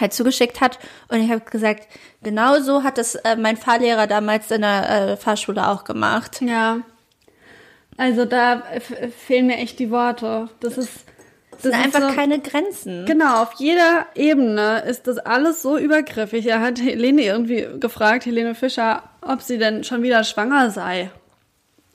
halt 0.00 0.12
zugeschickt 0.12 0.60
hat 0.60 0.78
und 1.08 1.20
ich 1.22 1.30
habe 1.30 1.42
gesagt, 1.42 1.86
genau 2.22 2.58
so 2.60 2.82
hat 2.82 2.98
das 2.98 3.14
äh, 3.16 3.36
mein 3.36 3.56
Fahrlehrer 3.56 4.06
damals 4.06 4.50
in 4.50 4.62
der 4.62 4.90
äh, 5.12 5.16
Fahrschule 5.16 5.68
auch 5.68 5.84
gemacht. 5.84 6.40
Ja. 6.42 6.78
Also 7.96 8.24
da 8.24 8.62
fehlen 9.26 9.46
mir 9.46 9.56
echt 9.56 9.78
die 9.78 9.90
Worte. 9.90 10.48
Das 10.60 10.76
ist 10.76 10.90
Es 11.56 11.62
sind 11.62 11.74
einfach 11.74 12.10
so- 12.10 12.14
keine 12.14 12.40
Grenzen. 12.40 13.06
Genau, 13.06 13.42
auf 13.42 13.54
jeder 13.58 14.06
Ebene 14.14 14.80
ist 14.86 15.06
das 15.06 15.16
alles 15.18 15.62
so 15.62 15.78
übergriffig. 15.78 16.46
Er 16.46 16.60
hat 16.60 16.78
Helene 16.80 17.22
irgendwie 17.22 17.66
gefragt, 17.80 18.26
Helene 18.26 18.54
Fischer, 18.54 19.02
ob 19.22 19.40
sie 19.40 19.56
denn 19.56 19.82
schon 19.84 20.02
wieder 20.02 20.24
schwanger 20.24 20.70
sei. 20.70 21.10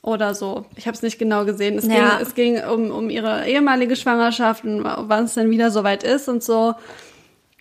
Oder 0.04 0.34
so. 0.34 0.66
Ich 0.74 0.88
habe 0.88 0.96
es 0.96 1.02
nicht 1.02 1.20
genau 1.20 1.44
gesehen. 1.44 1.78
Es 1.78 1.86
Ja. 1.86 1.92
ging, 2.16 2.26
es 2.26 2.34
ging 2.34 2.64
um, 2.64 2.90
um 2.90 3.08
ihre 3.08 3.46
ehemalige 3.46 3.94
Schwangerschaft 3.94 4.64
und 4.64 4.82
wann 4.82 5.24
es 5.26 5.34
denn 5.34 5.50
wieder 5.50 5.70
soweit 5.70 6.02
ist 6.02 6.28
und 6.28 6.42
so. 6.42 6.74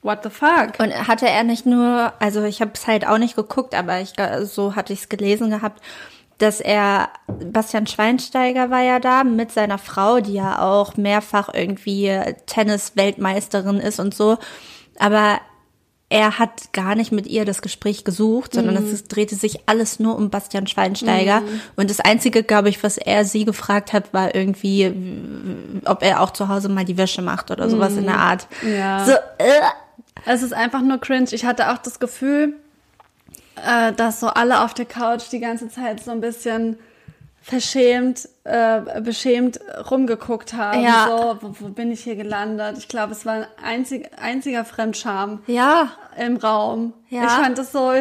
What 0.03 0.23
the 0.23 0.29
fuck? 0.29 0.79
Und 0.79 1.07
hatte 1.07 1.27
er 1.29 1.43
nicht 1.43 1.65
nur, 1.65 2.11
also 2.19 2.43
ich 2.43 2.59
habe 2.61 2.71
es 2.73 2.87
halt 2.87 3.05
auch 3.07 3.17
nicht 3.19 3.35
geguckt, 3.35 3.75
aber 3.75 3.99
ich 4.01 4.11
gl- 4.13 4.45
so 4.45 4.75
hatte 4.75 4.93
ich 4.93 5.01
es 5.01 5.09
gelesen 5.09 5.49
gehabt, 5.51 5.81
dass 6.39 6.59
er 6.59 7.09
Bastian 7.27 7.85
Schweinsteiger 7.85 8.71
war 8.71 8.81
ja 8.81 8.99
da 8.99 9.23
mit 9.23 9.51
seiner 9.51 9.77
Frau, 9.77 10.19
die 10.21 10.33
ja 10.33 10.59
auch 10.59 10.97
mehrfach 10.97 11.49
irgendwie 11.53 12.19
Tennis-Weltmeisterin 12.47 13.77
ist 13.79 13.99
und 13.99 14.13
so, 14.15 14.37
aber 14.97 15.39
er 16.09 16.39
hat 16.39 16.73
gar 16.73 16.95
nicht 16.95 17.13
mit 17.13 17.25
ihr 17.27 17.45
das 17.45 17.61
Gespräch 17.61 18.03
gesucht, 18.03 18.53
sondern 18.55 18.75
es 18.75 19.05
drehte 19.05 19.35
sich 19.35 19.61
alles 19.69 19.97
nur 19.97 20.17
um 20.17 20.29
Bastian 20.29 20.67
Schweinsteiger. 20.67 21.41
Und 21.77 21.89
das 21.89 22.01
Einzige, 22.01 22.43
glaube 22.43 22.67
ich, 22.67 22.83
was 22.83 22.97
er 22.97 23.23
sie 23.23 23.45
gefragt 23.45 23.93
hat, 23.93 24.13
war 24.13 24.35
irgendwie, 24.35 24.93
ob 25.85 26.03
er 26.03 26.19
auch 26.19 26.31
zu 26.31 26.49
Hause 26.49 26.67
mal 26.67 26.83
die 26.83 26.97
Wäsche 26.97 27.21
macht 27.21 27.49
oder 27.49 27.69
sowas 27.69 27.93
in 27.95 28.07
der 28.07 28.17
Art. 28.17 28.47
Ja. 28.61 29.05
So, 29.05 29.11
äh, 29.13 29.61
Es 30.25 30.43
ist 30.43 30.53
einfach 30.53 30.81
nur 30.81 30.99
cringe. 30.99 31.29
Ich 31.31 31.45
hatte 31.45 31.71
auch 31.71 31.77
das 31.77 31.99
Gefühl, 31.99 32.55
äh, 33.65 33.91
dass 33.93 34.19
so 34.19 34.27
alle 34.27 34.61
auf 34.61 34.73
der 34.73 34.85
Couch 34.85 35.23
die 35.31 35.39
ganze 35.39 35.69
Zeit 35.69 36.03
so 36.03 36.11
ein 36.11 36.21
bisschen 36.21 36.77
verschämt, 37.41 38.29
äh, 38.43 39.01
beschämt 39.01 39.59
rumgeguckt 39.89 40.53
haben. 40.53 40.83
Ja. 40.83 41.07
So, 41.07 41.37
wo, 41.41 41.55
wo 41.59 41.69
bin 41.69 41.91
ich 41.91 42.03
hier 42.03 42.15
gelandet? 42.15 42.77
Ich 42.77 42.87
glaube, 42.87 43.13
es 43.13 43.25
war 43.25 43.33
ein 43.33 43.45
einzig, 43.63 44.09
einziger 44.21 44.63
Fremdscham 44.63 45.41
ja. 45.47 45.91
im 46.17 46.37
Raum. 46.37 46.93
Ja. 47.09 47.23
Ich 47.23 47.31
fand 47.31 47.57
das 47.57 47.71
so, 47.71 47.93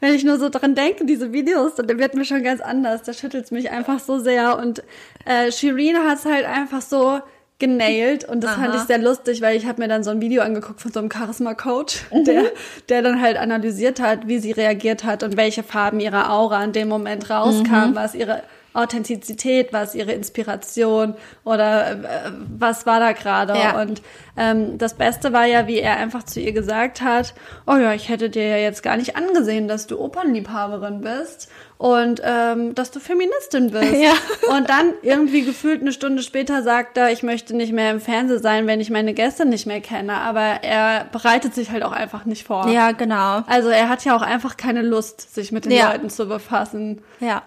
wenn 0.00 0.14
ich 0.14 0.24
nur 0.24 0.38
so 0.38 0.48
dran 0.48 0.74
denke, 0.74 1.04
diese 1.04 1.32
Videos, 1.32 1.74
dann 1.74 1.98
wird 1.98 2.14
mir 2.14 2.24
schon 2.24 2.42
ganz 2.42 2.60
anders. 2.62 3.02
Da 3.02 3.12
schüttelt 3.12 3.44
es 3.44 3.50
mich 3.50 3.70
einfach 3.70 4.00
so 4.00 4.18
sehr. 4.18 4.58
Und 4.58 4.82
äh, 5.26 5.52
Shireen 5.52 5.98
hat 5.98 6.18
es 6.18 6.24
halt 6.24 6.46
einfach 6.46 6.80
so 6.80 7.20
genailt 7.58 8.24
und 8.24 8.44
das 8.44 8.54
fand 8.54 8.68
Aha. 8.68 8.76
ich 8.76 8.82
sehr 8.82 8.98
lustig, 8.98 9.40
weil 9.40 9.56
ich 9.56 9.66
habe 9.66 9.80
mir 9.80 9.88
dann 9.88 10.04
so 10.04 10.10
ein 10.10 10.20
Video 10.20 10.42
angeguckt 10.42 10.80
von 10.80 10.92
so 10.92 11.00
einem 11.00 11.10
Charisma-Coach, 11.10 12.04
der, 12.26 12.52
der 12.88 13.02
dann 13.02 13.22
halt 13.22 13.38
analysiert 13.38 13.98
hat, 13.98 14.28
wie 14.28 14.38
sie 14.38 14.52
reagiert 14.52 15.04
hat 15.04 15.22
und 15.22 15.36
welche 15.36 15.62
Farben 15.62 16.00
ihrer 16.00 16.30
Aura 16.30 16.62
in 16.62 16.72
dem 16.72 16.88
Moment 16.88 17.30
rauskamen, 17.30 17.94
was 17.94 18.14
ihre 18.14 18.42
Authentizität, 18.76 19.72
was 19.72 19.94
ihre 19.94 20.12
Inspiration 20.12 21.14
oder 21.44 21.92
äh, 21.92 22.30
was 22.58 22.84
war 22.84 23.00
da 23.00 23.12
gerade. 23.12 23.54
Ja. 23.54 23.80
Und 23.80 24.02
ähm, 24.36 24.76
das 24.76 24.94
Beste 24.94 25.32
war 25.32 25.46
ja, 25.46 25.66
wie 25.66 25.78
er 25.78 25.96
einfach 25.96 26.24
zu 26.24 26.40
ihr 26.40 26.52
gesagt 26.52 27.00
hat, 27.00 27.34
oh 27.66 27.76
ja, 27.76 27.94
ich 27.94 28.10
hätte 28.10 28.28
dir 28.28 28.46
ja 28.46 28.56
jetzt 28.58 28.82
gar 28.82 28.98
nicht 28.98 29.16
angesehen, 29.16 29.66
dass 29.66 29.86
du 29.86 29.98
Opernliebhaberin 29.98 31.00
bist 31.00 31.50
und 31.78 32.22
ähm, 32.24 32.74
dass 32.74 32.90
du 32.90 33.00
Feministin 33.00 33.70
bist. 33.70 33.92
Ja. 33.96 34.12
Und 34.54 34.68
dann 34.68 34.92
irgendwie 35.02 35.42
gefühlt 35.42 35.80
eine 35.80 35.92
Stunde 35.92 36.22
später 36.22 36.62
sagt 36.62 36.96
er, 36.96 37.10
ich 37.10 37.22
möchte 37.22 37.56
nicht 37.56 37.72
mehr 37.72 37.90
im 37.90 38.00
Fernsehen 38.00 38.42
sein, 38.42 38.66
wenn 38.66 38.80
ich 38.80 38.90
meine 38.90 39.14
Gäste 39.14 39.44
nicht 39.46 39.66
mehr 39.66 39.80
kenne. 39.80 40.14
Aber 40.14 40.40
er 40.40 41.06
bereitet 41.12 41.54
sich 41.54 41.70
halt 41.70 41.82
auch 41.82 41.92
einfach 41.92 42.24
nicht 42.24 42.46
vor. 42.46 42.68
Ja, 42.68 42.92
genau. 42.92 43.42
Also 43.46 43.68
er 43.68 43.88
hat 43.88 44.04
ja 44.04 44.16
auch 44.16 44.22
einfach 44.22 44.56
keine 44.56 44.82
Lust, 44.82 45.34
sich 45.34 45.52
mit 45.52 45.64
den 45.64 45.72
Ja. 45.72 45.92
Leuten 45.92 46.10
zu 46.10 46.26
befassen. 46.26 47.02
Ja. 47.20 47.42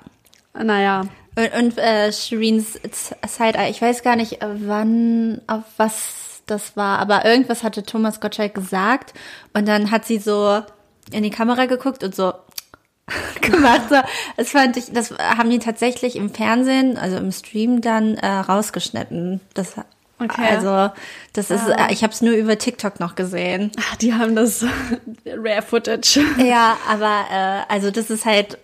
Naja. 0.53 1.03
Und, 1.37 1.53
und 1.57 1.77
äh, 1.77 2.11
Shireens 2.11 2.73
Side-Eye, 3.27 3.69
ich 3.69 3.81
weiß 3.81 4.03
gar 4.03 4.15
nicht, 4.15 4.39
wann, 4.41 5.41
auf 5.47 5.63
was 5.77 6.41
das 6.47 6.75
war, 6.75 6.99
aber 6.99 7.25
irgendwas 7.25 7.63
hatte 7.63 7.83
Thomas 7.83 8.19
Gottschalk 8.19 8.55
gesagt 8.55 9.13
und 9.53 9.67
dann 9.67 9.91
hat 9.91 10.05
sie 10.05 10.17
so 10.17 10.61
in 11.11 11.23
die 11.23 11.29
Kamera 11.29 11.65
geguckt 11.65 12.03
und 12.03 12.15
so 12.15 12.33
gemacht. 13.41 13.83
So. 13.89 13.97
Das 14.37 14.49
fand 14.49 14.77
ich, 14.77 14.91
das 14.91 15.11
haben 15.11 15.49
die 15.49 15.59
tatsächlich 15.59 16.15
im 16.15 16.29
Fernsehen, 16.33 16.97
also 16.97 17.17
im 17.17 17.31
Stream 17.31 17.81
dann 17.81 18.15
äh, 18.15 18.27
rausgeschnitten. 18.27 19.41
Das 19.53 19.75
Okay. 20.21 20.47
Also, 20.49 20.93
das 21.31 21.49
ist, 21.49 21.65
äh, 21.69 21.91
ich 21.91 22.03
habe 22.03 22.11
es 22.11 22.21
nur 22.21 22.33
über 22.33 22.57
TikTok 22.57 22.99
noch 22.99 23.15
gesehen. 23.15 23.71
Ach, 23.79 23.95
die 23.95 24.13
haben 24.13 24.35
das 24.35 24.65
Rare 25.25 25.61
Footage. 25.61 26.19
Ja, 26.37 26.77
aber 26.89 27.25
äh, 27.31 27.73
also 27.73 27.89
das 27.89 28.09
ist 28.09 28.25
halt, 28.25 28.57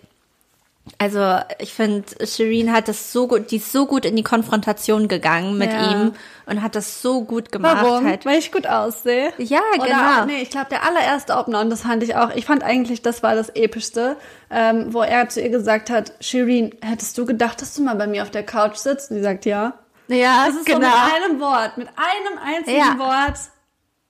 also 0.98 1.38
ich 1.58 1.74
finde, 1.74 2.04
Shireen 2.26 2.72
hat 2.72 2.86
das 2.88 3.12
so 3.12 3.26
gut, 3.26 3.50
die 3.50 3.56
ist 3.56 3.72
so 3.72 3.86
gut 3.86 4.04
in 4.04 4.14
die 4.16 4.22
Konfrontation 4.22 5.08
gegangen 5.08 5.58
mit 5.58 5.72
Ja. 5.72 5.90
ihm 5.90 6.12
und 6.46 6.62
hat 6.62 6.74
das 6.76 7.02
so 7.02 7.24
gut 7.24 7.50
gemacht. 7.50 7.78
Warum? 7.82 8.06
Halt. 8.06 8.24
Weil 8.24 8.38
ich 8.38 8.52
gut 8.52 8.66
aussehe. 8.68 9.32
Ja, 9.38 9.60
Oder, 9.78 9.84
genau. 9.86 10.24
Nee, 10.26 10.42
ich 10.42 10.50
glaube, 10.50 10.68
der 10.70 10.84
allererste 10.84 11.34
Opener, 11.36 11.60
und 11.60 11.70
das 11.70 11.82
fand 11.82 12.02
ich 12.04 12.14
auch, 12.14 12.30
ich 12.34 12.46
fand 12.46 12.62
eigentlich, 12.62 13.02
das 13.02 13.22
war 13.22 13.34
das 13.34 13.48
Epischste, 13.50 14.16
ähm, 14.50 14.92
wo 14.94 15.02
er 15.02 15.28
zu 15.28 15.40
ihr 15.40 15.48
gesagt 15.50 15.90
hat, 15.90 16.12
Shireen, 16.20 16.72
hättest 16.82 17.18
du 17.18 17.26
gedacht, 17.26 17.60
dass 17.60 17.74
du 17.74 17.82
mal 17.82 17.96
bei 17.96 18.06
mir 18.06 18.22
auf 18.22 18.30
der 18.30 18.44
Couch 18.44 18.76
sitzt? 18.76 19.10
Und 19.10 19.16
sie 19.16 19.22
sagt, 19.22 19.44
ja. 19.44 19.74
Ja, 20.08 20.46
Das 20.46 20.54
ist 20.54 20.66
genau. 20.66 20.78
so 20.80 20.86
mit 20.86 21.24
einem 21.24 21.40
Wort, 21.40 21.78
mit 21.78 21.88
einem 21.88 22.38
einzigen 22.44 22.76
Ja. 22.78 22.96
Wort 22.98 23.38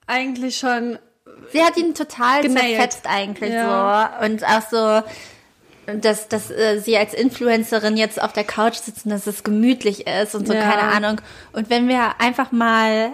eigentlich 0.06 0.58
schon, 0.58 0.98
Sie 1.52 1.62
hat 1.64 1.76
ihn 1.76 1.94
total 1.94 2.42
Genailt. 2.42 2.74
zerfetzt 2.76 3.06
eigentlich 3.08 3.52
Ja. 3.52 4.10
so. 4.20 4.26
Und 4.26 4.44
auch 4.44 4.62
so, 4.70 5.02
dass, 6.00 6.28
dass 6.28 6.50
äh, 6.50 6.78
sie 6.80 6.96
als 6.96 7.14
Influencerin 7.14 7.96
jetzt 7.96 8.20
auf 8.20 8.32
der 8.32 8.44
Couch 8.44 8.74
sitzen, 8.76 9.10
dass 9.10 9.26
es 9.26 9.44
gemütlich 9.44 10.06
ist 10.06 10.34
und 10.34 10.46
so, 10.46 10.52
Ja. 10.54 10.60
keine 10.60 10.82
Ahnung. 10.82 11.20
Und 11.52 11.70
wenn 11.70 11.88
wir 11.88 12.20
einfach 12.20 12.52
mal, 12.52 13.12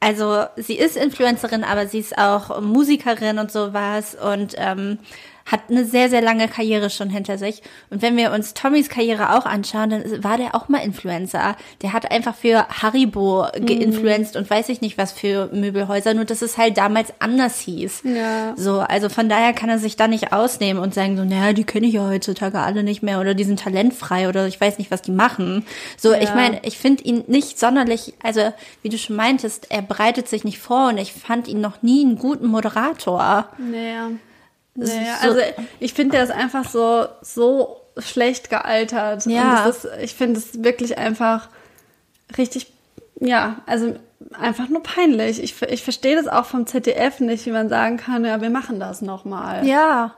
also 0.00 0.44
sie 0.56 0.76
ist 0.78 0.96
Influencerin, 0.96 1.64
aber 1.64 1.86
sie 1.86 1.98
ist 2.00 2.16
auch 2.18 2.60
Musikerin 2.60 3.38
und 3.38 3.50
sowas 3.50 4.14
und 4.14 4.54
ähm, 4.58 4.98
hat 5.46 5.60
eine 5.70 5.84
sehr, 5.84 6.10
sehr 6.10 6.20
lange 6.22 6.48
Karriere 6.48 6.90
schon 6.90 7.08
hinter 7.08 7.38
sich. 7.38 7.62
Und 7.90 8.02
wenn 8.02 8.16
wir 8.16 8.32
uns 8.32 8.52
Tommys 8.54 8.88
Karriere 8.88 9.34
auch 9.36 9.46
anschauen, 9.46 9.90
dann 9.90 10.24
war 10.24 10.36
der 10.36 10.54
auch 10.54 10.68
mal 10.68 10.78
Influencer. 10.84 11.56
Der 11.82 11.92
hat 11.92 12.10
einfach 12.10 12.34
für 12.34 12.66
Haribo 12.68 13.46
geinfluenced 13.54 14.36
und 14.36 14.50
weiß 14.50 14.68
ich 14.68 14.80
nicht 14.80 14.98
was 14.98 15.12
für 15.12 15.48
Möbelhäuser, 15.52 16.14
nur 16.14 16.24
dass 16.24 16.42
es 16.42 16.58
halt 16.58 16.76
damals 16.78 17.12
anders 17.20 17.60
hieß. 17.60 18.02
Ja. 18.04 18.54
So, 18.56 18.80
also 18.80 19.08
von 19.08 19.28
daher 19.28 19.52
kann 19.52 19.68
er 19.68 19.78
sich 19.78 19.96
da 19.96 20.08
nicht 20.08 20.32
ausnehmen 20.32 20.82
und 20.82 20.94
sagen 20.94 21.16
so, 21.16 21.24
naja, 21.24 21.52
die 21.52 21.64
kenne 21.64 21.86
ich 21.86 21.94
ja 21.94 22.08
heutzutage 22.08 22.58
alle 22.58 22.82
nicht 22.82 23.02
mehr 23.02 23.20
oder 23.20 23.34
die 23.34 23.44
sind 23.44 23.60
talentfrei 23.60 24.28
oder 24.28 24.46
ich 24.46 24.60
weiß 24.60 24.78
nicht, 24.78 24.90
was 24.90 25.02
die 25.02 25.12
machen. 25.12 25.64
So, 25.96 26.12
Ja. 26.12 26.20
ich 26.20 26.34
meine, 26.34 26.60
ich 26.64 26.76
finde 26.78 27.04
ihn 27.04 27.24
nicht 27.28 27.58
sonderlich, 27.58 28.14
also 28.22 28.52
wie 28.82 28.88
du 28.88 28.98
schon 28.98 29.16
meintest, 29.16 29.70
er 29.70 29.82
bereitet 29.82 30.28
sich 30.28 30.42
nicht 30.44 30.58
vor 30.58 30.88
und 30.88 30.98
ich 30.98 31.12
fand 31.12 31.46
ihn 31.48 31.60
noch 31.60 31.82
nie 31.82 32.04
einen 32.04 32.18
guten 32.18 32.46
Moderator. 32.48 33.48
naja. 33.58 34.10
Das 34.10 34.25
Naja, 34.76 35.14
ist 35.14 35.22
so- 35.22 35.28
also 35.28 35.40
ich 35.80 35.94
finde, 35.94 36.12
der 36.16 36.24
ist 36.24 36.30
einfach 36.30 36.68
so, 36.68 37.06
so 37.22 37.76
schlecht 37.98 38.50
gealtert. 38.50 39.26
Ja. 39.26 39.64
Das 39.66 39.84
ist, 39.84 39.88
ich 40.02 40.14
finde 40.14 40.38
es 40.40 40.62
wirklich 40.62 40.98
einfach 40.98 41.48
richtig, 42.38 42.72
ja, 43.20 43.56
also 43.66 43.96
einfach 44.38 44.68
nur 44.68 44.82
peinlich. 44.82 45.42
Ich, 45.42 45.60
ich 45.62 45.82
verstehe 45.82 46.16
das 46.16 46.28
auch 46.28 46.44
vom 46.46 46.66
ZDF 46.66 47.20
nicht, 47.20 47.46
wie 47.46 47.52
man 47.52 47.68
sagen 47.68 47.96
kann, 47.96 48.24
ja, 48.24 48.40
wir 48.40 48.50
machen 48.50 48.80
das 48.80 49.02
nochmal. 49.02 49.66
Ja. 49.66 50.14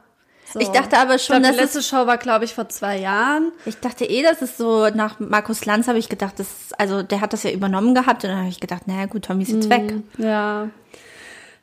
So. 0.50 0.60
Ich 0.60 0.68
dachte 0.68 0.96
aber 0.96 1.18
schon, 1.18 1.36
ich 1.36 1.42
glaub, 1.42 1.52
die 1.56 1.60
letzte 1.60 1.82
Show 1.82 2.06
war, 2.06 2.16
glaube 2.16 2.46
ich, 2.46 2.54
vor 2.54 2.70
zwei 2.70 2.96
Jahren. 2.96 3.52
ich 3.66 3.78
dachte 3.80 4.06
eh, 4.06 4.22
dass 4.22 4.40
es 4.40 4.56
so 4.56 4.88
nach 4.88 5.20
Markus 5.20 5.66
Lanz 5.66 5.88
habe 5.88 5.98
ich 5.98 6.08
gedacht, 6.08 6.38
das, 6.38 6.46
also 6.78 7.02
der 7.02 7.20
hat 7.20 7.34
das 7.34 7.42
ja 7.42 7.50
übernommen 7.50 7.94
gehabt 7.94 8.24
und 8.24 8.30
dann 8.30 8.38
habe 8.38 8.48
ich 8.48 8.58
gedacht, 8.58 8.86
naja 8.88 9.04
gut, 9.06 9.26
Tommy 9.26 9.42
ist 9.42 9.52
jetzt 9.52 9.68
weg. 9.68 9.92
Ja. 10.16 10.70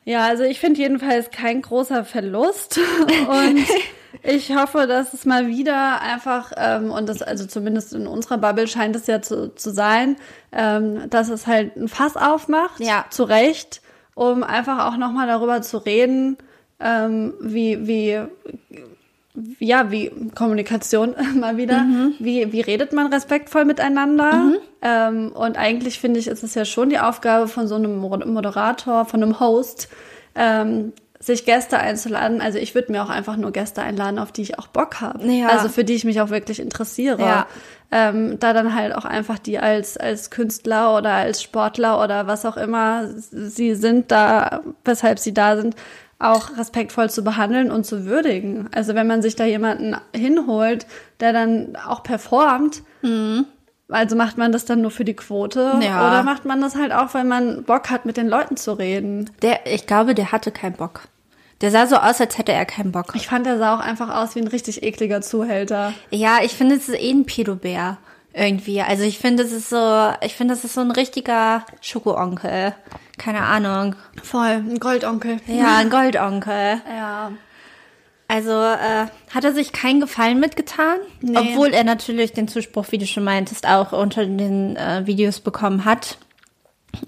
Ja, 0.08 0.24
also 0.24 0.44
ich 0.44 0.60
finde 0.60 0.80
jedenfalls 0.80 1.30
kein 1.30 1.60
großer 1.62 2.04
Verlust. 2.04 2.78
Und 3.28 3.66
ich 4.22 4.54
hoffe, 4.56 4.86
dass 4.86 5.12
es 5.12 5.24
mal 5.24 5.48
wieder 5.48 6.00
einfach, 6.00 6.52
ähm, 6.56 6.90
und 6.92 7.08
das 7.08 7.22
also 7.22 7.44
zumindest 7.46 7.92
in 7.92 8.06
unserer 8.06 8.38
Bubble 8.38 8.68
scheint 8.68 8.94
es 8.96 9.08
ja 9.08 9.20
zu, 9.20 9.52
zu 9.54 9.70
sein, 9.70 10.16
ähm, 10.52 11.10
dass 11.10 11.28
es 11.28 11.46
halt 11.48 11.76
ein 11.76 11.88
Fass 11.88 12.16
aufmacht, 12.16 12.78
Ja. 12.80 13.04
zu 13.10 13.24
Recht, 13.24 13.82
um 14.14 14.42
einfach 14.44 14.86
auch 14.86 14.96
nochmal 14.96 15.26
darüber 15.26 15.60
zu 15.60 15.78
reden, 15.78 16.38
ähm, 16.80 17.34
wie, 17.40 17.86
wie, 17.88 18.20
ja, 19.58 19.90
wie 19.90 20.10
Kommunikation 20.34 21.14
mal 21.40 21.56
wieder, 21.56 21.84
wie, 22.18 22.52
wie 22.52 22.60
redet 22.60 22.92
man 22.92 23.12
respektvoll 23.12 23.64
miteinander? 23.64 24.52
Ähm, 24.82 25.32
und 25.32 25.56
eigentlich 25.58 25.98
finde 26.00 26.20
ich, 26.20 26.26
ist 26.28 26.42
es 26.42 26.54
ja 26.54 26.64
schon 26.64 26.90
die 26.90 26.98
Aufgabe 26.98 27.48
von 27.48 27.66
so 27.68 27.74
einem 27.74 27.96
Mo- 27.98 28.16
Moderator, 28.24 29.04
von 29.04 29.22
einem 29.22 29.40
Host, 29.40 29.88
ähm, 30.34 30.92
sich 31.18 31.44
Gäste 31.46 31.78
einzuladen. 31.78 32.40
Also 32.40 32.58
ich 32.58 32.74
würde 32.74 32.92
mir 32.92 33.02
auch 33.02 33.08
einfach 33.08 33.36
nur 33.36 33.50
Gäste 33.50 33.82
einladen, 33.82 34.18
auf 34.18 34.32
die 34.32 34.42
ich 34.42 34.58
auch 34.58 34.66
Bock 34.66 35.00
habe. 35.00 35.26
Ja. 35.32 35.48
Also 35.48 35.68
für 35.70 35.82
die 35.82 35.94
ich 35.94 36.04
mich 36.04 36.20
auch 36.20 36.30
wirklich 36.30 36.60
interessiere. 36.60 37.20
Ja. 37.20 37.46
Ähm, 37.90 38.38
da 38.38 38.52
dann 38.52 38.74
halt 38.74 38.94
auch 38.94 39.04
einfach 39.04 39.38
die 39.38 39.58
als, 39.58 39.96
als 39.96 40.30
Künstler 40.30 40.96
oder 40.96 41.12
als 41.12 41.42
Sportler 41.42 42.02
oder 42.02 42.26
was 42.26 42.44
auch 42.44 42.56
immer 42.56 43.04
sie 43.16 43.74
sind, 43.76 44.10
da, 44.10 44.60
weshalb 44.84 45.18
sie 45.18 45.32
da 45.32 45.56
sind, 45.56 45.74
auch 46.18 46.56
respektvoll 46.56 47.10
zu 47.10 47.22
behandeln 47.22 47.70
und 47.70 47.84
zu 47.84 48.06
würdigen. 48.06 48.68
Also 48.72 48.94
wenn 48.94 49.06
man 49.06 49.22
sich 49.22 49.36
da 49.36 49.44
jemanden 49.44 49.96
hinholt, 50.14 50.86
der 51.20 51.32
dann 51.32 51.76
auch 51.76 52.02
performt, 52.02 52.82
Also 53.88 54.16
macht 54.16 54.36
man 54.36 54.50
das 54.50 54.64
dann 54.64 54.80
nur 54.80 54.90
für 54.90 55.04
die 55.04 55.14
Quote? 55.14 55.78
Ja. 55.80 56.08
Oder 56.08 56.22
macht 56.22 56.44
man 56.44 56.60
das 56.60 56.74
halt 56.74 56.92
auch, 56.92 57.14
weil 57.14 57.24
man 57.24 57.62
Bock 57.64 57.90
hat, 57.90 58.04
mit 58.04 58.16
den 58.16 58.28
Leuten 58.28 58.56
zu 58.56 58.72
reden? 58.72 59.30
Der, 59.42 59.66
ich 59.72 59.86
glaube, 59.86 60.14
der 60.14 60.32
hatte 60.32 60.50
keinen 60.50 60.74
Bock. 60.74 61.02
Der 61.60 61.70
sah 61.70 61.86
so 61.86 61.96
aus, 61.96 62.20
als 62.20 62.36
hätte 62.36 62.52
er 62.52 62.66
keinen 62.66 62.92
Bock. 62.92 63.14
Ich 63.14 63.28
fand, 63.28 63.46
der 63.46 63.58
sah 63.58 63.76
auch 63.76 63.80
einfach 63.80 64.14
aus 64.14 64.34
wie 64.34 64.40
ein 64.40 64.48
richtig 64.48 64.82
ekliger 64.82 65.22
Zuhälter. 65.22 65.94
Ja, 66.10 66.38
ich 66.42 66.52
finde, 66.52 66.74
es 66.74 66.88
ist 66.88 67.00
eh 67.00 67.10
ein 67.10 67.26
Pedobär. 67.26 67.98
Irgendwie. 68.34 68.82
Also 68.82 69.04
ich 69.04 69.18
finde, 69.18 69.44
es 69.44 69.52
ist 69.52 69.70
so, 69.70 70.10
ich 70.20 70.34
finde, 70.34 70.52
das 70.52 70.64
ist 70.64 70.74
so 70.74 70.82
ein 70.82 70.90
richtiger 70.90 71.64
Schokoonkel. 71.80 72.74
Keine 73.18 73.42
Ahnung. 73.42 73.94
Voll, 74.22 74.46
ein 74.46 74.78
Goldonkel. 74.78 75.38
Ja, 75.46 75.76
ein 75.78 75.90
Goldonkel. 75.90 76.80
Ja. 76.88 77.32
Also 78.28 78.50
äh, 78.50 79.06
hat 79.32 79.44
er 79.44 79.52
sich 79.52 79.72
keinen 79.72 80.00
Gefallen 80.00 80.40
mitgetan, 80.40 80.98
Nee. 81.20 81.38
obwohl 81.38 81.68
er 81.68 81.84
natürlich 81.84 82.32
den 82.32 82.48
Zuspruch, 82.48 82.86
wie 82.90 82.98
du 82.98 83.06
schon 83.06 83.22
meintest, 83.22 83.68
auch 83.68 83.92
unter 83.92 84.26
den 84.26 84.74
äh, 84.74 85.06
Videos 85.06 85.38
bekommen 85.38 85.84
hat. 85.84 86.18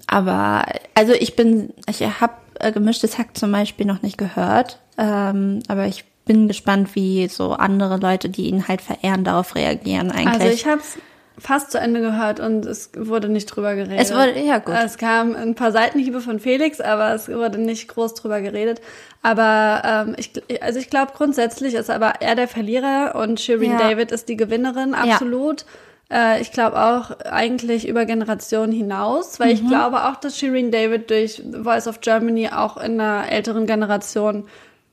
Aber 0.07 0.63
also 0.95 1.11
ich 1.11 1.35
bin, 1.35 1.73
ich 1.89 2.01
habe 2.21 2.33
äh, 2.59 2.71
gemischtes 2.71 3.17
Hack 3.17 3.35
zum 3.37 3.51
Beispiel 3.51 3.85
noch 3.85 4.01
nicht 4.01 4.17
gehört, 4.17 4.79
ähm, 4.97 5.59
aber 5.67 5.87
ich 5.87 6.05
bin 6.23 6.47
gespannt, 6.47 6.95
wie 6.95 7.27
so 7.27 7.51
andere 7.53 7.97
Leute, 7.97 8.29
die 8.29 8.47
ihn 8.47 8.67
halt 8.69 8.81
verehren, 8.81 9.25
darauf 9.25 9.55
reagieren 9.55 10.11
eigentlich. 10.11 10.41
Also 10.41 10.47
ich 10.47 10.65
habe 10.67 10.79
es 10.79 10.97
fast 11.39 11.71
zu 11.71 11.79
Ende 11.79 12.01
gehört 12.01 12.39
und 12.39 12.65
es 12.65 12.91
wurde 12.97 13.29
nicht 13.29 13.45
drüber 13.47 13.75
geredet. 13.75 13.99
Es 13.99 14.13
wurde- 14.13 14.39
ja, 14.39 14.57
gut. 14.59 14.75
Es 14.83 14.97
kam 14.97 15.35
ein 15.35 15.55
paar 15.55 15.71
Seitenhiebe 15.71 16.21
von 16.21 16.39
Felix, 16.39 16.79
aber 16.81 17.13
es 17.13 17.27
wurde 17.29 17.57
nicht 17.57 17.87
groß 17.87 18.13
drüber 18.15 18.41
geredet. 18.41 18.81
Aber 19.21 19.81
ähm, 20.07 20.15
ich, 20.17 20.31
also 20.61 20.79
ich 20.79 20.89
glaube 20.89 21.11
grundsätzlich 21.15 21.73
ist 21.73 21.89
aber 21.89 22.13
er 22.21 22.35
der 22.35 22.47
Verlierer 22.47 23.15
und 23.15 23.39
Shireen 23.39 23.71
Ja. 23.71 23.77
David 23.77 24.11
ist 24.11 24.29
die 24.29 24.37
Gewinnerin, 24.37 24.93
absolut. 24.93 25.65
Äh, 26.11 26.41
ich 26.41 26.51
glaube 26.51 26.81
auch 26.81 27.11
eigentlich 27.29 27.87
über 27.87 28.05
Generationen 28.05 28.71
hinaus, 28.71 29.39
weil 29.39 29.47
Mhm. 29.49 29.53
ich 29.53 29.67
glaube 29.67 30.05
auch, 30.05 30.15
dass 30.15 30.37
Shireen 30.37 30.71
David 30.71 31.09
durch 31.09 31.43
Voice 31.61 31.87
of 31.87 32.01
Germany 32.01 32.49
auch 32.49 32.77
in 32.77 32.99
einer 32.99 33.29
älteren 33.31 33.65
Generation 33.67 34.47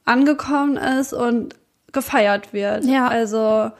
angekommen 0.04 0.76
ist 0.76 1.12
und 1.12 1.54
gefeiert 1.92 2.52
wird. 2.52 2.84
Ja. 2.84 3.08
Also 3.08 3.70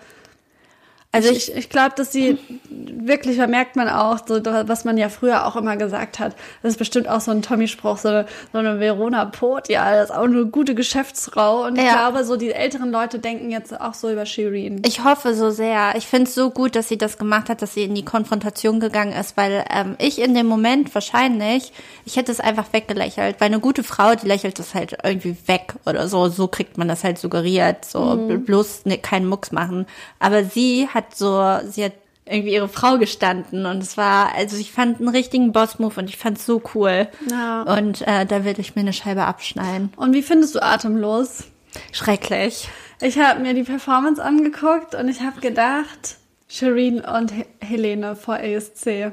Also 1.12 1.30
ich, 1.30 1.54
ich 1.54 1.70
glaube, 1.70 1.94
dass 1.96 2.12
sie 2.12 2.36
wirklich, 2.68 3.38
da 3.38 3.46
merkt 3.46 3.74
man 3.74 3.88
auch, 3.88 4.18
so, 4.26 4.34
was 4.44 4.84
man 4.84 4.98
ja 4.98 5.08
früher 5.08 5.46
auch 5.46 5.56
immer 5.56 5.76
gesagt 5.78 6.18
hat. 6.18 6.34
Das 6.62 6.72
ist 6.72 6.78
bestimmt 6.78 7.08
auch 7.08 7.22
so 7.22 7.30
ein 7.30 7.40
Tommy-Spruch, 7.40 7.96
so 7.96 8.08
eine, 8.08 8.26
so 8.52 8.58
eine 8.58 8.80
Verona 8.80 9.24
Pot, 9.24 9.70
ja, 9.70 9.94
das 9.94 10.10
ist 10.10 10.16
auch 10.16 10.24
eine 10.24 10.44
gute 10.46 10.74
Geschäftsfrau. 10.74 11.64
Und 11.64 11.78
ich 11.78 11.84
Ja. 11.84 12.10
glaube, 12.10 12.24
so 12.26 12.36
die 12.36 12.52
älteren 12.52 12.90
Leute 12.90 13.18
denken 13.18 13.50
jetzt 13.50 13.80
auch 13.80 13.94
so 13.94 14.10
über 14.10 14.26
Shireen. 14.26 14.82
Ich 14.84 15.04
hoffe 15.04 15.34
so 15.34 15.50
sehr. 15.50 15.94
Ich 15.96 16.06
finde 16.06 16.24
es 16.28 16.34
so 16.34 16.50
gut, 16.50 16.76
dass 16.76 16.88
sie 16.88 16.98
das 16.98 17.16
gemacht 17.16 17.48
hat, 17.48 17.62
dass 17.62 17.72
sie 17.72 17.84
in 17.84 17.94
die 17.94 18.04
Konfrontation 18.04 18.78
gegangen 18.78 19.12
ist, 19.12 19.38
weil 19.38 19.64
ähm, 19.70 19.94
ich 19.98 20.20
in 20.20 20.34
dem 20.34 20.46
Moment 20.46 20.94
wahrscheinlich, 20.94 21.72
ich 22.04 22.16
hätte 22.16 22.30
es 22.32 22.40
einfach 22.40 22.72
weggelächelt, 22.74 23.36
weil 23.40 23.46
eine 23.46 23.60
gute 23.60 23.84
Frau, 23.84 24.14
die 24.16 24.26
lächelt 24.26 24.58
das 24.58 24.74
halt 24.74 24.98
irgendwie 25.02 25.36
weg 25.46 25.74
oder 25.86 26.08
so. 26.08 26.28
So 26.28 26.46
kriegt 26.48 26.76
man 26.76 26.88
das 26.88 27.04
halt 27.04 27.16
suggeriert, 27.18 27.86
so 27.86 28.00
bl- 28.00 28.38
bloß 28.38 28.84
ne, 28.84 28.98
keinen 28.98 29.26
Mucks 29.26 29.50
machen. 29.52 29.86
Aber 30.18 30.44
sie 30.44 30.88
hat 30.96 31.14
so, 31.14 31.59
sie 31.68 31.85
hat 31.85 31.92
irgendwie 32.24 32.54
ihre 32.54 32.68
Frau 32.68 32.98
gestanden 32.98 33.66
und 33.66 33.82
es 33.82 33.96
war, 33.96 34.35
also 34.35 34.56
ich 34.56 34.72
fand 34.72 34.98
einen 34.98 35.09
richtigen 35.09 35.52
Boss-Move 35.52 36.00
und 36.00 36.09
ich 36.09 36.16
fand 36.16 36.38
es 36.38 36.46
so 36.46 36.61
cool. 36.74 37.06
Ja. 37.30 37.62
Und 37.62 38.02
äh, 38.02 38.26
da 38.26 38.44
will 38.44 38.59
ich 38.59 38.74
mir 38.74 38.80
eine 38.80 38.92
Scheibe 38.92 39.24
abschneiden. 39.24 39.92
Und 39.96 40.12
wie 40.12 40.22
findest 40.22 40.56
du 40.56 40.62
Atemlos? 40.62 41.44
Schrecklich. 41.92 42.68
Ich 43.00 43.18
habe 43.18 43.40
mir 43.40 43.54
die 43.54 43.62
Performance 43.62 44.22
angeguckt 44.22 44.94
und 44.94 45.09
ich 45.09 45.20
habe 45.20 45.40
gedacht, 45.40 46.16
Shireen 46.48 47.00
und 47.00 47.30
He 47.32 47.44
Helene 47.61 48.16
vor 48.16 48.38
ESC. 48.40 49.12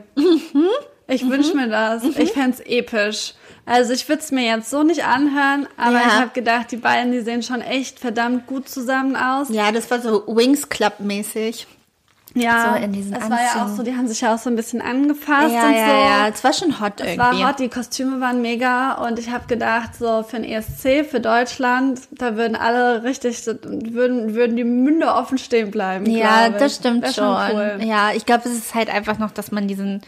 Ich 1.05 1.29
wünsche 1.29 1.53
mir 1.55 1.67
das. 1.67 2.03
Ich 2.03 2.31
fänd's 2.31 2.61
episch. 2.61 3.33
Also 3.65 3.93
ich 3.93 4.09
würde 4.09 4.21
es 4.21 4.31
mir 4.31 4.43
jetzt 4.43 4.69
so 4.69 4.83
nicht 4.83 5.05
anhören, 5.05 5.67
aber 5.77 5.93
Ja. 5.97 6.07
ich 6.07 6.13
habe 6.15 6.31
gedacht, 6.33 6.71
die 6.71 6.77
beiden, 6.77 7.11
die 7.13 7.21
sehen 7.21 7.43
schon 7.43 7.61
echt 7.61 7.99
verdammt 7.99 8.45
gut 8.47 8.67
zusammen 8.67 9.15
aus. 9.15 9.47
Ja, 9.49 9.71
das 9.71 9.89
war 9.89 10.01
so 10.01 10.23
Wings 10.27 10.67
Club-mäßig. 10.69 11.67
Ja, 12.35 12.73
So 12.77 12.83
in 12.83 12.91
diesen 12.93 13.13
das 13.13 13.29
war 13.29 13.37
ja 13.39 13.45
auch 13.51 13.55
Anzügen. 13.61 13.75
so, 13.77 13.83
die 13.83 13.95
haben 13.95 14.07
sich 14.07 14.21
ja 14.21 14.33
auch 14.33 14.39
so 14.39 14.49
ein 14.49 14.55
bisschen 14.55 14.81
angefasst 14.81 15.53
Ja, 15.53 15.67
und 15.67 15.75
ja, 15.75 15.85
so. 15.85 15.91
ja, 15.91 16.27
es 16.33 16.43
war 16.43 16.51
schon 16.51 16.79
hot 16.79 16.93
Es 16.99 17.05
irgendwie. 17.05 17.19
war 17.41 17.49
hot, 17.49 17.59
die 17.59 17.69
Kostüme 17.69 18.19
waren 18.21 18.41
mega 18.41 18.93
und 19.07 19.19
ich 19.19 19.29
habe 19.29 19.45
gedacht, 19.45 19.91
so 19.99 20.23
für 20.23 20.37
ein 20.37 20.43
ESC, 20.43 21.05
für 21.07 21.19
Deutschland, 21.19 22.01
da 22.09 22.35
würden 22.35 22.55
alle 22.55 23.03
richtig, 23.03 23.45
würden, 23.45 24.33
würden 24.33 24.55
die 24.57 24.63
Münde 24.63 25.13
offen 25.13 25.37
stehen 25.37 25.69
bleiben. 25.69 26.07
Ja, 26.09 26.49
das 26.49 26.75
stimmt 26.77 27.03
Wär 27.03 27.13
schon. 27.13 27.37
cool. 27.55 27.79
Ja, 27.85 28.09
ich 28.15 28.25
glaube, 28.25 28.49
es 28.49 28.57
ist 28.57 28.73
halt 28.73 28.89
einfach 28.91 29.19
noch, 29.19 29.29
dass 29.29 29.51
man 29.51 29.67
diesen, 29.67 30.01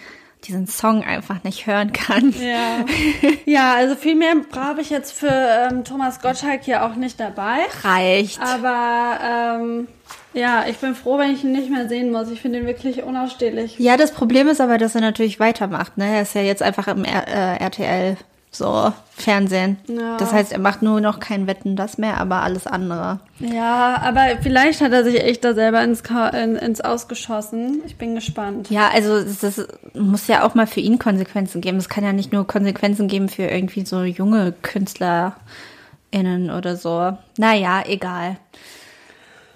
diesen 0.47 0.67
Song 0.67 1.03
einfach 1.03 1.43
nicht 1.43 1.67
hören 1.67 1.93
kann. 1.93 2.33
Ja. 2.39 2.85
ja, 3.45 3.73
also 3.75 3.95
viel 3.95 4.15
mehr 4.15 4.35
brauche 4.49 4.81
ich 4.81 4.89
jetzt 4.89 5.11
für 5.11 5.29
ähm, 5.29 5.83
Thomas 5.83 6.21
Gottschalk 6.21 6.63
hier 6.63 6.85
auch 6.85 6.95
nicht 6.95 7.19
dabei. 7.19 7.59
Reicht. 7.83 8.39
Aber 8.41 9.19
ähm, 9.23 9.87
ja, 10.33 10.65
ich 10.67 10.77
bin 10.77 10.95
froh, 10.95 11.17
wenn 11.17 11.31
ich 11.31 11.43
ihn 11.43 11.51
nicht 11.51 11.69
mehr 11.69 11.87
sehen 11.87 12.11
muss. 12.11 12.29
Ich 12.29 12.41
finde 12.41 12.59
ihn 12.59 12.65
wirklich 12.65 13.03
unausstehlich. 13.03 13.79
Ja, 13.79 13.97
das 13.97 14.11
Problem 14.11 14.47
ist 14.47 14.61
aber, 14.61 14.77
dass 14.77 14.95
er 14.95 15.01
natürlich 15.01 15.39
weitermacht. 15.39 15.97
Ne? 15.97 16.05
Er 16.15 16.21
ist 16.21 16.35
ja 16.35 16.41
jetzt 16.41 16.61
einfach 16.61 16.87
im 16.87 17.05
R 17.05 17.27
äh, 17.27 17.63
RTL 17.63 18.17
so 18.57 18.91
Fernsehen. 19.17 19.77
Ja. 19.87 20.17
Das 20.17 20.33
heißt, 20.33 20.51
er 20.51 20.59
macht 20.59 20.81
nur 20.81 20.99
noch 21.01 21.19
kein 21.19 21.47
Wetten, 21.47 21.75
das 21.75 21.97
mehr, 21.97 22.17
aber 22.19 22.41
alles 22.43 22.67
andere. 22.67 23.19
Ja, 23.39 24.01
aber 24.01 24.37
vielleicht 24.41 24.81
hat 24.81 24.91
er 24.91 25.03
sich 25.03 25.21
echt 25.21 25.43
da 25.45 25.53
selber 25.53 25.83
ins, 25.83 26.03
Ka 26.03 26.29
in, 26.29 26.55
ins 26.55 26.81
Ausgeschossen. 26.81 27.81
Ich 27.85 27.95
bin 27.97 28.15
gespannt. 28.15 28.69
Ja, 28.69 28.89
also 28.93 29.15
es- 29.15 29.39
das 29.39 29.67
muss 29.93 30.27
ja 30.27 30.43
auch 30.45 30.55
mal 30.55 30.67
für 30.67 30.79
ihn 30.81 30.99
Konsequenzen 30.99 31.61
geben. 31.61 31.77
Es 31.77 31.89
kann 31.89 32.03
ja 32.03 32.13
nicht 32.13 32.33
nur 32.33 32.45
Konsequenzen 32.47 33.07
geben 33.07 33.29
für 33.29 33.43
irgendwie 33.43 33.85
so 33.85 34.03
junge 34.03 34.53
KünstlerInnen 34.61 36.49
oder 36.57 36.75
so. 36.75 37.17
Naja, 37.37 37.83
egal. 37.85 38.37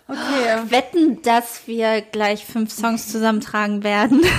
Okay. 0.10 0.70
Wetten, 0.70 1.22
dass 1.22 1.68
wir 1.68 2.02
gleich 2.02 2.46
fünf 2.46 2.72
Songs 2.72 3.12
zusammentragen 3.12 3.84
werden. 3.84 4.22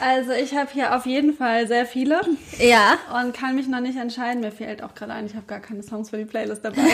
Also 0.00 0.32
ich 0.32 0.56
habe 0.56 0.70
hier 0.72 0.96
auf 0.96 1.04
jeden 1.04 1.34
Fall 1.34 1.66
sehr 1.66 1.84
viele 1.84 2.20
ja. 2.58 2.96
und 3.20 3.34
kann 3.34 3.54
mich 3.54 3.68
noch 3.68 3.80
nicht 3.80 3.98
entscheiden. 3.98 4.40
Mir 4.40 4.50
fehlt 4.50 4.82
auch 4.82 4.94
gerade 4.94 5.12
ein, 5.12 5.26
ich 5.26 5.34
habe 5.34 5.44
gar 5.46 5.60
keine 5.60 5.82
Songs 5.82 6.08
für 6.10 6.16
die 6.16 6.24
Playlist 6.24 6.64
dabei. 6.64 6.80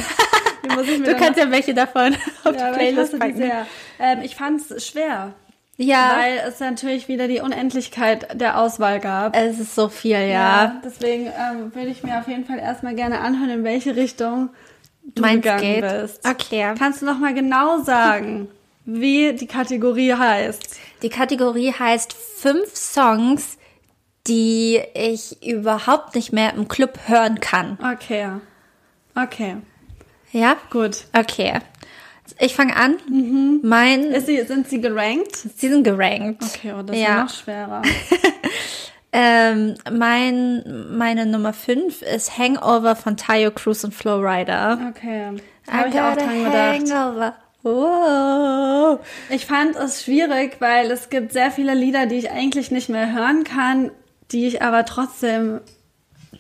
Ich 0.69 1.03
Du 1.03 1.15
kannst 1.15 1.39
ja 1.39 1.49
welche 1.53 1.75
davon 1.75 2.17
auf 2.45 2.57
ja, 2.57 2.73
die 2.73 2.87
ich 2.87 2.95
Playlist 2.95 3.13
die 3.13 3.19
packen. 3.19 3.53
Ähm, 4.01 4.19
ich 4.25 4.35
fand 4.35 4.61
es 4.69 4.85
schwer, 4.85 5.33
Ja, 5.77 6.17
weil 6.19 6.43
es 6.49 6.59
natürlich 6.59 7.07
wieder 7.07 7.29
die 7.29 7.39
Unendlichkeit 7.39 8.41
der 8.41 8.59
Auswahl 8.59 8.99
gab. 8.99 9.37
es 9.37 9.61
ist 9.61 9.77
so 9.77 9.89
viel, 9.89 10.19
ja. 10.19 10.81
deswegen 10.85 11.27
ähm, 11.27 11.73
würde 11.73 11.91
ich 11.91 12.03
mir 12.03 12.19
auf 12.19 12.27
jeden 12.27 12.45
Fall 12.47 12.59
erstmal 12.59 12.97
gerne 12.97 13.21
anhören, 13.21 13.51
in 13.51 13.63
welche 13.63 13.95
Richtung 13.95 14.51
du 15.15 15.23
Meins 15.23 15.43
gegangen 15.43 15.61
geht. 15.63 15.81
bist. 15.83 16.27
Okay. 16.29 16.75
Kannst 16.79 17.03
du 17.03 17.07
noch 17.07 17.19
mal 17.19 17.35
genau 17.35 17.83
sagen, 17.83 18.49
wie 18.85 19.33
die 19.33 19.47
Kategorie 19.47 20.13
heißt? 20.15 20.77
Die 21.03 21.09
Kategorie 21.09 21.73
heißt 21.73 22.13
fünf 22.13 22.75
Songs, 22.75 23.59
die 24.27 24.81
ich 24.95 25.43
überhaupt 25.47 26.15
nicht 26.15 26.33
mehr 26.33 26.55
im 26.55 26.69
Club 26.69 26.99
hören 27.07 27.41
kann. 27.41 27.79
Okay. 27.95 28.29
Okay. 29.15 29.57
Ja? 30.33 30.57
Gut. 30.71 31.05
Okay. 31.17 31.61
Ich 32.41 32.55
fange 32.57 32.75
an. 32.77 32.97
Mein, 33.63 34.07
Ist 34.07 34.27
sie, 34.27 34.43
sind 34.43 34.69
sie 34.69 34.81
gerankt? 34.81 35.37
sie 35.37 35.69
sind 35.69 35.85
gerankt. 35.85 36.43
Okay, 36.43 36.75
oh, 36.77 36.83
das 36.83 36.97
ist 36.97 37.03
ja. 37.03 37.09
ja 37.09 37.23
noch 37.23 37.31
schwerer. 37.31 37.83
Ähm, 39.19 39.77
mein, 39.91 40.63
meine 40.91 41.25
Nummer 41.25 41.55
fünf 41.55 42.03
ist 42.03 42.37
Hangover 42.37 42.95
von 42.97 43.17
Tayo 43.17 43.51
Cruz 43.51 43.83
und 43.83 43.95
Flow 43.95 44.21
Rider. 44.21 44.79
Okay. 44.91 45.29
Habe 45.71 45.89
ich 45.89 45.95
auch 45.95 46.15
dran 46.15 46.45
gedacht. 46.45 46.93
Hangover. 46.93 47.35
Wow. 47.63 49.01
Ich 49.31 49.47
fand 49.47 49.75
es 49.75 50.05
schwierig, 50.05 50.57
weil 50.61 50.91
es 50.91 51.09
gibt 51.09 51.33
sehr 51.33 51.51
viele 51.51 51.73
Lieder, 51.73 52.05
die 52.05 52.17
ich 52.17 52.31
eigentlich 52.31 52.71
nicht 52.71 52.91
mehr 52.91 53.15
hören 53.15 53.43
kann, 53.45 53.91
die 54.33 54.47
ich 54.47 54.61
aber 54.61 54.85
trotzdem 54.85 55.61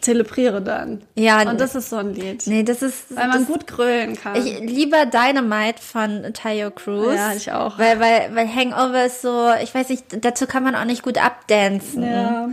zelebriere 0.01 0.61
dann. 0.63 1.03
Ja, 1.15 1.49
Und 1.49 1.61
das 1.61 1.75
ist 1.75 1.91
so 1.91 1.97
ein 1.97 2.15
Lied. 2.15 2.47
Nee, 2.47 2.63
das 2.63 2.83
ist. 2.83 3.15
Weil 3.17 3.29
man 3.29 3.47
gut 3.47 3.67
grölen 3.67 4.17
kann. 4.17 4.37
ich 4.37 4.61
lieber 4.61 5.07
Dynamite 5.07 5.83
von 5.83 6.33
Tayo 6.33 6.71
Cruz. 6.71 7.15
Ja, 7.15 7.33
ich 7.35 7.53
auch. 7.53 7.79
Weil, 7.79 8.01
weil, 8.01 8.35
weil 8.35 8.49
Hangover 8.55 9.05
ist 9.05 9.23
so, 9.23 9.51
ich 9.63 9.75
weiß 9.75 9.89
nicht, 9.89 10.25
dazu 10.25 10.47
kann 10.47 10.63
man 10.65 10.75
auch 10.75 10.85
nicht 10.85 11.03
gut 11.03 11.23
abdancen. 11.23 12.03
ja. 12.03 12.49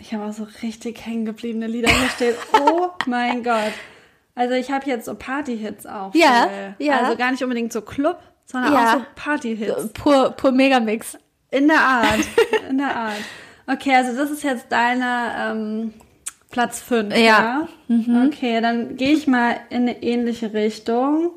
Ich 0.00 0.12
habe 0.12 0.24
auch 0.24 0.32
so 0.32 0.46
richtig 0.62 1.06
hängen 1.06 1.24
gebliebene 1.24 1.66
Lieder. 1.68 1.88
Steht, 2.16 2.34
oh 2.60 2.88
mein 3.06 3.44
Gott. 3.44 3.72
Also 4.34 4.54
ich 4.54 4.70
habe 4.72 4.86
jetzt 4.90 5.06
so 5.06 5.14
Party-Hits 5.14 5.86
auch. 5.86 6.12
Ja, 6.14 6.48
ja. 6.78 6.98
Also 6.98 7.16
gar 7.16 7.30
nicht 7.30 7.42
unbedingt 7.44 7.72
so 7.72 7.80
Club, 7.80 8.18
sondern 8.44 8.72
Ja. 8.72 8.88
auch 8.88 8.98
so 8.98 9.04
Party-Hits. 9.14 9.92
Pur, 9.94 10.30
pur 10.36 10.50
Megamix. 10.50 11.16
In 11.52 11.68
der 11.68 11.78
Art. 11.80 12.18
In 12.68 12.78
der 12.78 12.94
Art. 12.96 13.16
Okay, 13.68 13.94
also 13.94 14.16
das 14.16 14.30
ist 14.30 14.42
jetzt 14.42 14.66
deine 14.70 15.32
ähm, 15.38 15.94
Platz 16.54 16.80
5. 16.82 17.16
Ja. 17.16 17.66
ja? 17.88 18.26
Okay, 18.28 18.60
dann 18.60 18.96
gehe 18.96 19.12
ich 19.12 19.26
mal 19.26 19.56
in 19.70 19.82
eine 19.82 20.04
ähnliche 20.04 20.54
Richtung. 20.54 21.32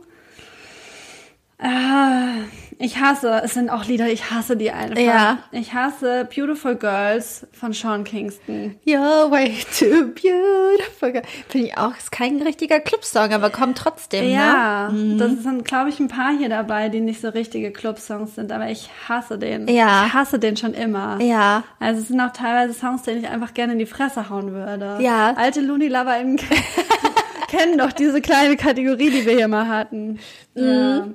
Ah, 1.58 2.36
Ich 2.80 3.00
hasse, 3.00 3.42
es 3.44 3.56
sind 3.56 3.70
auch 3.70 3.86
Lieder, 3.86 4.08
ich 4.08 4.30
hasse 4.30 4.56
die 4.56 4.70
einfach. 4.72 5.00
Ja. 5.00 5.40
Ich 5.52 5.74
hasse 5.74 6.28
Beautiful 6.34 6.76
Girls 6.76 7.48
von 7.52 7.74
Sean 7.74 8.04
Kingston. 8.04 8.76
You're 8.86 9.32
way 9.32 9.58
too 9.80 10.14
beautiful. 10.14 11.22
Finde 11.50 11.68
ich 11.68 11.78
auch, 11.78 11.98
ist 11.98 12.12
kein 12.12 12.40
richtiger 12.42 12.80
Clubsong, 12.80 13.34
aber 13.34 13.50
kommt 13.50 13.80
trotzdem, 13.80 14.30
Ja, 14.30 14.90
ne? 14.90 15.18
das 15.18 15.44
sind, 15.44 15.66
glaube 15.66 15.90
ich, 15.90 16.00
ein 16.00 16.08
paar 16.08 16.38
hier 16.38 16.50
dabei, 16.50 16.90
die 16.90 17.00
nicht 17.02 17.20
so 17.22 17.30
richtige 17.30 17.72
Clubsongs 17.72 18.36
sind, 18.36 18.52
aber 18.52 18.70
ich 18.70 18.90
hasse 19.10 19.40
den. 19.40 19.68
Ja. 19.68 20.06
Ich 20.06 20.14
hasse 20.14 20.38
den 20.38 20.56
schon 20.56 20.74
immer. 20.76 21.20
Ja. 21.22 21.64
Also 21.80 22.02
es 22.02 22.10
sind 22.10 22.22
auch 22.22 22.32
teilweise 22.34 22.74
Songs, 22.74 23.02
die 23.02 23.12
ich 23.12 23.28
einfach 23.28 23.56
gerne 23.56 23.74
in 23.74 23.80
die 23.80 23.86
Fresse 23.88 24.30
hauen 24.30 24.54
würde. 24.54 24.98
Ja. 25.00 25.34
Alte 25.36 25.62
Looney 25.62 25.88
Lover 25.88 26.16
kennen 27.50 27.78
doch 27.78 27.92
diese 27.92 28.22
kleine 28.22 28.56
Kategorie, 28.56 29.10
die 29.10 29.26
wir 29.26 29.34
hier 29.36 29.48
mal 29.48 29.68
hatten. 29.68 30.20
Ja. 30.54 31.08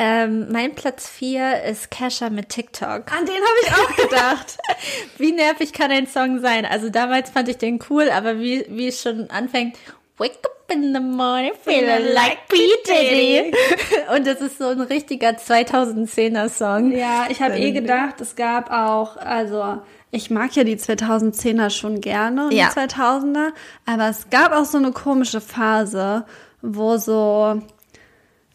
Ähm, 0.00 0.46
mein 0.52 0.76
Platz 0.76 1.08
4 1.08 1.64
ist 1.64 1.90
Kesha 1.90 2.30
mit 2.30 2.50
TikTok. 2.50 3.10
An 3.12 3.26
den 3.26 3.34
habe 3.34 3.58
ich 3.64 3.72
auch 3.72 3.96
gedacht. 4.08 4.58
Wie 5.18 5.32
nervig 5.32 5.72
kann 5.72 5.90
ein 5.90 6.06
Song 6.06 6.38
sein? 6.40 6.64
Also 6.64 6.88
damals 6.88 7.30
fand 7.30 7.48
ich 7.48 7.58
den 7.58 7.80
cool, 7.90 8.08
aber 8.08 8.38
wie, 8.38 8.64
wie 8.68 8.86
es 8.88 9.02
schon 9.02 9.28
anfängt, 9.30 9.76
Wake 10.18 10.38
up 10.44 10.72
in 10.72 10.94
the 10.94 11.00
morning 11.00 11.52
feeling 11.64 12.12
like 12.14 12.46
P. 12.48 12.56
Diddy. 12.86 13.52
Und 14.14 14.24
das 14.26 14.40
ist 14.40 14.58
so 14.58 14.66
ein 14.68 14.80
richtiger 14.82 15.30
2010er 15.30 16.48
Song. 16.48 16.92
Ja, 16.92 17.26
ich 17.28 17.40
habe 17.42 17.56
eh 17.58 17.72
gedacht, 17.72 18.20
es 18.20 18.36
gab 18.36 18.70
auch, 18.70 19.16
also 19.16 19.78
ich 20.12 20.30
mag 20.30 20.54
ja 20.54 20.62
die 20.64 20.76
2010er 20.76 21.70
schon 21.70 22.00
gerne 22.00 22.46
und 22.46 22.52
Ja. 22.52 22.68
die 22.74 22.80
2000er, 22.80 23.50
aber 23.84 24.08
es 24.08 24.30
gab 24.30 24.52
auch 24.52 24.64
so 24.64 24.78
eine 24.78 24.92
komische 24.92 25.40
Phase, 25.40 26.24
wo 26.62 26.96
so 26.96 27.60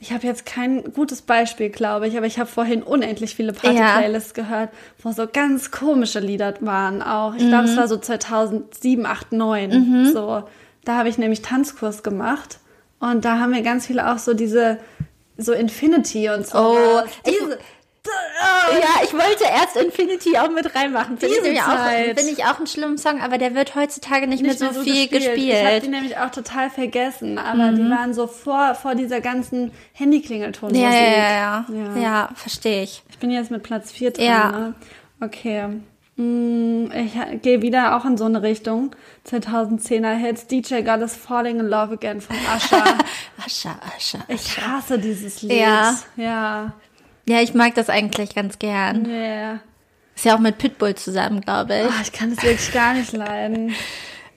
ich 0.04 0.12
habe 0.12 0.28
jetzt 0.28 0.46
kein 0.46 0.92
gutes 0.92 1.22
Beispiel, 1.22 1.70
glaube 1.70 2.10
ich, 2.10 2.18
aber 2.18 2.26
ich 2.26 2.38
habe 2.38 2.50
vorhin 2.50 2.84
unendlich 2.84 3.36
viele 3.36 3.54
Party-Playlists 3.54 4.34
gehört, 4.34 4.70
wo 5.02 5.14
so 5.14 5.28
ganz 5.32 5.72
komische 5.72 6.20
Lieder 6.20 6.56
waren 6.60 7.02
auch. 7.02 7.36
Ich 7.36 7.48
glaube, 7.48 7.70
es 7.70 7.78
war 7.78 7.88
so 7.88 7.96
2007, 7.96 9.06
8, 9.06 9.32
9. 9.32 10.12
So, 10.12 10.44
da 10.84 10.98
habe 10.98 11.08
ich 11.08 11.18
nämlich 11.18 11.42
Tanzkurs 11.42 12.04
gemacht 12.04 12.60
und 13.00 13.24
da 13.24 13.40
haben 13.40 13.54
wir 13.54 13.62
ganz 13.62 13.88
viele 13.88 14.12
auch 14.12 14.18
so 14.18 14.34
diese 14.34 14.78
so 15.38 15.54
Infinity 15.54 16.30
und 16.30 16.46
so. 16.46 16.58
Oh, 16.58 17.02
diese, 17.26 17.58
Ja, 18.06 19.04
ich 19.04 19.14
wollte 19.14 19.46
erst 19.46 19.78
Infinity 19.78 20.38
auch 20.38 20.50
mit 20.50 20.76
reinmachen. 20.76 21.18
Finde 21.18 21.38
ich, 21.50 21.62
auch, 21.62 21.88
finde 21.88 22.32
ich 22.32 22.44
auch 22.44 22.58
einen 22.58 22.68
schlimmen 22.68 22.98
Song, 22.98 23.22
aber 23.22 23.38
der 23.38 23.56
wird 23.56 23.76
heutzutage 23.76 24.28
nicht, 24.28 24.44
nicht 24.44 24.60
mehr 24.60 24.74
so 24.74 24.82
viel 24.84 25.08
gespielt. 25.08 25.38
Mhm. 25.38 25.44
Ich 25.52 25.66
habe 25.66 25.80
die 25.82 25.88
nämlich 25.88 26.18
auch 26.18 26.30
total 26.30 26.70
vergessen, 26.70 27.38
aber 27.38 27.72
die 27.72 27.90
waren 27.90 28.14
so 28.14 28.28
vor, 28.28 28.76
vor 28.76 28.96
dieser 28.96 29.22
ganzen 29.22 29.72
Handyklingeltonmusik. 29.94 30.84
ja, 30.84 30.92
ja, 30.92 31.08
ja, 31.32 31.66
ja. 31.70 31.98
Ja. 31.98 32.30
Verstehe 32.36 32.84
ich. 32.84 33.04
Ich 33.10 33.20
bin 33.20 33.32
jetzt 33.32 33.52
mit 33.52 33.64
Platz 33.64 33.92
4 33.92 34.12
dran. 34.12 34.26
Ja. 34.26 34.52
Ne? 34.52 34.74
Okay. 35.22 35.68
Mm, 36.16 36.92
Ich 36.92 37.42
gehe 37.42 37.62
wieder 37.62 37.96
auch 37.96 38.06
in 38.06 38.18
so 38.18 38.26
eine 38.26 38.42
Richtung. 38.42 38.96
2010er 39.30 40.14
Hits. 40.16 40.48
DJ 40.48 40.82
God 40.82 41.02
is 41.02 41.16
Falling 41.16 41.60
in 41.60 41.68
Love 41.68 41.94
Again 41.94 42.22
von 42.22 42.36
Usher. 42.36 42.84
Ascha, 43.46 43.76
Ascha. 43.96 44.20
ich 44.28 44.60
hasse 44.62 45.00
dieses 45.00 45.42
Lied. 45.42 45.54
Ja. 45.54 45.96
Ja. 46.18 46.74
Ja, 47.26 47.42
ich 47.42 47.54
mag 47.54 47.76
das 47.76 47.90
eigentlich 47.90 48.36
ganz 48.36 48.60
gern. 48.60 49.06
Yeah. 49.08 49.60
Ist 50.16 50.26
ja 50.26 50.36
auch 50.36 50.40
mit 50.40 50.58
Pitbull 50.58 50.96
zusammen, 50.96 51.42
glaube 51.42 51.76
ich. 51.80 51.86
Oh, 51.86 52.02
ich 52.02 52.12
kann 52.12 52.36
das 52.36 52.44
wirklich 52.44 52.72
gar 52.74 52.94
nicht 52.94 53.14
leiden. 53.14 53.74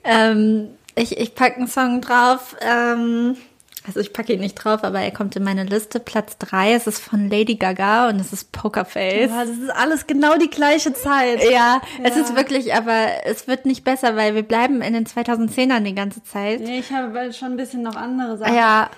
Ähm, 0.09 0.69
ich 0.95 1.17
ich 1.17 1.35
packe 1.35 1.57
einen 1.57 1.67
Song 1.67 1.99
drauf. 1.99 2.55
Ähm, 2.61 3.35
also 3.85 3.99
ich 3.99 4.13
packe 4.13 4.31
ihn 4.33 4.39
nicht 4.39 4.55
drauf, 4.55 4.85
aber 4.85 5.01
er 5.01 5.11
kommt 5.11 5.35
in 5.35 5.43
meine 5.43 5.65
Liste. 5.65 5.99
Platz 5.99 6.37
3, 6.37 6.73
es 6.75 6.87
ist 6.87 6.99
von 6.99 7.29
Lady 7.29 7.55
Gaga 7.55 8.07
und 8.07 8.19
es 8.21 8.31
ist 8.31 8.53
Pokerface. 8.53 9.29
Aber 9.29 9.41
das 9.45 9.57
ist 9.57 9.69
alles 9.69 10.07
genau 10.07 10.37
die 10.37 10.49
gleiche 10.49 10.93
Zeit. 10.93 11.43
Ja, 11.51 11.81
es 12.03 12.15
Ja. 12.15 12.21
ist 12.21 12.35
wirklich, 12.37 12.73
aber 12.73 13.07
es 13.25 13.47
wird 13.49 13.65
nicht 13.65 13.83
besser, 13.83 14.15
weil 14.15 14.33
wir 14.33 14.43
bleiben 14.43 14.81
in 14.81 14.93
den 14.93 15.05
2010ern 15.05 15.81
die 15.83 15.95
ganze 15.95 16.23
Zeit. 16.23 16.61
Nee, 16.61 16.79
ich 16.79 16.91
habe 16.93 17.33
schon 17.33 17.51
ein 17.51 17.57
bisschen 17.57 17.81
noch 17.81 17.97
andere 17.97 18.37
Sachen. 18.37 18.55
Ja, 18.55 18.89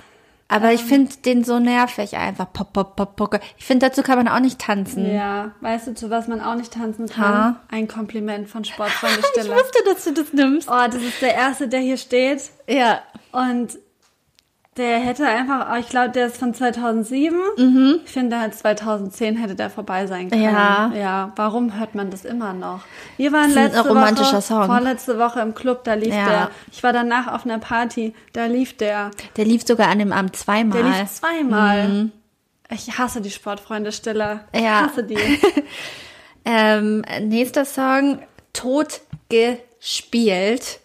aber 0.50 0.70
Ähm. 0.70 0.76
ich 0.76 0.84
finde 0.84 1.16
den 1.24 1.44
so 1.46 1.60
nervig 1.60 2.18
einfach. 2.18 2.52
Pop, 2.52 2.74
pop, 2.74 2.96
pop, 2.98 3.16
Poker. 3.16 3.40
Ich 3.58 3.66
finde, 3.66 3.88
dazu 3.88 4.02
kann 4.04 4.18
man 4.18 4.28
auch 4.28 4.42
nicht 4.42 4.60
tanzen. 4.60 5.10
Ja, 5.14 5.52
weißt 5.62 5.88
du, 5.88 5.94
zu 5.94 6.10
was 6.10 6.28
man 6.28 6.42
auch 6.42 6.56
nicht 6.56 6.74
tanzen 6.74 7.08
kann? 7.08 7.34
Ha? 7.34 7.56
Ein 7.70 7.88
Kompliment 7.88 8.50
von 8.50 8.66
Sportfreunde 8.66 9.20
Ich 9.36 9.42
Stiller. 9.42 9.56
wusste, 9.56 9.80
dass 9.86 10.04
du 10.04 10.14
das 10.14 10.34
nimmst. 10.34 10.68
Oh, 10.70 10.86
das 10.88 11.02
ist 11.02 11.22
der 11.22 11.36
erste, 11.36 11.68
der 11.70 11.80
hier 11.80 11.98
steht. 11.98 12.42
Ja. 12.68 13.00
Und 13.32 13.78
der 14.80 14.98
hätte 15.00 15.28
einfach, 15.28 15.78
ich 15.78 15.90
glaube, 15.90 16.10
der 16.10 16.26
ist 16.28 16.38
von 16.38 16.54
2007. 16.56 17.38
Ich 18.06 18.12
finde, 18.12 18.40
halt 18.40 18.56
2010 18.56 19.38
hätte 19.38 19.54
der 19.54 19.70
vorbei 19.70 20.08
sein 20.08 20.30
können. 20.32 20.42
Mhm. 20.42 20.48
Ja. 20.48 20.92
Ja, 20.96 21.32
warum 21.36 21.78
hört 21.80 21.94
man 21.94 22.10
das 22.10 22.26
immer 22.26 22.54
noch? 22.54 22.80
Wir 23.18 23.32
waren 23.32 23.54
letzte 23.54 23.88
romantischer 23.88 24.38
Woche, 24.38 24.42
Song. 24.42 24.66
vorletzte 24.66 25.20
Woche 25.20 25.42
im 25.42 25.54
Club, 25.54 25.84
da 25.84 25.94
lief 25.94 26.14
Ja. 26.16 26.28
der. 26.28 26.52
Ich 26.72 26.82
war 26.82 26.94
danach 26.94 27.28
auf 27.32 27.46
einer 27.46 27.60
Party, 27.60 28.16
da 28.34 28.46
lief 28.46 28.76
der. 28.78 29.12
Der 29.38 29.46
lief 29.46 29.68
sogar 29.68 29.90
an 29.90 30.00
dem 30.00 30.12
Abend 30.12 30.36
zweimal. 30.36 30.82
Der 30.82 30.90
lief 31.02 31.12
zweimal. 31.12 32.10
Ich 32.72 32.98
hasse 32.98 33.22
die 33.22 33.32
Sportfreunde 33.32 33.92
Stiller. 33.92 34.42
Ich 34.54 34.60
Mhm. 34.62 34.66
Ja. 34.66 34.82
hasse 34.88 35.04
die. 35.04 35.18
Ähm, 36.46 37.04
nächster 37.22 37.66
Song, 37.66 38.20
tot 38.54 39.02
gespielt. 39.30 40.80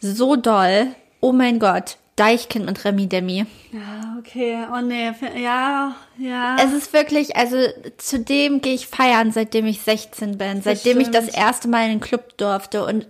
So 0.00 0.36
doll. 0.36 0.88
Oh 1.20 1.32
mein 1.32 1.58
Gott. 1.58 1.96
Deichkind 2.18 2.66
mit 2.66 2.84
Remi 2.84 3.06
Demi. 3.06 3.46
Ja, 3.72 4.16
okay. 4.18 4.58
Oh 4.74 4.80
nee, 4.80 5.12
ja, 5.42 5.94
ja. 6.18 6.56
Es 6.62 6.72
ist 6.72 6.92
wirklich, 6.92 7.36
also 7.36 7.56
zudem 7.96 8.60
gehe 8.60 8.74
ich 8.74 8.86
feiern, 8.86 9.30
seitdem 9.32 9.66
ich 9.66 9.80
16 9.82 10.36
bin, 10.38 10.62
seitdem 10.62 11.00
ich 11.00 11.10
das 11.10 11.28
erste 11.28 11.68
Mal 11.68 11.84
in 11.84 11.90
den 11.90 12.00
Club 12.00 12.36
durfte 12.38 12.84
und 12.84 13.06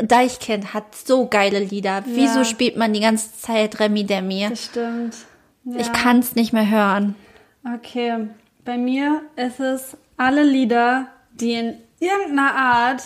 Deichkind 0.00 0.72
hat 0.72 0.94
so 0.94 1.26
geile 1.28 1.58
Lieder. 1.60 2.02
Wieso 2.06 2.38
Ja. 2.38 2.44
spielt 2.44 2.76
man 2.76 2.92
die 2.94 3.00
ganze 3.00 3.36
Zeit 3.36 3.78
Remi 3.80 4.04
Demi? 4.04 4.46
das 4.48 4.64
stimmt. 4.66 5.14
Ja. 5.64 5.80
Ich 5.80 5.92
kann 5.92 6.18
es 6.20 6.34
nicht 6.34 6.52
mehr 6.52 6.68
hören. 6.70 7.14
Okay, 7.76 8.28
bei 8.64 8.76
mir 8.76 9.22
ist 9.36 9.60
es 9.60 9.96
alle 10.16 10.42
Lieder, 10.42 11.08
die 11.32 11.52
in 11.52 11.74
irgendeiner 12.00 12.54
Art 12.54 13.02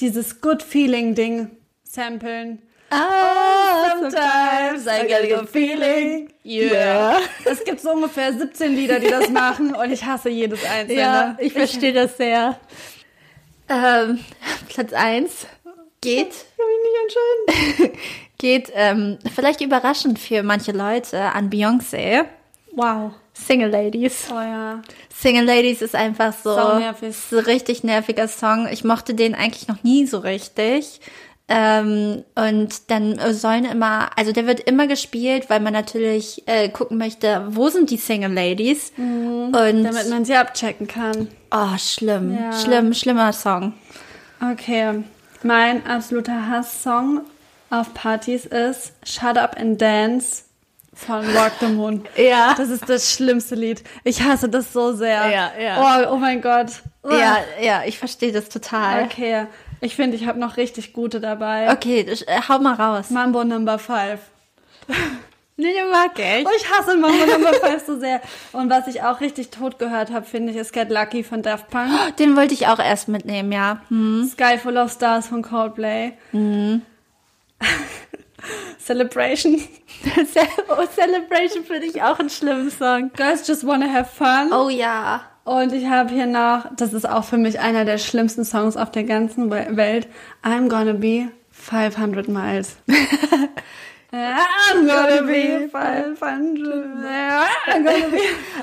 dieses 0.00 0.40
Good 0.40 0.62
Feeling 0.62 1.14
Ding 1.14 1.50
samplen. 1.84 2.60
Ah, 2.90 3.90
Sometimes 3.98 4.86
I 4.86 5.06
get 5.06 5.32
a 5.32 5.44
feeling. 5.44 6.28
Yeah. 6.44 7.18
Es 7.44 7.64
gibt 7.64 7.80
so 7.80 7.90
ungefähr 7.92 8.32
17 8.32 8.74
Lieder, 8.74 9.00
die 9.00 9.08
das 9.08 9.28
machen 9.28 9.74
und 9.74 9.90
ich 9.90 10.04
hasse 10.04 10.28
jedes 10.28 10.64
einzelne. 10.64 11.00
Ja, 11.00 11.36
ich 11.40 11.52
verstehe 11.52 11.92
das 11.92 12.16
sehr. 12.16 12.58
Ähm, 13.68 14.20
Platz 14.68 14.92
1 14.92 15.46
geht, 16.00 16.28
Ich 16.28 16.56
kann 16.56 16.66
mich 16.68 17.78
nicht 17.78 17.78
entscheiden. 17.88 17.98
geht 18.38 18.72
ähm, 18.74 19.18
vielleicht 19.34 19.60
überraschend 19.60 20.18
für 20.18 20.42
manche 20.44 20.72
Leute 20.72 21.20
an 21.32 21.50
Beyoncé. 21.50 22.26
Wow. 22.72 23.12
Single 23.32 23.70
Ladies. 23.70 24.28
Oh 24.30 24.34
ja. 24.34 24.82
Single 25.14 25.44
Ladies 25.44 25.82
ist 25.82 25.94
einfach 25.94 26.32
so, 26.32 26.54
Saunervig. 26.54 27.08
ist 27.10 27.30
so 27.30 27.38
richtig 27.38 27.84
nerviger 27.84 28.28
Song. 28.28 28.68
Ich 28.70 28.84
mochte 28.84 29.14
den 29.14 29.34
eigentlich 29.34 29.66
noch 29.68 29.82
nie 29.82 30.06
so 30.06 30.18
richtig. 30.18 31.00
Ähm, 31.48 32.24
und 32.34 32.90
dann 32.90 33.20
sollen 33.32 33.64
immer, 33.66 34.10
also 34.18 34.32
der 34.32 34.46
wird 34.48 34.60
immer 34.60 34.88
gespielt, 34.88 35.48
weil 35.48 35.60
man 35.60 35.72
natürlich 35.72 36.42
äh, 36.46 36.68
gucken 36.68 36.98
möchte, 36.98 37.44
wo 37.50 37.68
sind 37.68 37.90
die 37.90 37.96
Single 37.98 38.32
Ladies? 38.32 38.92
Und 38.96 39.52
Damit 39.52 40.10
man 40.10 40.24
sie 40.24 40.34
abchecken 40.34 40.88
kann. 40.88 41.28
oh, 41.52 41.78
schlimm, 41.78 42.36
Ja. 42.36 42.52
schlimm, 42.52 42.92
schlimmer 42.94 43.32
Song. 43.32 43.74
Okay. 44.52 45.04
Mein 45.44 45.86
absoluter 45.86 46.48
Hass-Song 46.48 47.20
auf 47.70 47.94
Partys 47.94 48.46
ist 48.46 48.92
Shut 49.04 49.38
Up 49.38 49.56
and 49.58 49.80
Dance 49.80 50.42
von 50.94 51.22
Walk 51.34 51.52
the 51.60 51.66
Moon. 51.66 52.04
Ja. 52.16 52.54
Das 52.56 52.70
ist 52.70 52.88
das 52.88 53.12
schlimmste 53.12 53.54
Lied. 53.54 53.84
Ich 54.02 54.20
hasse 54.22 54.48
das 54.48 54.72
so 54.72 54.92
sehr. 54.94 55.28
Ja, 55.30 55.52
ja. 55.60 56.06
Oh, 56.08 56.14
oh 56.14 56.16
mein 56.16 56.40
Gott. 56.42 56.70
Ja, 57.08 57.36
ja, 57.62 57.82
ich 57.86 57.98
verstehe 57.98 58.32
das 58.32 58.48
total. 58.48 59.04
Okay. 59.04 59.46
Ich 59.80 59.94
finde, 59.96 60.16
ich 60.16 60.26
habe 60.26 60.38
noch 60.38 60.56
richtig 60.56 60.92
gute 60.92 61.20
dabei. 61.20 61.70
Okay, 61.72 62.02
das- 62.04 62.22
äh, 62.22 62.40
hau 62.48 62.58
mal 62.58 62.74
raus. 62.74 63.10
Mambo 63.10 63.44
Number 63.44 63.78
5. 63.78 64.20
Nee, 65.58 65.72
den 65.72 65.90
mag 65.90 66.10
ich. 66.18 66.46
Oh, 66.46 66.50
ich 66.54 66.70
hasse 66.70 66.98
Mambo 66.98 67.24
Number 67.24 67.54
5 67.54 67.86
so 67.86 67.98
sehr. 67.98 68.20
Und 68.52 68.68
was 68.68 68.86
ich 68.88 69.00
auch 69.02 69.22
richtig 69.22 69.48
tot 69.48 69.78
gehört 69.78 70.10
habe, 70.12 70.26
finde 70.26 70.52
ich, 70.52 70.58
ist 70.58 70.70
Get 70.74 70.90
Lucky 70.90 71.24
von 71.24 71.40
Daft 71.40 71.70
Punk. 71.70 71.90
Den 72.18 72.36
wollte 72.36 72.52
ich 72.52 72.66
auch 72.66 72.78
erst 72.78 73.08
mitnehmen, 73.08 73.50
ja. 73.52 73.80
Hm. 73.88 74.28
Sky 74.30 74.58
Full 74.58 74.76
of 74.76 74.92
Stars 74.92 75.28
von 75.28 75.40
Coldplay. 75.40 76.12
Celebration. 78.78 79.54
oh, 80.68 80.84
Celebration 80.94 81.64
finde 81.64 81.86
ich 81.86 82.02
auch 82.02 82.18
einen 82.18 82.28
schlimmen 82.28 82.70
Song. 82.70 83.10
Girls 83.16 83.46
Just 83.48 83.66
Wanna 83.66 83.90
Have 83.90 84.10
Fun. 84.14 84.52
Oh 84.52 84.68
ja. 84.68 85.22
Und 85.46 85.72
ich 85.72 85.86
habe 85.86 86.10
hier 86.12 86.26
noch, 86.26 86.66
das 86.76 86.92
ist 86.92 87.08
auch 87.08 87.22
für 87.24 87.36
mich 87.38 87.60
einer 87.60 87.84
der 87.84 87.98
schlimmsten 87.98 88.44
Songs 88.44 88.76
auf 88.76 88.90
der 88.90 89.04
ganzen 89.04 89.48
We- 89.50 89.76
Welt, 89.76 90.08
I'm 90.42 90.68
Gonna 90.68 90.92
Be 90.92 91.28
500 91.52 92.26
Miles. 92.28 92.76
I'm 94.12 94.86
gonna 94.86 95.22
be 95.22 95.68
500 95.70 96.86
miles. 96.96 97.48
I'm 97.66 97.84
gonna 97.84 98.08
be... 98.08 98.18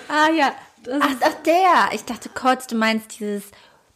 Ah 0.10 0.30
ja, 0.36 0.52
Das 0.84 1.02
Ach, 1.02 1.16
ach, 1.22 1.34
der. 1.46 1.94
Ich 1.96 2.04
dachte 2.06 2.30
kurz, 2.30 2.68
du 2.68 2.76
meinst 2.76 3.20
dieses 3.20 3.44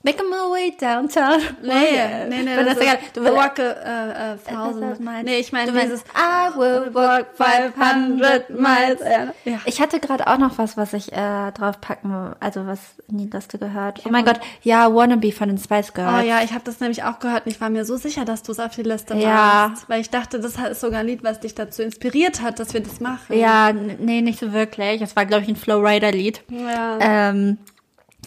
Make 0.04 0.24
my 0.24 0.52
way 0.52 0.72
downtown. 0.80 1.42
Nee, 1.64 2.28
nee, 2.30 2.44
nee, 2.44 2.56
Wenn 2.56 2.66
das 2.68 2.76
das 2.76 2.84
egal. 2.84 2.96
ist 3.04 3.18
Du 3.18 3.22
The 3.22 3.26
willst- 3.26 3.36
Walk 3.38 3.60
a 3.60 3.64
äh, 3.64 4.34
äh, 4.34 4.38
Thousand. 4.38 5.00
meinst. 5.02 5.26
Nee, 5.26 5.40
ich 5.40 5.52
meine 5.52 5.72
Du 5.72 5.74
meinst, 5.78 5.92
dieses 5.92 6.04
I 6.16 6.58
will 6.58 6.94
walk 6.94 7.26
500 7.36 8.50
miles. 8.52 9.02
Ja. 9.44 9.60
Ich 9.66 9.82
hatte 9.82 10.00
gerade 10.00 10.28
auch 10.28 10.38
noch 10.38 10.58
was, 10.60 10.78
was 10.78 10.94
ich 10.94 11.12
äh, 11.12 11.52
draufpacken, 11.52 12.36
also 12.40 12.68
was 12.68 12.80
in 13.10 13.18
die 13.18 13.26
Liste 13.30 13.58
gehört. 13.58 14.02
Oh 14.06 14.10
mein 14.10 14.24
Gott, 14.24 14.40
ja, 14.62 14.94
Wannabe 14.94 15.32
von 15.32 15.50
den 15.50 15.58
Spice 15.58 15.94
Girls. 15.94 16.24
Oh 16.24 16.26
ja, 16.26 16.42
ich 16.44 16.52
habe 16.54 16.64
das 16.64 16.80
nämlich 16.80 17.04
auch 17.04 17.20
gehört 17.20 17.46
und 17.48 17.52
ich 17.52 17.60
war 17.60 17.70
mir 17.70 17.84
so 17.84 17.98
sicher, 17.98 18.24
dass 18.24 18.44
du 18.44 18.52
es 18.52 18.60
auf 18.60 18.76
die 18.76 18.84
Liste 18.84 19.16
Ja. 19.16 19.70
machst. 19.70 19.90
Weil 19.90 20.00
ich 20.02 20.12
dachte, 20.12 20.40
das 20.40 20.56
ist 20.58 20.80
sogar 20.80 21.00
ein 21.02 21.08
Lied, 21.08 21.24
was 21.24 21.40
dich 21.40 21.56
dazu 21.56 21.82
inspiriert 21.82 22.42
hat, 22.42 22.60
dass 22.60 22.74
wir 22.74 22.82
das 22.82 23.00
machen. 23.02 23.36
Ja, 23.38 23.74
nee, 23.74 24.22
nicht 24.22 24.40
so 24.40 24.54
wirklich. 24.54 25.02
Es 25.02 25.16
war, 25.16 25.26
glaube 25.26 25.44
ich, 25.44 25.50
ein 25.50 25.56
Flowrider-Lied. 25.56 26.44
Ja. 26.50 26.98
Ähm, 27.02 27.58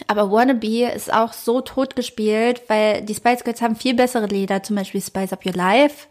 aber 0.09 0.31
Wannabe 0.31 0.91
ist 0.95 1.13
auch 1.13 1.33
so 1.33 1.61
tot 1.61 1.97
gespielt, 1.97 2.63
weil 2.69 3.03
die 3.03 3.15
Spice 3.15 3.45
Girls 3.45 3.63
haben 3.63 3.77
viel 3.77 3.95
bessere 3.95 4.27
Lieder, 4.27 4.63
zum 4.63 4.77
Beispiel 4.77 5.01
Spice 5.03 5.33
Up 5.33 5.45
Your 5.47 5.55
Life. 5.55 6.07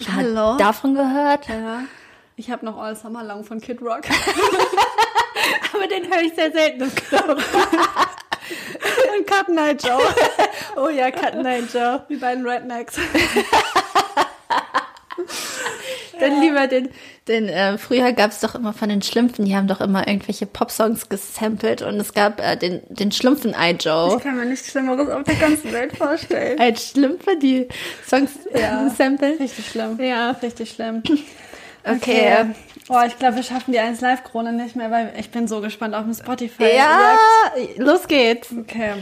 Schon 0.00 0.14
mal 0.14 0.24
Hallo? 0.24 0.56
davon 0.58 0.94
gehört? 0.94 1.48
ja. 1.48 1.82
Ich 2.36 2.50
habe 2.50 2.64
noch 2.66 2.76
All 2.76 2.96
Summer 2.96 3.22
Long 3.22 3.44
von 3.44 3.60
Kid 3.60 3.80
Rock. 3.80 4.00
Aber 5.72 5.86
den 5.86 6.12
höre 6.12 6.22
ich 6.22 6.34
sehr 6.34 6.50
selten 6.50 6.82
im 6.82 6.94
Club. 6.96 7.38
und 9.16 9.26
Cut 9.28 9.48
Night 9.50 9.84
Joe. 9.84 10.02
oh 10.76 10.88
ja, 10.88 11.12
Cut 11.12 11.36
Night 11.36 11.72
Joe. 11.72 12.04
Die 12.08 12.16
beiden 12.16 12.44
Rednecks. 12.44 12.96
Dann 16.20 16.40
lieber 16.40 16.66
den, 16.66 16.88
den 17.28 17.48
äh, 17.48 17.78
früher 17.78 18.12
gab 18.12 18.30
es 18.30 18.40
doch 18.40 18.54
immer 18.54 18.72
von 18.72 18.88
den 18.88 19.02
Schlümpfen, 19.02 19.44
die 19.44 19.56
haben 19.56 19.66
doch 19.68 19.80
immer 19.80 20.06
irgendwelche 20.08 20.46
Popsongs 20.46 21.08
gesampelt 21.08 21.82
und 21.82 21.94
es 22.00 22.12
gab 22.14 22.40
äh, 22.40 22.56
den, 22.56 22.82
den 22.88 23.12
Schlumpfen-Eye 23.12 23.76
Joe. 23.80 24.16
Ich 24.16 24.22
kann 24.22 24.36
mir 24.36 24.44
nichts 24.46 24.70
Schlimmeres 24.70 25.08
auf 25.08 25.24
der 25.24 25.34
ganzen 25.36 25.72
Welt 25.72 25.96
vorstellen. 25.96 26.58
Als 26.60 26.90
Schlümpfe, 26.90 27.36
die 27.36 27.68
Songs 28.06 28.32
Ja. 28.54 28.86
äh, 28.86 28.90
samplen. 28.90 29.36
Richtig 29.38 29.66
schlimm. 29.68 29.98
Ja. 30.00 30.30
Richtig 30.42 30.70
schlimm. 30.70 31.02
Okay. 31.86 32.46
Oh, 32.88 32.96
ich 33.06 33.18
glaube, 33.18 33.36
wir 33.36 33.42
schaffen 33.42 33.72
die 33.72 33.78
1 33.78 34.00
Live-Krone 34.00 34.54
nicht 34.54 34.74
mehr, 34.74 34.90
weil 34.90 35.12
ich 35.18 35.30
bin 35.30 35.46
so 35.46 35.60
gespannt 35.60 35.94
auf 35.94 36.04
dem 36.04 36.14
Spotify. 36.14 36.64
Ja, 36.74 37.18
los 37.76 38.08
geht's. 38.08 38.48
Okay. 38.58 38.92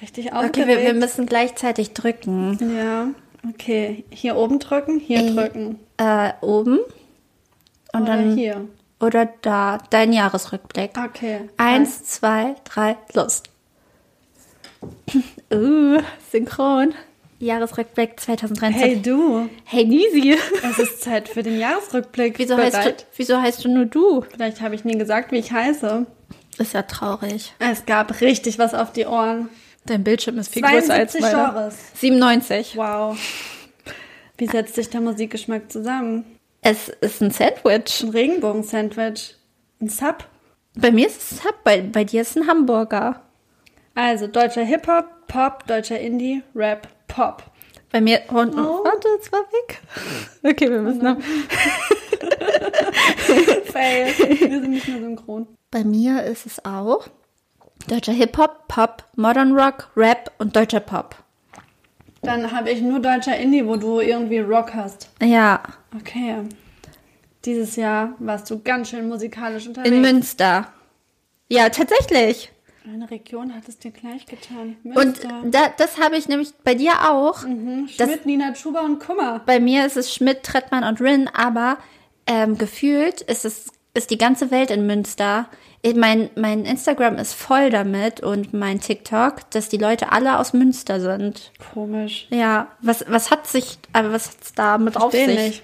Richtig 0.00 0.28
Okay, 0.32 0.36
aufgeregt. 0.46 0.68
wir, 0.68 0.80
wir 0.80 0.94
müssen 0.94 1.26
gleichzeitig 1.26 1.92
drücken. 1.92 2.58
Ja. 2.78 3.08
Okay. 3.48 4.04
Hier 4.10 4.36
oben 4.36 4.58
drücken, 4.58 4.98
hier 4.98 5.20
Äh, 5.20 5.32
drücken. 5.34 5.78
Äh, 5.96 6.32
oben 6.42 6.78
und 7.92 8.02
Oder 8.02 8.04
dann 8.16 8.36
hier. 8.36 8.68
oder 9.00 9.28
da 9.42 9.78
dein 9.90 10.12
Jahresrückblick. 10.12 10.92
Okay. 10.96 11.48
Eins, 11.56 12.04
zwei, 12.04 12.54
drei, 12.64 12.96
los. 13.14 13.42
Uh, 15.52 16.00
synchron. 16.30 16.94
Jahresrückblick 17.40 18.20
2023. 18.20 18.82
Hey 18.82 19.02
du, 19.02 19.48
Hey 19.64 19.84
Nisi. 19.84 20.36
es 20.62 20.78
ist 20.78 21.02
Zeit 21.02 21.28
für 21.28 21.42
den 21.42 21.58
Jahresrückblick. 21.58 22.38
Wieso 22.38 22.56
heißt, 22.56 22.76
du, 22.84 22.94
wieso 23.16 23.40
heißt 23.40 23.64
du 23.64 23.68
nur 23.68 23.86
du? 23.86 24.22
Vielleicht 24.30 24.60
habe 24.60 24.74
ich 24.74 24.84
nie 24.84 24.96
gesagt, 24.98 25.32
wie 25.32 25.38
ich 25.38 25.50
heiße. 25.50 26.06
Ist 26.58 26.74
ja 26.74 26.82
traurig. 26.82 27.54
Es 27.58 27.86
gab 27.86 28.20
richtig 28.20 28.58
was 28.58 28.74
auf 28.74 28.92
die 28.92 29.06
Ohren. 29.06 29.48
Dein 29.86 30.04
Bildschirm 30.04 30.38
ist 30.38 30.52
viel 30.52 30.62
72 30.62 31.20
Genres. 31.20 31.74
97. 31.94 32.76
Wow. 32.76 33.16
Wie 34.36 34.46
setzt 34.46 34.74
sich 34.74 34.88
der 34.90 35.00
Musikgeschmack 35.00 35.70
zusammen? 35.72 36.24
Es 36.62 36.88
ist 36.88 37.20
ein 37.22 37.30
Sandwich. 37.30 38.02
Ein 38.02 38.10
Regenbogen-Sandwich. 38.10 39.34
Ein 39.80 39.88
Sub. 39.88 40.24
Bei 40.76 40.90
mir 40.90 41.06
ist 41.06 41.20
es 41.20 41.30
Sub, 41.42 41.54
bei, 41.64 41.80
bei 41.80 42.04
dir 42.04 42.22
ist 42.22 42.30
es 42.30 42.36
ein 42.36 42.46
Hamburger. 42.46 43.22
Also 43.94 44.26
deutscher 44.28 44.62
Hip-Hop, 44.62 45.26
Pop, 45.26 45.66
deutscher 45.66 45.98
Indie, 45.98 46.42
Rap, 46.54 46.86
Pop. 47.08 47.42
Bei 47.90 48.00
mir 48.00 48.20
und 48.28 48.54
Oh. 48.54 48.84
warte, 48.84 49.08
es 49.20 49.32
war 49.32 49.40
weg. 49.40 49.80
Okay, 50.44 50.70
wir 50.70 50.80
müssen 50.80 51.02
noch. 51.02 51.16
Fail. 53.72 54.06
Wir 54.18 54.60
sind 54.60 54.70
nicht 54.70 54.86
mehr 54.88 55.00
synchron. 55.00 55.48
Bei 55.70 55.82
mir 55.84 56.22
ist 56.24 56.46
es 56.46 56.64
auch 56.64 57.08
deutscher 57.88 58.12
Hip-Hop, 58.12 58.68
Pop, 58.68 59.04
Modern 59.16 59.56
Rock, 59.58 59.90
Rap 59.96 60.32
und 60.38 60.54
deutscher 60.56 60.80
Pop. 60.80 61.16
Dann 62.22 62.52
habe 62.52 62.70
ich 62.70 62.82
nur 62.82 63.00
deutscher 63.00 63.36
Indie, 63.36 63.66
wo 63.66 63.76
du 63.76 64.00
irgendwie 64.00 64.38
Rock 64.40 64.74
hast. 64.74 65.08
Ja, 65.22 65.62
Okay. 65.98 66.36
Dieses 67.46 67.74
Jahr 67.76 68.12
warst 68.18 68.50
du 68.50 68.60
ganz 68.62 68.90
schön 68.90 69.08
musikalisch 69.08 69.66
unterwegs. 69.66 69.90
in 69.90 70.02
Münster. 70.02 70.68
Ja, 71.48 71.70
tatsächlich. 71.70 72.52
Eine 72.84 73.10
Region 73.10 73.54
hat 73.54 73.66
es 73.66 73.78
dir 73.78 73.90
gleich 73.90 74.26
getan. 74.26 74.76
Und 74.84 74.94
Münster. 74.94 75.42
da, 75.46 75.68
das 75.76 75.98
habe 75.98 76.16
ich 76.18 76.28
nämlich 76.28 76.52
bei 76.64 76.74
dir 76.74 76.92
auch. 77.10 77.44
Mhm. 77.46 77.88
das- 77.96 78.08
Schmidt, 78.08 78.26
Nina 78.26 78.54
Schuber 78.54 78.82
und 78.82 79.00
Kummer. 79.00 79.40
Bei 79.46 79.58
mir 79.58 79.86
ist 79.86 79.96
es 79.96 80.14
Schmidt, 80.14 80.42
Trettmann 80.42 80.84
und 80.84 81.00
Rin, 81.00 81.28
aber 81.32 81.78
ähm, 82.26 82.58
gefühlt 82.58 83.22
ist 83.22 83.44
es 83.46 83.72
ist 84.00 84.10
die 84.10 84.18
ganze 84.18 84.50
Welt 84.50 84.70
in 84.70 84.86
Münster. 84.86 85.46
Mein, 85.94 86.30
mein 86.34 86.64
Instagram 86.64 87.16
ist 87.16 87.34
voll 87.34 87.70
damit 87.70 88.20
und 88.20 88.52
mein 88.52 88.80
TikTok, 88.80 89.50
dass 89.50 89.68
die 89.68 89.76
Leute 89.76 90.12
alle 90.12 90.38
aus 90.38 90.52
Münster 90.52 91.00
sind. 91.00 91.52
Komisch. 91.72 92.26
Ja, 92.30 92.68
was, 92.80 93.04
was 93.08 93.30
hat 93.30 93.46
sich, 93.46 93.78
aber 93.92 94.12
was 94.12 94.28
hat's 94.28 94.52
da 94.54 94.78
mit 94.78 94.96
auf 94.96 95.12
sich? 95.12 95.26
nicht. 95.26 95.62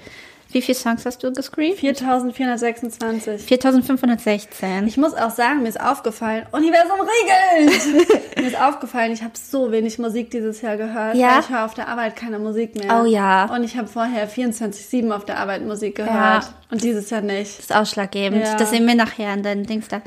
Wie 0.53 0.63
viele 0.63 0.77
Songs 0.77 1.05
hast 1.05 1.23
du 1.23 1.33
gescreent? 1.33 1.79
4426. 1.79 3.43
4516. 3.43 4.87
Ich 4.87 4.97
muss 4.97 5.15
auch 5.15 5.31
sagen, 5.31 5.63
mir 5.63 5.69
ist 5.69 5.81
aufgefallen, 5.81 6.47
Universum 6.53 7.01
regelt! 7.01 8.37
mir 8.37 8.47
ist 8.47 8.61
aufgefallen, 8.61 9.13
ich 9.13 9.23
habe 9.23 9.33
so 9.35 9.73
wenig 9.73 9.99
Musik 9.99 10.31
dieses 10.31 10.63
Jahr 10.63 10.77
gehört. 10.77 11.17
Ja? 11.17 11.41
Ich 11.41 11.51
höre 11.51 11.65
auf 11.65 11.75
der 11.75 11.89
Arbeit 11.89 12.17
keine 12.17 12.39
Musik 12.39 12.77
mehr. 12.77 13.03
Oh 13.03 13.07
ja. 13.07 13.47
Und 13.53 13.65
ich 13.65 13.77
habe 13.77 13.89
vorher 13.89 14.29
24-7 14.29 15.11
auf 15.13 15.25
der 15.25 15.39
Arbeit 15.39 15.63
Musik 15.65 15.97
gehört. 15.97 16.45
Ja. 16.45 16.49
Und 16.71 16.83
dieses 16.83 17.11
Jahr 17.11 17.23
nicht. 17.23 17.59
Das 17.59 17.65
ist 17.67 17.75
ausschlaggebend. 17.75 18.45
Ja. 18.45 18.57
Das 18.57 18.71
sehen 18.71 18.87
wir 18.87 18.95
nachher 18.95 19.35
in 19.35 19.43
deinen 19.43 19.67
Dings 19.67 19.89
da. 19.89 20.01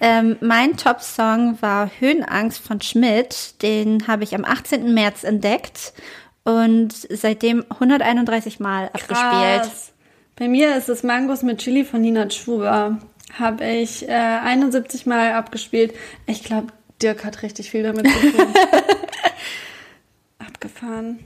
Ähm, 0.00 0.36
mein 0.40 0.76
Top-Song 0.76 1.56
war 1.62 1.88
Höhenangst 1.98 2.58
von 2.58 2.80
Schmidt. 2.80 3.62
Den 3.62 4.06
habe 4.08 4.24
ich 4.24 4.34
am 4.34 4.44
18. 4.44 4.92
März 4.92 5.24
entdeckt 5.24 5.94
und 6.44 6.92
seitdem 7.10 7.64
131 7.70 8.60
Mal 8.60 8.86
abgespielt. 8.86 9.62
Krass. 9.62 9.92
Bei 10.36 10.48
mir 10.48 10.76
ist 10.76 10.88
es 10.88 11.02
Mangos 11.02 11.42
mit 11.42 11.58
Chili 11.58 11.84
von 11.84 12.00
Nina 12.00 12.28
Schwuber. 12.30 12.98
Habe 13.38 13.64
ich 13.64 14.08
äh, 14.08 14.12
71 14.12 15.06
Mal 15.06 15.32
abgespielt. 15.32 15.94
Ich 16.26 16.44
glaube, 16.44 16.68
Dirk 17.02 17.24
hat 17.24 17.42
richtig 17.42 17.70
viel 17.70 17.82
damit 17.82 18.06
zu 18.08 18.32
tun. 18.32 18.54
Abgefahren. 20.38 21.24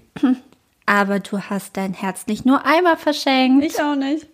Aber 0.87 1.21
du 1.21 1.41
hast 1.41 1.77
dein 1.77 1.95
Herz 1.95 2.27
nicht 2.27 2.47
nur 2.47 2.65
einmal 2.65 2.97
verschenkt. 2.97 3.65
Ich 3.65 3.83
auch 3.83 3.97
nicht. 3.97 4.27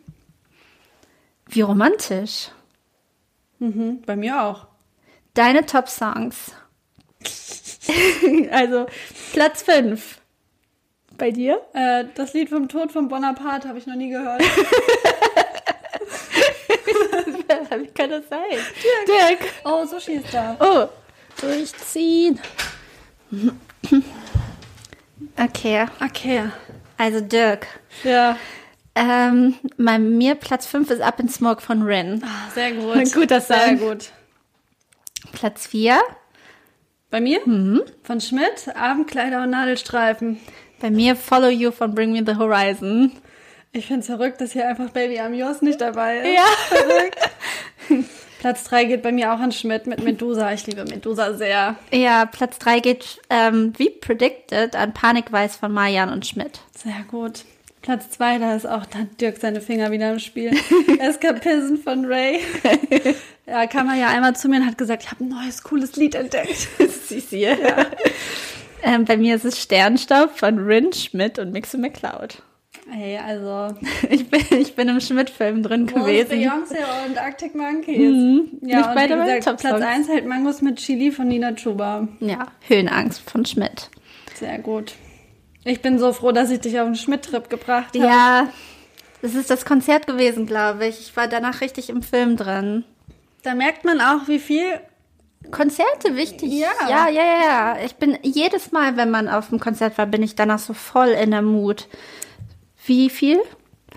Wie 1.48 1.62
romantisch. 1.62 2.50
Mhm, 3.58 4.02
bei 4.02 4.16
mir 4.16 4.42
auch. 4.42 4.66
Deine 5.34 5.66
Top-Songs. 5.66 6.52
also 8.50 8.86
Platz 9.32 9.62
5. 9.62 10.20
Bei 11.16 11.30
dir? 11.30 11.60
Äh, 11.74 12.04
das 12.14 12.32
Lied 12.34 12.48
vom 12.48 12.68
Tod 12.68 12.90
von 12.92 13.08
Bonaparte 13.08 13.68
habe 13.68 13.78
ich 13.78 13.86
noch 13.86 13.94
nie 13.96 14.10
gehört. 14.10 14.42
Wie 17.76 17.86
kann 17.88 18.10
das 18.10 18.28
sein? 18.28 18.40
Dirk. 18.50 19.38
Dirk. 19.40 19.50
Oh, 19.64 19.84
Sushi 19.86 20.12
ist 20.14 20.32
da. 20.32 20.56
Oh, 20.60 20.88
durchziehen. 21.40 22.38
Okay, 25.38 25.86
Okay. 26.04 26.44
also 26.98 27.20
Dirk. 27.20 27.66
Ja. 28.04 28.36
Ähm, 28.94 29.56
bei 29.76 29.98
mir 29.98 30.36
Platz 30.36 30.66
5 30.66 30.90
ist 30.90 31.00
Up 31.00 31.18
in 31.18 31.28
Smoke 31.28 31.60
von 31.60 31.82
Rin. 31.82 32.22
Ah, 32.24 32.50
Sehr 32.54 32.72
gut. 32.72 33.12
Guter 33.12 33.40
Song. 33.40 33.56
Sehr 33.56 33.74
gut. 33.76 34.10
Platz 35.32 35.66
4, 35.66 36.00
Bei 37.10 37.20
mir? 37.20 37.40
Von 38.04 38.20
Schmidt, 38.20 38.68
Abendkleider 38.76 39.42
und 39.42 39.50
Nadelstreifen. 39.50 40.38
Bei 40.80 40.90
mir 40.90 41.16
Follow 41.16 41.48
You 41.48 41.70
von 41.70 41.94
Bring 41.94 42.12
Me 42.12 42.22
the 42.24 42.36
Horizon. 42.36 43.12
Ich 43.72 43.86
finde 43.86 44.00
es 44.00 44.06
verrückt, 44.06 44.40
dass 44.40 44.52
hier 44.52 44.68
einfach 44.68 44.90
Baby 44.90 45.18
Amios 45.18 45.62
nicht 45.62 45.80
dabei 45.80 46.18
ist. 46.18 46.34
Ja. 46.34 46.44
Verrückt. 46.68 47.18
Platz 48.38 48.64
3 48.64 48.84
geht 48.84 49.02
bei 49.02 49.10
mir 49.10 49.32
auch 49.32 49.38
an 49.38 49.52
Schmidt 49.52 49.86
mit 49.86 50.04
Medusa. 50.04 50.52
Ich 50.52 50.66
liebe 50.66 50.84
Medusa 50.84 51.32
sehr. 51.32 51.76
Ja, 51.90 52.26
Platz 52.26 52.58
3 52.58 52.80
geht, 52.80 53.20
ähm, 53.30 53.72
wie 53.78 53.88
predicted, 53.88 54.76
an 54.76 54.92
Panikweiß 54.92 55.56
von 55.56 55.72
Marian 55.72 56.12
und 56.12 56.26
Schmidt. 56.26 56.60
Sehr 56.76 57.04
gut. 57.10 57.44
Platz 57.80 58.10
2, 58.10 58.38
da 58.38 58.54
ist 58.54 58.66
auch, 58.66 58.86
da 58.86 59.00
hat 59.00 59.20
Dirk 59.20 59.38
seine 59.38 59.60
Finger 59.60 59.90
wieder 59.90 60.12
im 60.12 60.18
Spiel. 60.18 60.52
Eskapism 60.98 61.76
von 61.76 62.04
Ray. 62.04 62.40
Ja, 63.46 63.66
kam 63.66 63.90
er 63.90 63.96
ja 63.96 64.08
einmal 64.08 64.34
zu 64.34 64.48
mir 64.48 64.56
und 64.56 64.66
hat 64.66 64.78
gesagt, 64.78 65.02
ich 65.02 65.10
habe 65.10 65.22
ein 65.22 65.28
neues, 65.28 65.62
cooles 65.62 65.96
Lied 65.96 66.14
entdeckt. 66.14 66.66
Sisi. 66.78 67.40
Ja. 67.40 67.56
Ähm, 68.84 69.04
bei 69.04 69.16
mir 69.16 69.36
ist 69.36 69.44
es 69.44 69.60
Sternstaub 69.60 70.38
von 70.38 70.58
Rin, 70.58 70.92
Schmidt 70.92 71.38
und 71.38 71.52
Mixo 71.52 71.78
McCloud. 71.78 72.42
Hey, 72.90 73.18
also 73.18 73.74
Ich 74.10 74.28
bin, 74.28 74.42
ich 74.58 74.74
bin 74.74 74.88
im 74.88 75.00
Schmidt-Film 75.00 75.62
drin 75.62 75.90
wo 75.90 76.00
gewesen. 76.00 76.32
Beyoncé 76.32 76.78
und 77.06 77.18
Arctic 77.18 77.54
Monkeys. 77.54 77.98
Ja, 78.60 78.76
Nicht 78.76 78.88
und 78.88 78.94
beide 78.94 79.22
wie 79.22 79.36
gesagt. 79.36 79.60
Platz 79.60 79.82
1 79.82 80.08
halt 80.08 80.26
Mangos 80.26 80.60
mit 80.60 80.76
Chili 80.76 81.10
von 81.10 81.28
Nina 81.28 81.52
Chuba. 81.52 82.08
Ja, 82.20 82.48
Höhenangst 82.68 83.28
von 83.28 83.44
Schmidt. 83.46 83.90
Sehr 84.34 84.58
gut. 84.58 84.94
Ich 85.64 85.80
bin 85.80 85.98
so 85.98 86.12
froh, 86.12 86.32
dass 86.32 86.50
ich 86.50 86.60
dich 86.60 86.78
auf 86.78 86.86
einen 86.86 86.94
Schmidt-Trip 86.94 87.48
gebracht 87.48 87.94
habe. 87.94 88.06
Ja, 88.06 88.48
das 89.22 89.34
ist 89.34 89.48
das 89.48 89.64
Konzert 89.64 90.06
gewesen, 90.06 90.44
glaube 90.46 90.86
ich. 90.86 91.00
Ich 91.00 91.16
war 91.16 91.26
danach 91.26 91.62
richtig 91.62 91.88
im 91.88 92.02
Film 92.02 92.36
drin. 92.36 92.84
Da 93.42 93.54
merkt 93.54 93.84
man 93.84 94.00
auch, 94.00 94.28
wie 94.28 94.38
viel 94.38 94.66
Konzerte 95.50 96.16
wichtig. 96.16 96.52
Ja. 96.52 96.68
Ja, 96.88 97.08
ja, 97.08 97.22
ja. 97.22 97.76
Ich 97.84 97.96
bin 97.96 98.18
jedes 98.22 98.72
Mal, 98.72 98.96
wenn 98.96 99.10
man 99.10 99.28
auf 99.28 99.50
dem 99.50 99.60
Konzert 99.60 99.98
war, 99.98 100.06
bin 100.06 100.22
ich 100.22 100.34
danach 100.34 100.58
so 100.58 100.72
voll 100.74 101.08
in 101.08 101.30
der 101.30 101.42
Mut. 101.42 101.88
Wie 102.86 103.10
viel 103.10 103.38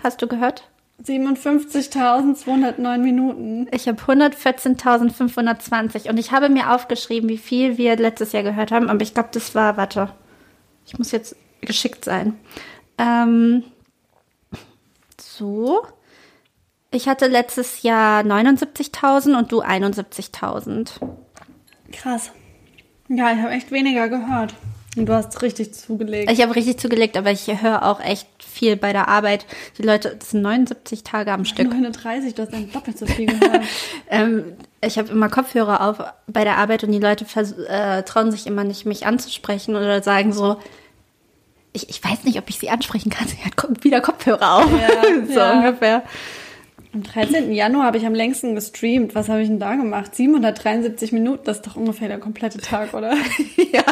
hast 0.02 0.20
du 0.22 0.26
gehört? 0.26 0.64
57.209 1.04 2.98
Minuten. 2.98 3.68
Ich 3.70 3.86
habe 3.86 4.00
114.520 4.00 6.10
und 6.10 6.18
ich 6.18 6.32
habe 6.32 6.48
mir 6.48 6.72
aufgeschrieben, 6.72 7.28
wie 7.28 7.38
viel 7.38 7.78
wir 7.78 7.94
letztes 7.96 8.32
Jahr 8.32 8.42
gehört 8.42 8.72
haben, 8.72 8.90
aber 8.90 9.02
ich 9.02 9.14
glaube, 9.14 9.28
das 9.32 9.54
war, 9.54 9.76
warte, 9.76 10.08
ich 10.86 10.98
muss 10.98 11.12
jetzt 11.12 11.36
geschickt 11.60 12.04
sein. 12.04 12.36
Ähm, 12.98 13.62
so. 15.20 15.82
Ich 16.90 17.06
hatte 17.06 17.26
letztes 17.26 17.82
Jahr 17.82 18.22
79.000 18.22 19.36
und 19.36 19.52
du 19.52 19.62
71.000. 19.62 20.92
Krass. 21.92 22.30
Ja, 23.08 23.32
ich 23.32 23.38
habe 23.38 23.50
echt 23.50 23.70
weniger 23.70 24.08
gehört. 24.08 24.54
Und 24.96 25.06
du 25.06 25.12
hast 25.12 25.42
richtig 25.42 25.74
zugelegt. 25.74 26.30
Ich 26.30 26.42
habe 26.42 26.56
richtig 26.56 26.78
zugelegt, 26.78 27.16
aber 27.16 27.30
ich 27.30 27.46
höre 27.62 27.84
auch 27.84 28.00
echt 28.00 28.26
viel 28.42 28.76
bei 28.76 28.92
der 28.92 29.08
Arbeit. 29.08 29.46
Die 29.78 29.82
Leute, 29.82 30.16
das 30.18 30.30
sind 30.30 30.42
79 30.42 31.04
Tage 31.04 31.32
am 31.32 31.44
Stück. 31.44 31.68
39, 31.70 32.34
du 32.34 32.42
hast 32.42 32.52
dann 32.52 32.70
doppelt 32.72 32.98
so 32.98 33.06
viel 33.06 33.26
gehört. 33.26 33.62
Ähm, 34.10 34.56
ich 34.80 34.96
habe 34.96 35.10
immer 35.10 35.28
Kopfhörer 35.28 35.86
auf 35.86 36.02
bei 36.26 36.42
der 36.42 36.56
Arbeit 36.56 36.82
und 36.82 36.92
die 36.92 36.98
Leute 36.98 37.26
äh, 37.68 38.02
trauen 38.04 38.30
sich 38.30 38.46
immer 38.46 38.64
nicht, 38.64 38.86
mich 38.86 39.04
anzusprechen 39.04 39.76
oder 39.76 40.02
sagen 40.02 40.32
so, 40.32 40.56
ich, 41.74 41.90
ich 41.90 42.02
weiß 42.02 42.24
nicht, 42.24 42.38
ob 42.38 42.48
ich 42.48 42.58
sie 42.58 42.70
ansprechen 42.70 43.10
kann. 43.10 43.28
Sie 43.28 43.36
hat 43.44 43.84
wieder 43.84 44.00
Kopfhörer 44.00 44.56
auf. 44.56 44.70
Ja, 44.70 45.26
so 45.26 45.38
ja. 45.38 45.52
ungefähr. 45.58 46.02
Am 46.98 47.04
13. 47.04 47.52
Januar 47.52 47.84
habe 47.84 47.98
ich 47.98 48.06
am 48.06 48.14
längsten 48.14 48.56
gestreamt. 48.56 49.14
Was 49.14 49.28
habe 49.28 49.40
ich 49.40 49.46
denn 49.46 49.60
da 49.60 49.76
gemacht? 49.76 50.16
773 50.16 51.12
Minuten, 51.12 51.44
das 51.44 51.58
ist 51.58 51.66
doch 51.68 51.76
ungefähr 51.76 52.08
der 52.08 52.18
komplette 52.18 52.58
Tag, 52.58 52.92
oder? 52.92 53.14
ja, 53.72 53.84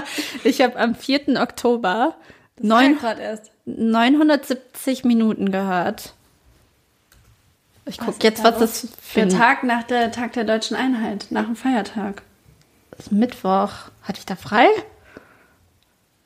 ich 0.42 0.60
habe 0.60 0.76
am 0.76 0.96
4. 0.96 1.40
Oktober 1.40 2.16
Neun 2.60 2.92
neun, 2.92 2.98
Grad 2.98 3.20
erst. 3.20 3.52
970 3.66 5.04
Minuten 5.04 5.52
gehört. 5.52 6.14
Ich 7.84 7.98
guck 7.98 8.24
jetzt, 8.24 8.42
was 8.42 8.58
das 8.58 8.88
für 9.00 9.20
Der 9.20 9.26
ein 9.26 9.28
Tag 9.28 9.62
nach 9.62 9.84
der 9.84 10.10
Tag 10.10 10.32
der 10.32 10.42
deutschen 10.42 10.76
Einheit, 10.76 11.26
nach 11.30 11.44
dem 11.44 11.54
Feiertag. 11.54 12.22
ist 12.98 13.12
Mittwoch. 13.12 13.70
Hatte 14.02 14.18
ich 14.18 14.26
da 14.26 14.34
frei? 14.34 14.66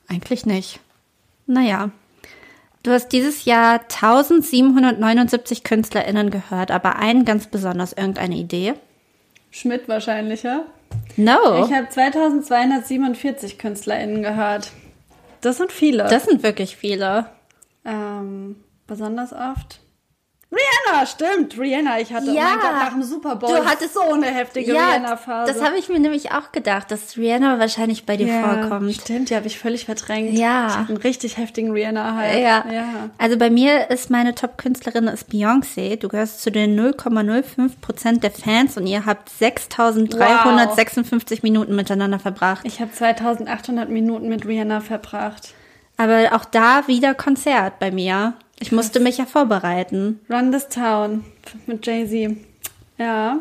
Eigentlich 0.09 0.47
nicht. 0.47 0.81
Naja. 1.47 1.91
Du 2.83 2.91
hast 2.91 3.09
dieses 3.09 3.45
Jahr 3.45 3.81
1779 3.81 5.65
KünstlerInnen 5.65 6.31
gehört, 6.31 6.71
aber 6.71 6.97
einen 6.97 7.25
ganz 7.27 7.47
besonders. 7.47 7.93
Irgendeine 7.93 8.37
Idee? 8.37 8.75
Schmidt 9.51 9.89
wahrscheinlich, 9.89 10.43
ja? 10.45 10.65
No. 11.17 11.65
Ich 11.65 11.73
habe 11.73 11.89
2247 11.89 13.59
KünstlerInnen 13.59 14.23
gehört. 14.23 14.73
Das 15.43 15.59
sind 15.59 15.73
viele. 15.73 16.05
das 16.05 16.25
sind 16.25 16.43
wirklich 16.43 16.77
viele. 16.77 17.27
ähm, 17.85 18.57
besonders 18.87 19.33
oft. 19.33 19.81
Rihanna, 20.53 21.07
stimmt, 21.07 21.57
Rihanna. 21.57 22.01
Ich 22.01 22.13
hatte, 22.13 22.31
oh 22.31 22.35
Ja. 22.35 22.43
mein 22.43 22.59
Gott, 22.59 22.73
nach 22.73 22.91
dem 22.93 23.05
Super 23.05 23.37
Bowl 23.37 23.51
Du 23.55 23.65
hattest- 23.65 23.95
so 23.95 24.01
eine 24.01 24.27
heftige 24.27 24.75
Ja, 24.75 24.89
Rihanna-Phase. 24.89 25.53
das 25.53 25.63
habe 25.63 25.79
ich 25.79 25.89
mir 25.89 26.01
nämlich 26.01 26.33
auch 26.33 26.51
gedacht, 26.51 26.91
dass 26.91 27.17
Rihanna 27.17 27.61
wahrscheinlich 27.61 28.05
bei 28.05 28.17
dir 28.17 28.27
ja, 28.27 28.43
vorkommt. 28.43 28.93
Stimmt, 28.95 29.31
die 29.31 29.37
habe 29.37 29.47
ich 29.47 29.61
völlig 29.61 29.85
verdrängt. 29.85 30.37
Ja. 30.37 30.67
Ich 30.67 30.75
hatte 30.77 30.89
einen 30.89 30.97
richtig 30.97 31.37
heftigen 31.37 31.71
Rihanna 31.71 32.17
halt. 32.17 32.41
Ja. 32.41 32.65
ja. 32.69 32.85
Also 33.17 33.39
bei 33.39 33.49
mir 33.49 33.91
ist 33.91 34.11
meine 34.11 34.35
Top-Künstlerin 34.35 35.07
ist 35.07 35.31
Beyoncé. 35.31 35.97
Du 35.97 36.09
gehörst 36.09 36.43
zu 36.43 36.51
den 36.51 36.75
0,05 36.75 37.81
Prozent 37.81 38.25
der 38.25 38.33
Fans 38.33 38.77
und 38.77 38.89
ihr 38.89 39.07
habt 39.07 39.31
6.356 39.41 41.41
Minuten 41.45 41.77
miteinander 41.77 42.19
verbracht. 42.19 42.63
Ich 42.65 42.81
habe 42.81 42.93
2800 42.93 43.89
Minuten 43.89 44.29
mit 44.29 44.45
Rihanna 44.47 44.81
verbracht. 44.81 45.55
Aber 45.97 46.31
auch 46.35 46.45
da 46.45 46.87
wieder 46.89 47.15
Konzert 47.15 47.79
bei 47.79 47.91
mir. 47.91 48.35
Ich 48.61 48.73
musste 48.73 49.01
mich 49.01 49.19
ja 49.19 49.27
vorbereiten. 49.27 50.21
Run 50.29 50.53
This 50.53 50.69
Town 50.69 51.25
mit 51.67 51.85
Jay-Z. 51.85 52.37
Ja. 52.99 53.39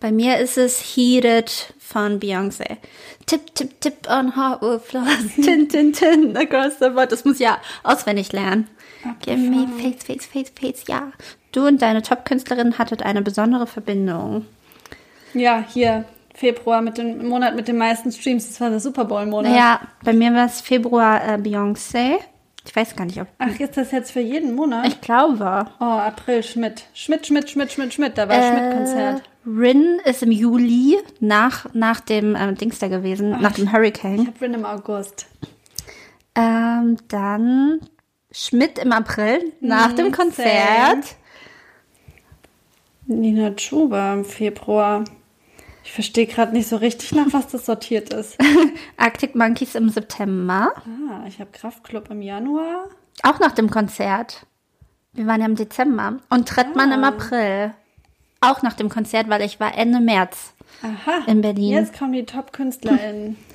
Bei 0.00 0.12
mir 0.12 0.38
ist 0.38 0.58
es 0.58 0.80
Heated 0.80 1.72
von 1.78 2.20
Beyoncé. 2.20 2.76
Tip, 3.26 3.54
tip, 3.54 3.80
tip 3.80 4.08
on 4.10 4.34
hardwood 4.36 4.82
floors. 4.82 5.08
tin, 5.36 5.68
tin, 5.68 5.92
tin 5.92 6.36
across 6.36 6.78
the 6.80 6.90
board. 6.90 7.12
Das 7.12 7.24
muss 7.24 7.36
ich 7.36 7.46
ja 7.46 7.58
auswendig 7.84 8.32
lernen. 8.32 8.68
Give 9.24 9.36
me 9.36 9.68
face, 9.80 10.04
face, 10.04 10.26
face, 10.26 10.52
face, 10.60 10.84
ja. 10.88 11.12
Du 11.52 11.66
und 11.66 11.80
deine 11.80 12.02
Top-Künstlerin 12.02 12.78
hattet 12.78 13.02
eine 13.02 13.22
besondere 13.22 13.66
Verbindung. 13.66 14.46
Ja, 15.34 15.64
hier. 15.68 16.04
Februar 16.34 16.82
mit 16.82 16.98
dem 16.98 17.26
Monat 17.26 17.56
mit 17.56 17.66
den 17.66 17.78
meisten 17.78 18.12
Streams. 18.12 18.46
Das 18.46 18.60
war 18.60 18.70
der 18.70 18.78
Super 18.78 19.04
Bowl-Monat. 19.04 19.56
Ja, 19.56 19.80
bei 20.04 20.12
mir 20.12 20.32
war 20.34 20.46
es 20.46 20.60
Februar 20.60 21.20
äh, 21.26 21.36
Beyoncé. 21.36 22.18
Ich 22.68 22.76
weiß 22.76 22.96
gar 22.96 23.06
nicht, 23.06 23.18
ob. 23.18 23.28
Ach, 23.38 23.58
ist 23.58 23.78
das 23.78 23.92
jetzt 23.92 24.10
für 24.10 24.20
jeden 24.20 24.54
Monat? 24.54 24.86
Ich 24.88 25.00
glaube. 25.00 25.64
Oh, 25.80 25.84
April 25.84 26.42
Schmidt. 26.42 26.84
Schmidt, 26.92 27.26
Schmidt, 27.26 27.48
Schmidt, 27.48 27.72
Schmidt, 27.72 27.94
Schmidt. 27.94 28.18
Da 28.18 28.28
war 28.28 28.36
Äh, 28.36 28.46
Schmidt-Konzert. 28.46 29.22
Rin 29.46 29.98
ist 30.04 30.22
im 30.22 30.30
Juli 30.30 30.98
nach, 31.18 31.72
nach 31.72 32.00
dem 32.00 32.36
ähm, 32.38 32.56
Dings 32.56 32.78
da 32.78 32.88
gewesen, 32.88 33.30
nach 33.40 33.52
dem 33.52 33.64
Ich 33.64 33.72
Hurricane. 33.72 34.26
hab 34.26 34.38
Rin 34.42 34.52
im 34.52 34.66
August. 34.66 35.26
Ähm, 36.34 36.98
dann 37.08 37.80
Schmidt 38.30 38.78
im 38.78 38.92
April 38.92 39.50
nach 39.62 39.94
dem 39.94 40.12
Konzert. 40.12 41.16
Nina 43.06 43.52
Chuba 43.56 44.12
im 44.12 44.24
Februar. 44.26 45.04
Ich 45.88 45.94
verstehe 45.94 46.26
gerade 46.26 46.52
nicht 46.52 46.68
so 46.68 46.76
richtig, 46.76 47.12
nach 47.12 47.32
was 47.32 47.48
das 47.48 47.64
sortiert 47.64 48.12
ist. 48.12 48.36
Arctic 48.98 49.34
Monkeys 49.34 49.74
im 49.74 49.88
September. 49.88 50.74
Ah, 50.76 51.24
ich 51.26 51.40
habe 51.40 51.50
Kraftclub 51.50 52.10
im 52.10 52.20
Januar. 52.20 52.90
Auch 53.22 53.40
nach 53.40 53.52
dem 53.52 53.70
Konzert. 53.70 54.44
Wir 55.14 55.26
waren 55.26 55.40
ja 55.40 55.46
im 55.46 55.56
Dezember. 55.56 56.18
Und 56.28 56.46
Trettmann 56.46 56.92
im 56.92 57.04
April. 57.04 57.72
Auch 58.42 58.60
nach 58.60 58.74
dem 58.74 58.90
Konzert, 58.90 59.30
weil 59.30 59.40
ich 59.40 59.60
war 59.60 59.78
Ende 59.78 60.00
März 60.00 60.52
Aha. 60.82 61.24
in 61.26 61.40
Berlin. 61.40 61.72
Jetzt 61.72 61.98
kommen 61.98 62.12
die 62.12 62.26
Top-KünstlerInnen. 62.26 63.36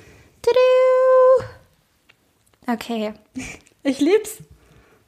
Okay. 2.66 3.12
Ich 3.82 4.00
lieb's. 4.00 4.38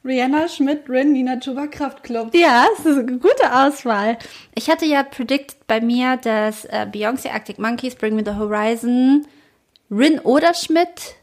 Rihanna, 0.07 0.47
Schmidt, 0.47 0.89
Rin, 0.89 1.11
Nina 1.11 1.37
Chuba, 1.37 1.67
Kraftclub. 1.67 2.33
Ja, 2.33 2.65
es 2.79 2.85
ist 2.85 2.97
eine 2.97 3.17
gute 3.17 3.53
Auswahl. 3.53 4.17
Ich 4.55 4.69
hatte 4.69 4.85
ja 4.85 5.03
predicted 5.03 5.67
bei 5.67 5.81
mir, 5.81 6.15
dass 6.17 6.63
äh, 6.65 6.87
Beyoncé, 6.89 7.29
Arctic 7.31 7.59
Monkeys, 7.59 7.95
Bring 7.95 8.15
Me 8.15 8.23
the 8.25 8.37
Horizon, 8.37 9.27
Rin 9.91 10.19
oder 10.19 10.53
Schmidt 10.53 11.15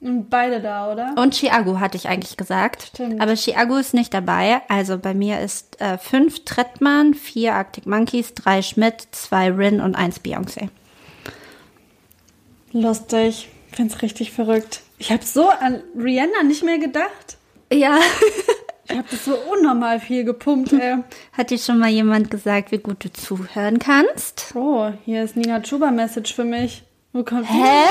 Und 0.00 0.30
beide 0.30 0.60
da, 0.60 0.92
oder? 0.92 1.14
und 1.20 1.34
Chiago 1.34 1.80
hatte 1.80 1.96
ich 1.96 2.08
eigentlich 2.08 2.36
gesagt. 2.36 2.90
Stimmt. 2.94 3.20
Aber 3.20 3.34
Chiago 3.34 3.76
ist 3.76 3.92
nicht 3.92 4.14
dabei. 4.14 4.60
Also 4.68 4.98
bei 4.98 5.12
mir 5.14 5.40
ist 5.40 5.80
äh, 5.80 5.98
fünf 5.98 6.44
Trettmann, 6.44 7.14
vier 7.14 7.54
Arctic 7.54 7.86
Monkeys, 7.86 8.34
drei 8.34 8.62
Schmidt, 8.62 9.08
zwei 9.10 9.50
Rin 9.50 9.80
und 9.80 9.96
eins 9.96 10.20
Beyoncé. 10.20 10.68
Lustig. 12.72 13.48
Find's 13.72 14.00
richtig 14.02 14.32
verrückt. 14.32 14.82
Ich 14.98 15.10
habe 15.12 15.24
so 15.24 15.48
an 15.48 15.82
Rihanna 15.98 16.42
nicht 16.44 16.62
mehr 16.62 16.78
gedacht. 16.78 17.36
Ja. 17.72 17.98
Ich 18.88 18.96
habe 18.96 19.08
das 19.10 19.24
so 19.24 19.36
unnormal 19.52 19.98
viel 19.98 20.22
gepumpt, 20.24 20.72
ey. 20.72 20.98
Hat 21.32 21.50
dir 21.50 21.58
schon 21.58 21.78
mal 21.78 21.88
jemand 21.90 22.30
gesagt, 22.30 22.70
wie 22.70 22.78
gut 22.78 23.04
du 23.04 23.12
zuhören 23.12 23.80
kannst? 23.80 24.52
Oh, 24.54 24.92
hier 25.04 25.24
ist 25.24 25.36
Nina 25.36 25.60
Chuba 25.60 25.90
Message 25.90 26.32
für 26.34 26.44
mich. 26.44 26.84
Wo 27.12 27.24
kommt 27.24 27.48
die 27.48 27.52
Hä? 27.52 27.62
her? 27.62 27.88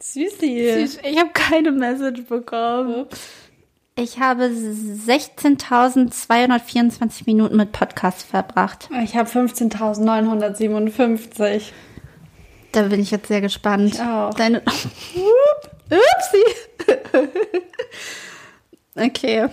Süßi. 0.00 0.98
Ich 1.02 1.18
habe 1.18 1.30
keine 1.34 1.72
Message 1.72 2.22
bekommen. 2.24 3.06
Ich 3.96 4.20
habe 4.20 4.44
16.224 4.44 7.22
Minuten 7.26 7.56
mit 7.56 7.72
Podcasts 7.72 8.22
verbracht. 8.22 8.88
Ich 9.02 9.16
habe 9.16 9.28
15.957. 9.28 11.62
Da 12.72 12.82
bin 12.82 13.00
ich 13.00 13.10
jetzt 13.10 13.26
sehr 13.28 13.40
gespannt. 13.40 13.94
Ich 13.94 14.00
auch. 14.00 14.32
Deine 14.34 14.60
Upsi. 14.62 14.90
okay. 18.98 19.48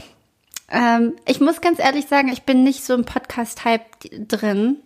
Ähm, 0.72 1.14
ich 1.28 1.40
muss 1.40 1.62
ganz 1.62 1.80
ehrlich 1.80 2.08
sagen, 2.08 2.30
ich 2.30 2.44
bin 2.44 2.64
nicht 2.64 2.84
so 2.84 2.94
im 2.96 3.06
Podcast-Hype 3.06 4.28
drin. 4.28 4.78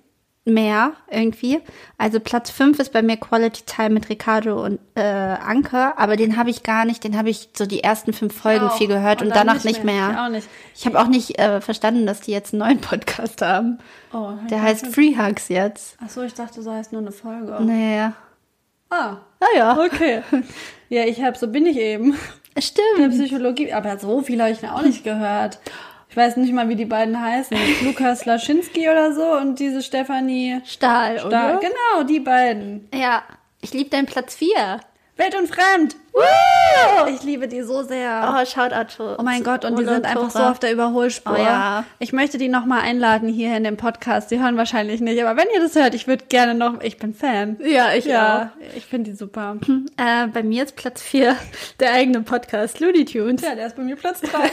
mehr 0.46 0.94
irgendwie. 1.12 1.60
Also 2.00 2.20
Platz 2.20 2.50
5 2.50 2.80
ist 2.80 2.92
bei 2.92 3.02
mir 3.04 3.18
Quality 3.18 3.64
Time 3.68 3.92
mit 3.92 4.10
Ricardo 4.10 4.64
und 4.66 4.80
äh, 4.96 5.02
Anke, 5.02 5.96
aber 5.98 6.16
den 6.16 6.38
habe 6.38 6.50
ich 6.50 6.64
gar 6.64 6.86
nicht, 6.86 7.04
den 7.04 7.16
habe 7.18 7.30
ich 7.30 7.50
so 7.56 7.66
die 7.68 7.84
ersten 7.84 8.14
fünf 8.14 8.36
Folgen 8.36 8.66
Auch. 8.68 8.78
viel 8.78 8.88
gehört 8.88 9.22
und, 9.22 9.28
Und 9.28 9.36
danach 9.36 9.56
nicht 9.56 9.66
nicht 9.66 9.84
mehr. 9.84 10.08
mehr. 10.10 10.26
Ich 10.26 10.32
nicht. 10.32 10.48
Ich 10.76 10.86
habe 10.88 11.00
auch 11.00 11.08
nicht 11.08 11.38
äh, 11.40 11.62
verstanden, 11.62 12.08
dass 12.08 12.22
die 12.22 12.32
jetzt 12.32 12.54
einen 12.54 12.62
neuen 12.62 12.82
Podcast 12.82 13.42
haben. 13.44 13.78
Oh, 14.12 14.32
Der 14.50 14.62
heißt 14.64 14.88
Free 14.88 15.16
Hugs 15.18 15.50
jetzt. 15.50 15.98
Ach 16.04 16.10
so, 16.10 16.24
ich 16.24 16.34
dachte, 16.34 16.62
so 16.64 16.72
heißt 16.74 16.94
nur 16.94 17.02
eine 17.02 17.12
Folge. 17.12 17.56
Naja. 17.62 18.14
Ah, 18.90 19.18
Ah 19.40 19.46
ja. 19.56 19.78
okay. 19.80 20.24
ja, 20.90 21.04
ich 21.06 21.22
habe, 21.22 21.38
so 21.38 21.48
bin 21.48 21.66
ich 21.68 21.78
eben. 21.78 22.16
In 22.60 23.04
der 23.04 23.12
Stimmt. 23.12 23.14
Psychologie, 23.14 23.74
aber 23.74 23.98
so 23.98 24.22
viel 24.22 24.42
habe 24.42 24.52
ich 24.52 24.68
auch 24.68 24.82
nicht 24.82 25.04
gehört. 25.04 25.60
Ich 26.10 26.18
weiß 26.18 26.38
nicht 26.38 26.54
mal, 26.54 26.68
wie 26.70 26.76
die 26.76 26.86
beiden 26.86 27.22
heißen. 27.22 27.56
Lukas 27.84 28.26
Laschinski 28.26 28.90
oder 28.90 29.14
so 29.14 29.24
und 29.38 29.60
diese 29.60 29.82
Stefanie 29.82 30.62
Stahl, 30.66 31.18
da, 31.18 31.26
oder? 31.26 31.60
Genau, 31.60 32.04
die 32.04 32.20
beiden. 32.20 32.90
Ja. 32.94 33.24
Ich 33.62 33.74
liebe 33.74 33.90
deinen 33.90 34.06
Platz 34.06 34.36
4. 34.36 34.80
Welt 35.20 35.36
und 35.36 35.48
Fremd. 35.48 35.96
Ich 37.10 37.24
liebe 37.24 37.48
die 37.48 37.62
so 37.62 37.84
sehr. 37.84 38.34
Oh, 38.42 38.46
Shoutout 38.46 38.96
to 38.98 39.16
Oh 39.20 39.24
mein 39.24 39.44
Gott, 39.44 39.64
und 39.66 39.78
die 39.80 39.86
sind 39.86 40.06
einfach 40.06 40.30
so 40.30 40.40
auf 40.40 40.60
der 40.60 40.72
Überholspur. 40.74 41.36
Oh 41.38 41.42
ja. 41.42 41.84
Ich 42.00 42.14
möchte 42.14 42.38
die 42.38 42.48
nochmal 42.50 42.82
einladen 42.82 43.30
hier 43.30 43.56
in 43.56 43.64
dem 43.64 43.78
Podcast. 43.78 44.32
Die 44.32 44.40
hören 44.40 44.58
wahrscheinlich 44.58 45.02
nicht, 45.02 45.22
aber 45.24 45.40
wenn 45.40 45.48
ihr 45.54 45.62
das 45.62 45.76
hört, 45.76 45.94
ich 45.94 46.08
würde 46.08 46.26
gerne 46.30 46.54
noch, 46.56 46.82
ich 46.82 46.98
bin 46.98 47.14
Fan. 47.14 47.58
Ja, 47.64 47.94
ich 47.94 48.06
Ja, 48.06 48.52
ich 48.76 48.86
finde 48.86 49.12
die 49.12 49.16
super. 49.18 49.58
Äh, 49.98 50.28
bei 50.28 50.44
mir 50.44 50.64
ist 50.64 50.76
Platz 50.76 51.02
4 51.02 51.36
der 51.80 51.94
eigene 51.94 52.22
Podcast 52.22 52.80
Looney 52.80 53.06
Tunes. 53.06 53.42
Ja, 53.42 53.56
der 53.56 53.68
ist 53.68 53.76
bei 53.76 53.84
mir 53.84 53.96
Platz 53.96 54.22
3. 54.22 54.30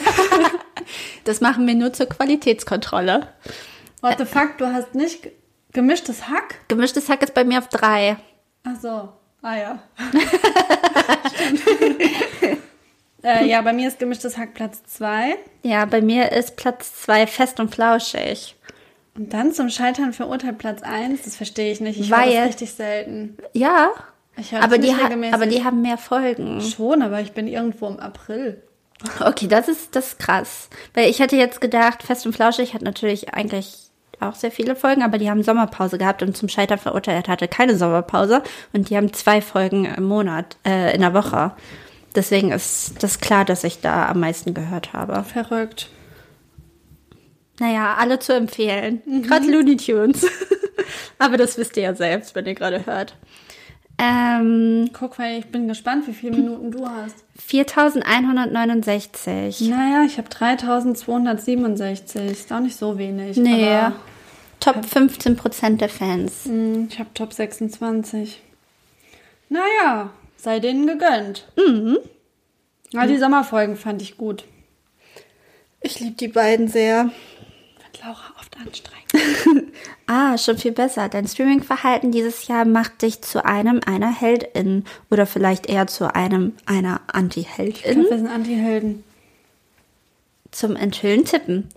Das 1.24 1.40
machen 1.40 1.66
wir 1.66 1.74
nur 1.74 1.92
zur 1.92 2.06
Qualitätskontrolle. 2.06 3.26
What 4.02 4.16
the 4.18 4.24
fuck, 4.24 4.56
du 4.58 4.66
hast 4.72 4.94
nicht 4.94 5.22
ge- 5.24 5.32
gemischtes 5.72 6.28
Hack? 6.28 6.60
Gemischtes 6.68 7.08
Hack 7.08 7.22
ist 7.22 7.34
bei 7.34 7.42
mir 7.44 7.58
auf 7.58 7.66
3. 7.68 8.16
Ach 8.64 8.80
so, 8.80 9.08
ah 9.46 9.56
ja. 9.56 9.78
Stimmt. 11.32 11.60
äh, 13.22 13.46
ja, 13.46 13.62
bei 13.62 13.72
mir 13.72 13.88
ist 13.88 13.98
gemischtes 13.98 14.36
Hack 14.36 14.54
Platz 14.54 14.82
2. 14.86 15.36
Ja, 15.62 15.84
bei 15.84 16.02
mir 16.02 16.32
ist 16.32 16.56
Platz 16.56 17.02
2 17.02 17.26
fest 17.26 17.60
und 17.60 17.74
flauschig. 17.74 18.56
Und 19.16 19.32
dann 19.32 19.52
zum 19.52 19.70
Scheitern 19.70 20.12
verurteilt 20.12 20.58
Platz 20.58 20.82
1. 20.82 21.22
Das 21.22 21.36
verstehe 21.36 21.72
ich 21.72 21.80
nicht. 21.80 21.98
Ich 21.98 22.10
Weil- 22.10 22.30
höre 22.30 22.40
das 22.40 22.48
richtig 22.48 22.72
selten. 22.72 23.38
Ja, 23.52 23.90
Ich 24.36 24.52
höre 24.52 24.62
aber 24.62 24.78
die, 24.78 24.92
aber 25.32 25.46
die 25.46 25.64
haben 25.64 25.80
mehr 25.82 25.96
Folgen. 25.98 26.60
Schon, 26.60 27.02
aber 27.02 27.20
ich 27.20 27.32
bin 27.32 27.46
irgendwo 27.46 27.86
im 27.86 27.98
April. 27.98 28.62
Okay, 29.20 29.46
das 29.46 29.68
ist, 29.68 29.94
das 29.94 30.08
ist 30.08 30.18
krass. 30.18 30.68
Weil 30.94 31.08
ich 31.10 31.20
hätte 31.20 31.36
jetzt 31.36 31.60
gedacht, 31.60 32.02
Fest 32.02 32.26
und 32.26 32.34
Flauschig 32.34 32.74
hat 32.74 32.82
natürlich 32.82 33.32
eigentlich 33.34 33.85
auch 34.20 34.34
sehr 34.34 34.50
viele 34.50 34.76
Folgen, 34.76 35.02
aber 35.02 35.18
die 35.18 35.30
haben 35.30 35.42
Sommerpause 35.42 35.98
gehabt 35.98 36.22
und 36.22 36.36
zum 36.36 36.48
Scheitern 36.48 36.78
verurteilt 36.78 37.28
hatte 37.28 37.48
keine 37.48 37.76
Sommerpause 37.76 38.42
und 38.72 38.90
die 38.90 38.96
haben 38.96 39.12
zwei 39.12 39.40
Folgen 39.40 39.84
im 39.84 40.04
Monat, 40.04 40.56
äh, 40.66 40.94
in 40.94 41.00
der 41.00 41.14
Woche. 41.14 41.52
Deswegen 42.14 42.50
ist 42.50 43.02
das 43.02 43.20
klar, 43.20 43.44
dass 43.44 43.62
ich 43.62 43.80
da 43.80 44.08
am 44.08 44.20
meisten 44.20 44.54
gehört 44.54 44.94
habe. 44.94 45.22
Verrückt. 45.22 45.90
Naja, 47.58 47.94
alle 47.98 48.18
zu 48.18 48.34
empfehlen. 48.34 49.02
Gerade 49.26 49.50
Looney 49.50 49.76
Tunes. 49.76 50.26
aber 51.18 51.36
das 51.36 51.58
wisst 51.58 51.76
ihr 51.76 51.84
ja 51.84 51.94
selbst, 51.94 52.34
wenn 52.34 52.46
ihr 52.46 52.54
gerade 52.54 52.86
hört. 52.86 53.16
Ähm, 53.98 54.90
Guck, 54.92 55.18
weil 55.18 55.38
ich 55.38 55.46
bin 55.46 55.68
gespannt, 55.68 56.06
wie 56.06 56.12
viele 56.12 56.36
Minuten 56.36 56.70
du 56.70 56.86
hast. 56.86 57.16
4169. 57.46 59.62
Naja, 59.70 60.02
ich 60.04 60.18
habe 60.18 60.28
3267. 60.28 62.30
Ist 62.30 62.52
auch 62.52 62.60
nicht 62.60 62.76
so 62.76 62.98
wenig. 62.98 63.36
Nee. 63.38 63.70
Aber, 63.74 63.96
Top 64.60 64.76
15% 64.84 65.76
der 65.76 65.88
Fans. 65.88 66.44
mh, 66.46 66.88
ich 66.90 66.98
habe 66.98 67.08
Top 67.14 67.32
26. 67.32 68.42
Naja, 69.48 70.10
sei 70.36 70.58
denen 70.60 70.86
gegönnt. 70.86 71.46
Mhm. 71.56 71.98
Ja, 72.90 73.06
die 73.06 73.16
Sommerfolgen 73.18 73.76
fand 73.76 74.02
ich 74.02 74.16
gut. 74.16 74.44
Ich 75.80 76.00
liebe 76.00 76.16
die 76.16 76.28
beiden 76.28 76.68
sehr. 76.68 77.04
Wird 77.04 78.02
Laura 78.02 78.32
anstrengend. 78.64 79.72
Ah, 80.08 80.38
schon 80.38 80.56
viel 80.56 80.70
besser. 80.70 81.08
Dein 81.08 81.26
Streaming-Verhalten 81.26 82.12
dieses 82.12 82.46
Jahr 82.46 82.64
macht 82.64 83.02
dich 83.02 83.22
zu 83.22 83.44
einem 83.44 83.80
einer 83.84 84.12
Heldin 84.12 84.84
oder 85.10 85.26
vielleicht 85.26 85.66
eher 85.66 85.88
zu 85.88 86.14
einem 86.14 86.52
einer 86.64 87.00
Ich 87.08 87.14
Anti-Heldin. 87.14 87.82
glaube, 87.82 88.10
wir 88.10 88.18
sind 88.18 88.28
Anti-Helden. 88.28 89.04
Zum 90.52 90.76
Enthüllen 90.76 91.24
tippen. 91.24 91.68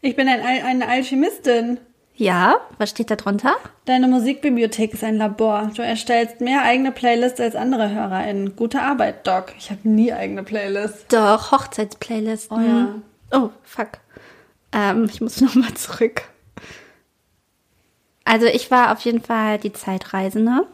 Ich 0.00 0.14
bin 0.16 0.28
ein, 0.28 0.40
eine 0.42 0.86
Alchemistin. 0.88 1.78
Ja, 2.14 2.56
was 2.78 2.90
steht 2.90 3.10
da 3.10 3.16
drunter? 3.16 3.56
Deine 3.86 4.06
Musikbibliothek 4.06 4.94
ist 4.94 5.02
ein 5.02 5.16
Labor. 5.16 5.70
Du 5.74 5.82
erstellst 5.82 6.40
mehr 6.40 6.62
eigene 6.62 6.92
Playlists 6.92 7.40
als 7.40 7.56
andere 7.56 7.90
HörerInnen. 7.90 8.54
Gute 8.56 8.80
Arbeit, 8.80 9.26
Doc. 9.26 9.54
Ich 9.58 9.70
habe 9.70 9.88
nie 9.88 10.12
eigene 10.12 10.42
Playlists. 10.44 11.06
Doch, 11.08 11.50
Hochzeitsplaylist. 11.50 12.50
Oh 12.52 12.60
ja. 12.60 12.94
Oh, 13.32 13.50
fuck. 13.64 13.88
Ähm, 14.72 15.08
ich 15.10 15.20
muss 15.20 15.40
nochmal 15.40 15.74
zurück. 15.74 16.22
Also 18.24 18.46
ich 18.46 18.70
war 18.70 18.92
auf 18.92 19.00
jeden 19.00 19.22
Fall 19.22 19.58
die 19.58 19.72
Zeitreisende. 19.72 20.66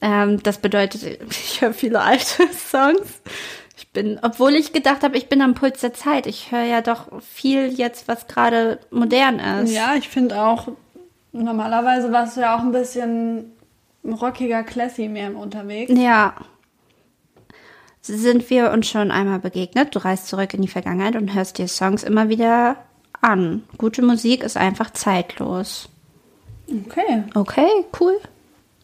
Ähm, 0.00 0.42
das 0.42 0.58
bedeutet, 0.58 1.20
ich 1.30 1.60
höre 1.60 1.72
viele 1.72 2.00
alte 2.00 2.46
Songs. 2.52 3.20
Ich 3.76 3.88
bin, 3.92 4.18
obwohl 4.22 4.54
ich 4.54 4.72
gedacht 4.72 5.02
habe, 5.02 5.16
ich 5.16 5.28
bin 5.28 5.40
am 5.40 5.54
Puls 5.54 5.80
der 5.80 5.94
Zeit. 5.94 6.26
Ich 6.26 6.50
höre 6.50 6.64
ja 6.64 6.80
doch 6.82 7.06
viel 7.22 7.72
jetzt, 7.72 8.08
was 8.08 8.26
gerade 8.26 8.80
modern 8.90 9.38
ist. 9.38 9.72
Ja, 9.72 9.94
ich 9.94 10.08
finde 10.08 10.40
auch, 10.42 10.68
normalerweise 11.32 12.10
warst 12.12 12.36
du 12.36 12.40
ja 12.40 12.56
auch 12.56 12.60
ein 12.60 12.72
bisschen 12.72 13.52
rockiger 14.04 14.62
Classy 14.64 15.08
mehr 15.08 15.34
unterwegs. 15.36 15.92
Ja. 15.94 16.34
Sind 18.00 18.48
wir 18.50 18.70
uns 18.70 18.88
schon 18.88 19.10
einmal 19.10 19.38
begegnet? 19.40 19.94
Du 19.94 19.98
reist 20.04 20.28
zurück 20.28 20.54
in 20.54 20.62
die 20.62 20.68
Vergangenheit 20.68 21.16
und 21.16 21.34
hörst 21.34 21.58
dir 21.58 21.68
Songs 21.68 22.02
immer 22.02 22.28
wieder 22.28 22.76
an. 23.20 23.64
Gute 23.76 24.02
Musik 24.02 24.42
ist 24.42 24.56
einfach 24.56 24.90
zeitlos. 24.92 25.88
Okay. 26.86 27.24
Okay, 27.34 27.68
cool. 28.00 28.18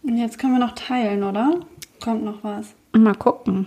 Und 0.03 0.19
jetzt 0.19 0.39
können 0.39 0.55
wir 0.55 0.59
noch 0.67 0.75
teilen, 0.75 1.23
oder? 1.23 1.61
Kommt 2.03 2.25
noch 2.25 2.43
was. 2.43 2.75
Mal 2.93 3.15
gucken. 3.15 3.67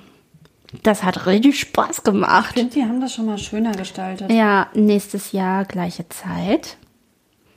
Das 0.83 1.03
hat 1.03 1.25
richtig 1.25 1.59
Spaß 1.59 1.99
Ich 1.99 2.03
gemacht. 2.03 2.53
finde, 2.53 2.73
die 2.73 2.83
haben 2.83 2.99
das 2.99 3.13
schon 3.13 3.25
mal 3.25 3.37
schöner 3.37 3.71
gestaltet. 3.71 4.29
Ja, 4.31 4.67
nächstes 4.73 5.31
Jahr 5.31 5.63
gleiche 5.65 6.07
Zeit. 6.09 6.77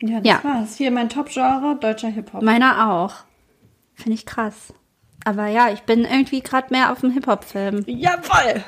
Ja, 0.01 0.21
das 0.21 0.27
Ja. 0.27 0.41
war's. 0.45 0.77
Hier 0.77 0.91
mein 0.91 1.09
Top-Genre, 1.09 1.77
deutscher 1.81 2.09
Hip-Hop. 2.09 2.43
Meiner 2.43 2.91
auch. 2.93 3.15
Finde 3.95 4.15
ich 4.15 4.25
krass. 4.25 4.73
Aber 5.25 5.47
ja, 5.47 5.71
ich 5.71 5.81
bin 5.83 6.05
irgendwie 6.05 6.41
gerade 6.41 6.69
mehr 6.71 6.93
auf 6.93 7.01
dem 7.01 7.11
Hip-Hop-Film. 7.13 7.85
Jawoll! 7.87 8.65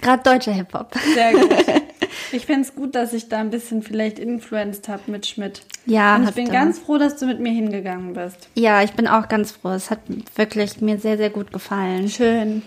Gerade 0.00 0.22
deutscher 0.22 0.52
Hip-Hop. 0.52 0.94
Sehr 1.14 1.32
gut. 1.32 1.50
Ich 2.30 2.46
finde 2.46 2.62
es 2.62 2.74
gut, 2.74 2.94
dass 2.94 3.12
ich 3.12 3.28
da 3.28 3.40
ein 3.40 3.50
bisschen 3.50 3.82
vielleicht 3.82 4.18
influenced 4.18 4.88
habe 4.88 5.02
mit 5.06 5.26
Schmidt. 5.26 5.62
Ja, 5.84 6.16
Und 6.16 6.28
ich 6.28 6.34
bin 6.34 6.46
du. 6.46 6.52
ganz 6.52 6.78
froh, 6.78 6.96
dass 6.96 7.16
du 7.18 7.26
mit 7.26 7.40
mir 7.40 7.52
hingegangen 7.52 8.14
bist. 8.14 8.48
Ja, 8.54 8.82
ich 8.82 8.92
bin 8.92 9.06
auch 9.06 9.28
ganz 9.28 9.52
froh. 9.52 9.70
Es 9.70 9.90
hat 9.90 10.00
wirklich 10.36 10.80
mir 10.80 10.98
sehr, 10.98 11.18
sehr 11.18 11.28
gut 11.30 11.52
gefallen. 11.52 12.08
Schön. 12.08 12.62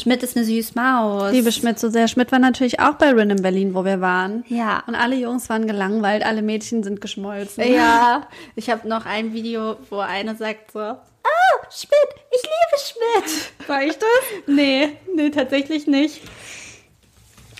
Schmidt 0.00 0.22
ist 0.22 0.36
eine 0.36 0.44
süß 0.46 0.74
Maus. 0.74 1.32
Liebe 1.32 1.52
Schmidt 1.52 1.78
so 1.78 1.90
sehr. 1.90 2.08
Schmidt 2.08 2.32
war 2.32 2.38
natürlich 2.38 2.80
auch 2.80 2.94
bei 2.94 3.10
Rin 3.10 3.30
in 3.30 3.42
Berlin, 3.42 3.74
wo 3.74 3.84
wir 3.84 4.00
waren. 4.00 4.44
Ja. 4.48 4.82
Und 4.86 4.94
alle 4.94 5.16
Jungs 5.16 5.48
waren 5.48 5.66
gelangweilt, 5.66 6.24
alle 6.24 6.42
Mädchen 6.42 6.82
sind 6.82 7.00
geschmolzen. 7.00 7.72
Ja, 7.72 8.22
ich 8.56 8.70
habe 8.70 8.88
noch 8.88 9.06
ein 9.06 9.32
Video, 9.32 9.76
wo 9.90 9.98
eine 9.98 10.34
sagt 10.36 10.72
so, 10.72 10.80
oh, 10.80 11.58
Schmidt, 11.70 12.08
ich 12.30 12.42
liebe 12.42 13.26
Schmidt. 13.28 13.68
War 13.68 13.82
ich 13.82 13.96
das? 13.98 14.08
Nee, 14.46 14.96
nee, 15.14 15.30
tatsächlich 15.30 15.86
nicht. 15.86 16.22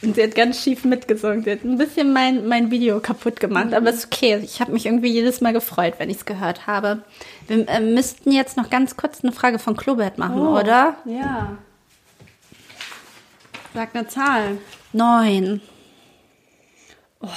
Und 0.03 0.14
sie 0.14 0.22
hat 0.22 0.34
ganz 0.34 0.62
schief 0.62 0.84
mitgesungen. 0.84 1.45
Sie 1.45 1.51
hat 1.51 1.62
ein 1.62 1.76
bisschen 1.76 2.14
mein, 2.14 2.49
mein 2.49 2.70
Video 2.70 3.01
kaputt 3.01 3.38
gemacht, 3.38 3.74
aber 3.74 3.91
ist 3.91 4.07
okay. 4.07 4.41
Ich 4.43 4.61
habe 4.62 4.72
mich 4.72 4.86
irgendwie 4.86 5.11
jedes 5.11 5.43
Mal 5.43 5.53
gefreut, 5.53 5.95
wenn 5.99 6.09
ich 6.09 6.16
es 6.16 6.24
gehört 6.24 6.66
habe. 6.66 7.03
Wir 7.49 7.68
äh, 7.68 7.80
müssten 7.80 8.32
jetzt 8.32 8.57
noch 8.57 8.70
ganz 8.70 8.97
kurz 8.97 9.22
eine 9.22 9.32
Frage 9.32 9.59
von 9.59 9.76
Klobert 9.76 10.16
machen, 10.16 10.41
Oh. 10.41 10.59
oder? 10.59 10.97
Ja. 11.05 11.59
Sag 13.74 13.94
eine 13.94 14.06
Zahl. 14.08 14.58
Neun. 14.92 15.60
Oh. 17.20 17.28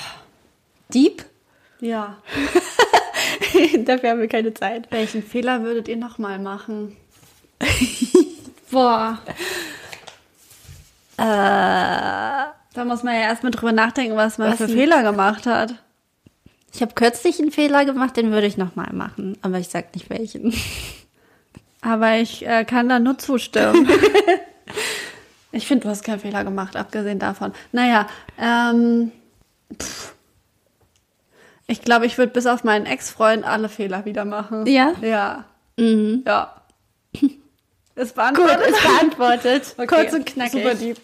Dieb? 0.94 1.26
Ja. 1.80 2.18
Dafür 3.86 4.12
haben 4.12 4.20
wir 4.22 4.28
keine 4.28 4.54
Zeit. 4.54 4.90
Welchen 4.92 5.22
Fehler 5.24 5.62
würdet 5.64 5.88
ihr 5.88 5.98
nochmal 5.98 6.40
machen? 6.40 6.96
Boah. 8.72 9.20
Äh, 11.18 11.22
Da 11.24 12.86
muss 12.86 13.04
man 13.04 13.14
ja 13.14 13.22
erstmal 13.22 13.52
drüber 13.52 13.72
nachdenken, 13.72 14.16
was 14.16 14.38
man 14.38 14.52
Was 14.52 14.58
für? 14.58 14.68
Fehler 14.68 15.04
gemacht 15.04 15.46
hat. 15.46 15.76
ich 16.74 16.82
habe 16.82 16.94
kürzlich 16.96 17.40
einen 17.40 17.52
Fehler 17.52 17.86
gemacht, 17.86 18.18
den 18.18 18.32
würde 18.32 18.48
ich 18.48 18.58
nochmal 18.58 18.92
machen. 18.94 19.38
Aber 19.42 19.60
ich 19.60 19.68
sag 19.70 19.94
nicht 19.94 20.10
welchen. 20.10 20.54
Aber 21.82 22.16
ich 22.18 22.46
äh, 22.48 22.66
kann 22.66 22.90
da 22.90 22.98
nur 23.00 23.18
zustimmen. 23.20 23.88
ich 25.54 25.66
finde, 25.68 25.84
du 25.84 25.90
hast 25.90 26.04
keinen 26.04 26.20
Fehler 26.20 26.44
gemacht, 26.44 26.76
abgesehen 26.76 27.20
davon. 27.20 27.54
Naja, 27.72 28.08
ähm, 28.38 29.12
pff. 29.82 30.14
Ich 31.68 31.82
glaube, 31.82 32.06
ich 32.06 32.18
würde 32.18 32.34
bis 32.34 32.46
auf 32.46 32.66
meinen 32.66 32.86
Ex-Freund 32.86 33.46
alle 33.46 33.70
Fehler 33.70 34.04
wieder 34.04 34.26
machen. 34.26 34.68
Ja? 34.68 34.94
Ja. 35.02 35.46
Mhm. 35.78 36.24
Ja. 36.28 36.56
Ist 37.96 38.16
Gut, 38.16 38.16
beantwortet. 38.16 38.68
ist 38.68 38.84
beantwortet. 38.84 39.64
Okay, 39.78 39.88
Kurz 39.88 40.14
und 40.14 40.26
knackig. 40.26 40.52
Super 40.64 40.76
deep. 40.76 40.98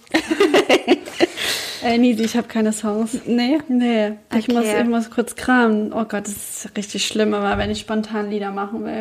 Ey, 1.84 1.98
Nisi, 2.00 2.24
ich 2.24 2.36
habe 2.36 2.48
keine 2.48 2.74
Songs. 2.74 3.20
Nee. 3.26 3.60
Nee, 3.68 4.18
ich, 4.36 4.50
Okay. 4.50 4.54
muss, 4.54 4.66
ich 4.66 4.86
muss 4.86 5.10
kurz 5.12 5.36
kramen. 5.36 5.94
Oh 5.94 6.04
Gott, 6.06 6.26
das 6.28 6.66
ist 6.66 6.70
richtig 6.76 7.06
schlimm, 7.06 7.34
aber 7.34 7.58
wenn 7.58 7.70
ich 7.72 7.80
spontan 7.80 8.30
Lieder 8.30 8.52
machen 8.52 8.84
will. 8.84 9.00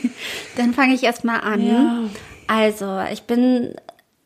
Dann 0.56 0.72
fange 0.72 0.94
ich 0.94 1.02
erstmal 1.02 1.40
an. 1.40 1.60
Ja. 1.66 1.98
Also, 2.46 3.00
ich 3.12 3.24
bin 3.24 3.74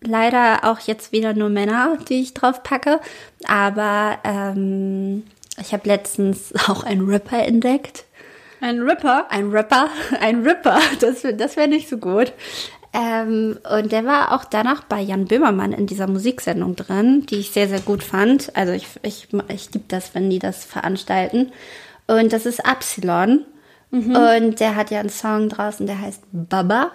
leider 0.00 0.64
auch 0.64 0.80
jetzt 0.80 1.12
wieder 1.12 1.34
nur 1.34 1.48
Männer, 1.48 1.98
die 2.08 2.20
ich 2.20 2.34
drauf 2.34 2.62
packe. 2.62 3.00
Aber 3.46 4.18
ähm, 4.24 5.24
ich 5.60 5.72
habe 5.72 5.88
letztens 5.88 6.52
auch 6.68 6.84
einen 6.84 7.08
Rapper 7.08 7.44
entdeckt. 7.44 8.04
Ein 8.60 8.80
Ripper. 8.80 9.26
Ein 9.30 9.50
Rapper, 9.50 9.88
ein 10.20 10.42
Ripper, 10.42 10.80
das, 11.00 11.22
das 11.36 11.56
wäre 11.56 11.68
nicht 11.68 11.88
so 11.88 11.98
gut. 11.98 12.32
Ähm, 12.92 13.58
und 13.70 13.92
der 13.92 14.04
war 14.04 14.32
auch 14.32 14.44
danach 14.44 14.82
bei 14.82 15.00
Jan 15.00 15.26
Böhmermann 15.26 15.72
in 15.72 15.86
dieser 15.86 16.06
Musiksendung 16.06 16.74
drin, 16.74 17.26
die 17.26 17.36
ich 17.36 17.50
sehr, 17.50 17.68
sehr 17.68 17.80
gut 17.80 18.02
fand. 18.02 18.56
Also 18.56 18.72
ich, 18.72 18.86
ich, 19.02 19.28
ich 19.48 19.72
liebe 19.72 19.84
das, 19.88 20.14
wenn 20.14 20.30
die 20.30 20.38
das 20.38 20.64
veranstalten. 20.64 21.52
Und 22.06 22.32
das 22.32 22.46
ist 22.46 22.64
Absilon. 22.64 23.44
Und 23.90 24.60
der 24.60 24.76
hat 24.76 24.90
ja 24.90 25.00
einen 25.00 25.08
Song 25.08 25.48
draußen, 25.48 25.86
der 25.86 26.00
heißt 26.00 26.22
Baba. 26.32 26.90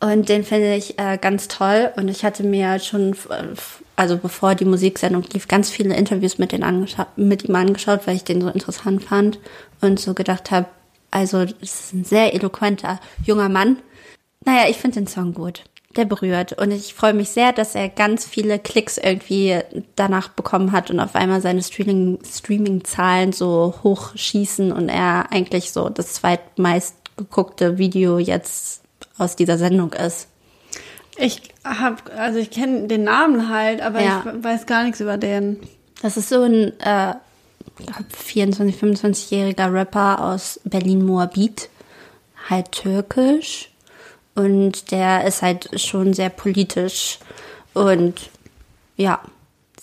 Und 0.00 0.28
den 0.28 0.44
finde 0.44 0.76
ich 0.76 0.98
äh, 0.98 1.18
ganz 1.18 1.48
toll. 1.48 1.90
Und 1.96 2.08
ich 2.08 2.24
hatte 2.24 2.44
mir 2.44 2.78
schon, 2.78 3.14
äh, 3.30 3.54
also 3.96 4.16
bevor 4.16 4.54
die 4.54 4.64
Musiksendung 4.64 5.24
lief, 5.32 5.48
ganz 5.48 5.70
viele 5.70 5.96
Interviews 5.96 6.38
mit, 6.38 6.52
den 6.52 6.86
mit 7.16 7.44
ihm 7.44 7.56
angeschaut, 7.56 8.06
weil 8.06 8.16
ich 8.16 8.24
den 8.24 8.40
so 8.40 8.48
interessant 8.48 9.02
fand. 9.02 9.40
Und 9.80 9.98
so 9.98 10.14
gedacht 10.14 10.50
habe, 10.50 10.66
also 11.10 11.38
es 11.38 11.52
ist 11.60 11.94
ein 11.94 12.04
sehr 12.04 12.34
eloquenter 12.34 13.00
junger 13.24 13.48
Mann. 13.48 13.78
Naja, 14.44 14.68
ich 14.68 14.76
finde 14.76 15.00
den 15.00 15.06
Song 15.08 15.34
gut. 15.34 15.64
Der 15.96 16.04
berührt. 16.04 16.52
Und 16.52 16.70
ich 16.70 16.94
freue 16.94 17.14
mich 17.14 17.30
sehr, 17.30 17.52
dass 17.52 17.74
er 17.74 17.88
ganz 17.88 18.24
viele 18.24 18.60
Klicks 18.60 18.98
irgendwie 18.98 19.58
danach 19.96 20.28
bekommen 20.28 20.70
hat 20.70 20.90
und 20.90 21.00
auf 21.00 21.16
einmal 21.16 21.40
seine 21.40 21.62
Streaming- 21.62 22.20
Streaming-Zahlen 22.24 23.32
so 23.32 23.74
hochschießen 23.82 24.70
und 24.70 24.90
er 24.90 25.32
eigentlich 25.32 25.72
so 25.72 25.88
das 25.88 26.12
zweitmeist 26.12 26.94
geguckte 27.16 27.78
Video 27.78 28.18
jetzt 28.18 28.82
aus 29.18 29.36
dieser 29.36 29.58
Sendung 29.58 29.92
ist. 29.92 30.28
Ich 31.16 31.42
hab, 31.64 32.10
also 32.16 32.38
ich 32.38 32.50
kenne 32.50 32.86
den 32.86 33.04
Namen 33.04 33.48
halt, 33.48 33.80
aber 33.82 34.00
Ja. 34.00 34.24
ich 34.24 34.44
weiß 34.44 34.66
gar 34.66 34.84
nichts 34.84 35.00
über 35.00 35.16
den. 35.18 35.58
Das 36.00 36.16
ist 36.16 36.28
so 36.28 36.42
ein 36.42 36.78
äh, 36.80 37.14
ich 37.80 37.86
glaub, 37.86 38.16
24, 38.16 38.76
25-jähriger 38.80 39.72
Rapper 39.72 40.22
aus 40.24 40.60
Berlin-Moabit, 40.64 41.68
halt 42.48 42.72
türkisch. 42.72 43.70
Und 44.34 44.92
der 44.92 45.24
ist 45.24 45.42
halt 45.42 45.80
schon 45.80 46.14
sehr 46.14 46.30
politisch 46.30 47.18
und 47.74 48.30
ja, 48.96 49.20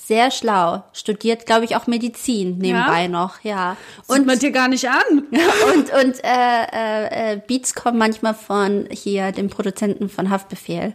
sehr 0.07 0.29
schlau. 0.31 0.83
Studiert, 0.93 1.45
glaube 1.45 1.65
ich, 1.65 1.75
auch 1.75 1.87
Medizin 1.87 2.57
nebenbei 2.59 3.03
Ja? 3.03 3.07
noch, 3.07 3.41
ja. 3.43 3.75
Und 4.07 4.19
Und, 4.19 4.27
man 4.27 4.39
dir 4.39 4.51
gar 4.51 4.67
nicht 4.67 4.87
an. 4.89 5.23
und, 5.73 5.93
und 5.93 6.23
äh, 6.23 6.63
äh, 6.73 7.33
äh, 7.33 7.41
Beats 7.47 7.73
kommen 7.73 7.97
manchmal 7.97 8.33
von 8.35 8.87
hier, 8.91 9.31
dem 9.31 9.49
Produzenten 9.49 10.09
von 10.09 10.29
Haftbefehl. 10.29 10.93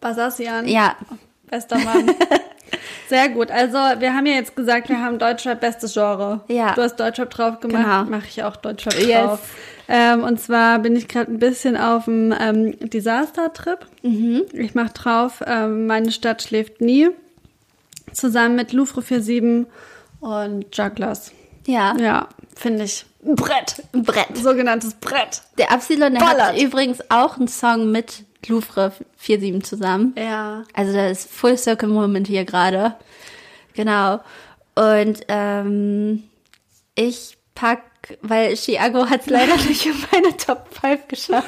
Basassian. 0.00 0.66
Ja, 0.68 0.96
Bester 1.50 1.78
Mann. 1.78 2.10
Sehr 3.08 3.28
gut. 3.28 3.50
Also, 3.50 3.76
wir 3.76 4.14
haben 4.14 4.24
ja 4.26 4.34
jetzt 4.34 4.56
gesagt, 4.56 4.88
wir 4.88 4.98
haben 5.00 5.18
Deutschrap 5.18 5.60
bestes 5.60 5.92
Genre. 5.92 6.40
Ja. 6.48 6.72
Du 6.74 6.82
hast 6.82 6.96
Deutschrap 6.98 7.28
drauf 7.30 7.60
gemacht, 7.60 7.82
Genau. 7.84 8.04
mache 8.04 8.26
ich 8.28 8.42
auch 8.42 8.56
Deutschrap 8.56 8.94
Yes. 8.98 9.08
drauf. 9.24 9.40
Ähm, 9.88 10.22
und 10.24 10.40
zwar 10.40 10.78
bin 10.78 10.96
ich 10.96 11.08
gerade 11.08 11.30
ein 11.30 11.38
bisschen 11.38 11.76
auf 11.76 12.06
dem 12.06 12.32
ähm, 12.40 12.78
Disaster-Trip. 12.88 13.80
Mhm. 14.02 14.42
Ich 14.52 14.74
mache 14.74 14.94
drauf 14.94 15.42
ähm, 15.46 15.86
Meine 15.86 16.10
Stadt 16.12 16.40
schläft 16.42 16.80
nie. 16.80 17.10
Zusammen 18.12 18.56
mit 18.56 18.72
Louvre 18.72 19.02
47 19.02 19.66
und 20.20 20.76
Jugglers. 20.76 21.32
ja. 21.66 21.96
Ja, 21.98 22.28
finde 22.54 22.84
ich. 22.84 23.04
Ein 23.24 23.36
Brett. 23.36 23.82
Ein 23.92 24.02
Brett. 24.02 24.36
Sogenanntes 24.36 24.94
Brett. 24.94 25.42
Der 25.58 25.70
Absilon, 25.70 26.14
der 26.14 26.26
hat 26.26 26.60
übrigens 26.60 26.98
auch 27.08 27.36
einen 27.36 27.46
Song 27.48 27.90
mit 27.92 28.24
Louvre 28.48 28.92
47 29.18 29.62
zusammen. 29.64 30.14
Ja. 30.18 30.64
Also 30.74 30.92
da 30.92 31.06
ist 31.08 31.30
Full 31.30 31.56
Circle 31.56 31.88
Moment 31.88 32.26
hier 32.26 32.44
gerade. 32.44 32.96
Genau. 33.74 34.20
Und 34.74 35.20
ähm, 35.28 36.24
ich 36.94 37.36
pack, 37.54 37.82
weil 38.20 38.54
Chiago 38.56 39.08
hat 39.08 39.22
es 39.22 39.26
leider 39.28 39.56
nicht 39.68 39.86
in 39.86 39.94
meine 40.12 40.36
Top 40.36 40.66
5 40.80 41.08
geschafft. 41.08 41.46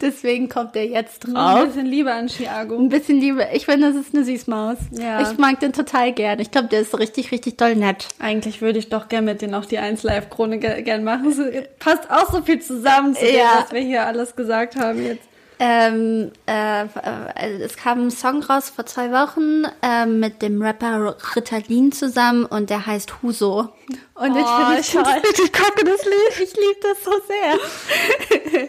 Deswegen 0.00 0.48
kommt 0.48 0.74
der 0.74 0.86
jetzt 0.86 1.26
Ein 1.26 1.34
drauf. 1.34 1.64
bisschen 1.66 1.86
Liebe 1.86 2.12
an 2.12 2.28
Chiago. 2.28 2.76
Ein 2.76 2.88
bisschen 2.88 3.18
Liebe. 3.20 3.46
Ich 3.52 3.64
finde, 3.64 3.92
das 3.92 3.96
ist 4.06 4.14
eine 4.14 4.24
Süßmaus. 4.24 4.76
Ja. 4.92 5.22
Ich 5.22 5.38
mag 5.38 5.58
den 5.60 5.72
total 5.72 6.12
gern. 6.12 6.38
Ich 6.40 6.50
glaube, 6.50 6.68
der 6.68 6.80
ist 6.80 6.98
richtig, 6.98 7.32
richtig 7.32 7.56
doll 7.56 7.76
nett. 7.76 8.08
Eigentlich 8.18 8.60
würde 8.60 8.78
ich 8.78 8.88
doch 8.90 9.08
gern 9.08 9.24
mit 9.24 9.40
denen 9.42 9.54
auch 9.54 9.64
die 9.64 9.78
1 9.78 10.02
Live 10.02 10.28
Krone 10.30 10.58
ge 10.58 10.82
gern 10.82 11.02
machen. 11.04 11.28
Es 11.30 11.38
passt 11.78 12.10
auch 12.10 12.30
so 12.32 12.42
viel 12.42 12.60
zusammen 12.60 13.14
zu 13.14 13.24
dem, 13.24 13.36
Ja. 13.36 13.60
was 13.62 13.72
wir 13.72 13.80
hier 13.80 14.06
alles 14.06 14.36
gesagt 14.36 14.76
haben 14.76 15.02
jetzt. 15.02 15.22
Ähm, 15.58 16.32
äh, 16.46 16.82
äh, 16.84 17.62
es 17.62 17.76
kam 17.76 18.06
ein 18.06 18.10
Song 18.10 18.42
raus 18.42 18.68
vor 18.68 18.84
zwei 18.84 19.10
Wochen 19.10 19.64
ähm, 19.82 20.20
mit 20.20 20.42
dem 20.42 20.60
Rapper 20.60 21.16
Ritalin 21.34 21.92
zusammen 21.92 22.44
und 22.44 22.68
der 22.68 22.84
heißt 22.86 23.22
Huso. 23.22 23.72
Und 24.14 24.36
ich 24.36 24.44
Oh, 24.44 24.56
finde 24.58 24.80
ich 24.80 24.86
find's 24.86 25.08
richtig 25.08 25.52
kacke, 25.52 25.84
das 25.84 26.04
Lied. 26.04 26.40
Ich 26.42 26.54
liebe 26.54 26.80
das 26.82 27.04
so 27.04 27.12
sehr. 27.26 28.68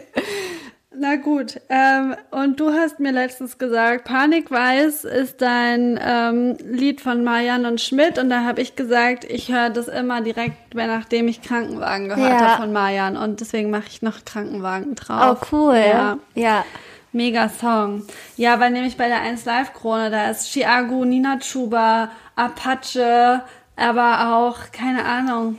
Na 0.94 1.16
gut, 1.16 1.60
ähm, 1.68 2.16
und 2.30 2.58
du 2.60 2.72
hast 2.72 2.98
mir 2.98 3.12
letztens 3.12 3.58
gesagt, 3.58 4.04
Panikweiß 4.04 5.04
ist 5.04 5.42
dein 5.42 6.00
ähm, 6.02 6.56
Lied 6.64 7.02
von 7.02 7.22
Marianne 7.22 7.68
und 7.68 7.80
Schmidt 7.80 8.18
und 8.18 8.30
da 8.30 8.44
habe 8.44 8.62
ich 8.62 8.74
gesagt, 8.74 9.24
ich 9.24 9.52
höre 9.52 9.68
das 9.68 9.86
immer 9.88 10.22
direkt, 10.22 10.74
wenn- 10.74 10.86
nachdem 10.88 11.28
ich 11.28 11.42
Krankenwagen 11.42 12.08
gehört 12.08 12.30
Ja. 12.40 12.40
habe 12.40 12.62
von 12.62 12.72
Marianne 12.72 13.20
und 13.20 13.40
deswegen 13.40 13.70
mache 13.70 13.84
ich 13.88 14.00
noch 14.00 14.24
Krankenwagen 14.24 14.92
Oh, 14.92 14.94
drauf. 14.94 15.52
cool. 15.52 15.76
Ja. 15.76 16.18
ja. 16.34 16.64
Mega 17.12 17.48
Song. 17.50 18.04
Ja, 18.36 18.58
weil 18.58 18.70
nämlich 18.70 18.96
bei 18.96 19.08
der 19.08 19.20
1 19.20 19.44
Live 19.44 19.74
Krone, 19.74 20.10
da 20.10 20.30
ist 20.30 20.48
Chiago, 20.50 21.04
Nina 21.04 21.38
Chuba, 21.38 22.10
Apache, 22.34 23.42
aber 23.76 24.34
auch, 24.36 24.72
keine 24.72 25.04
Ahnung, 25.04 25.58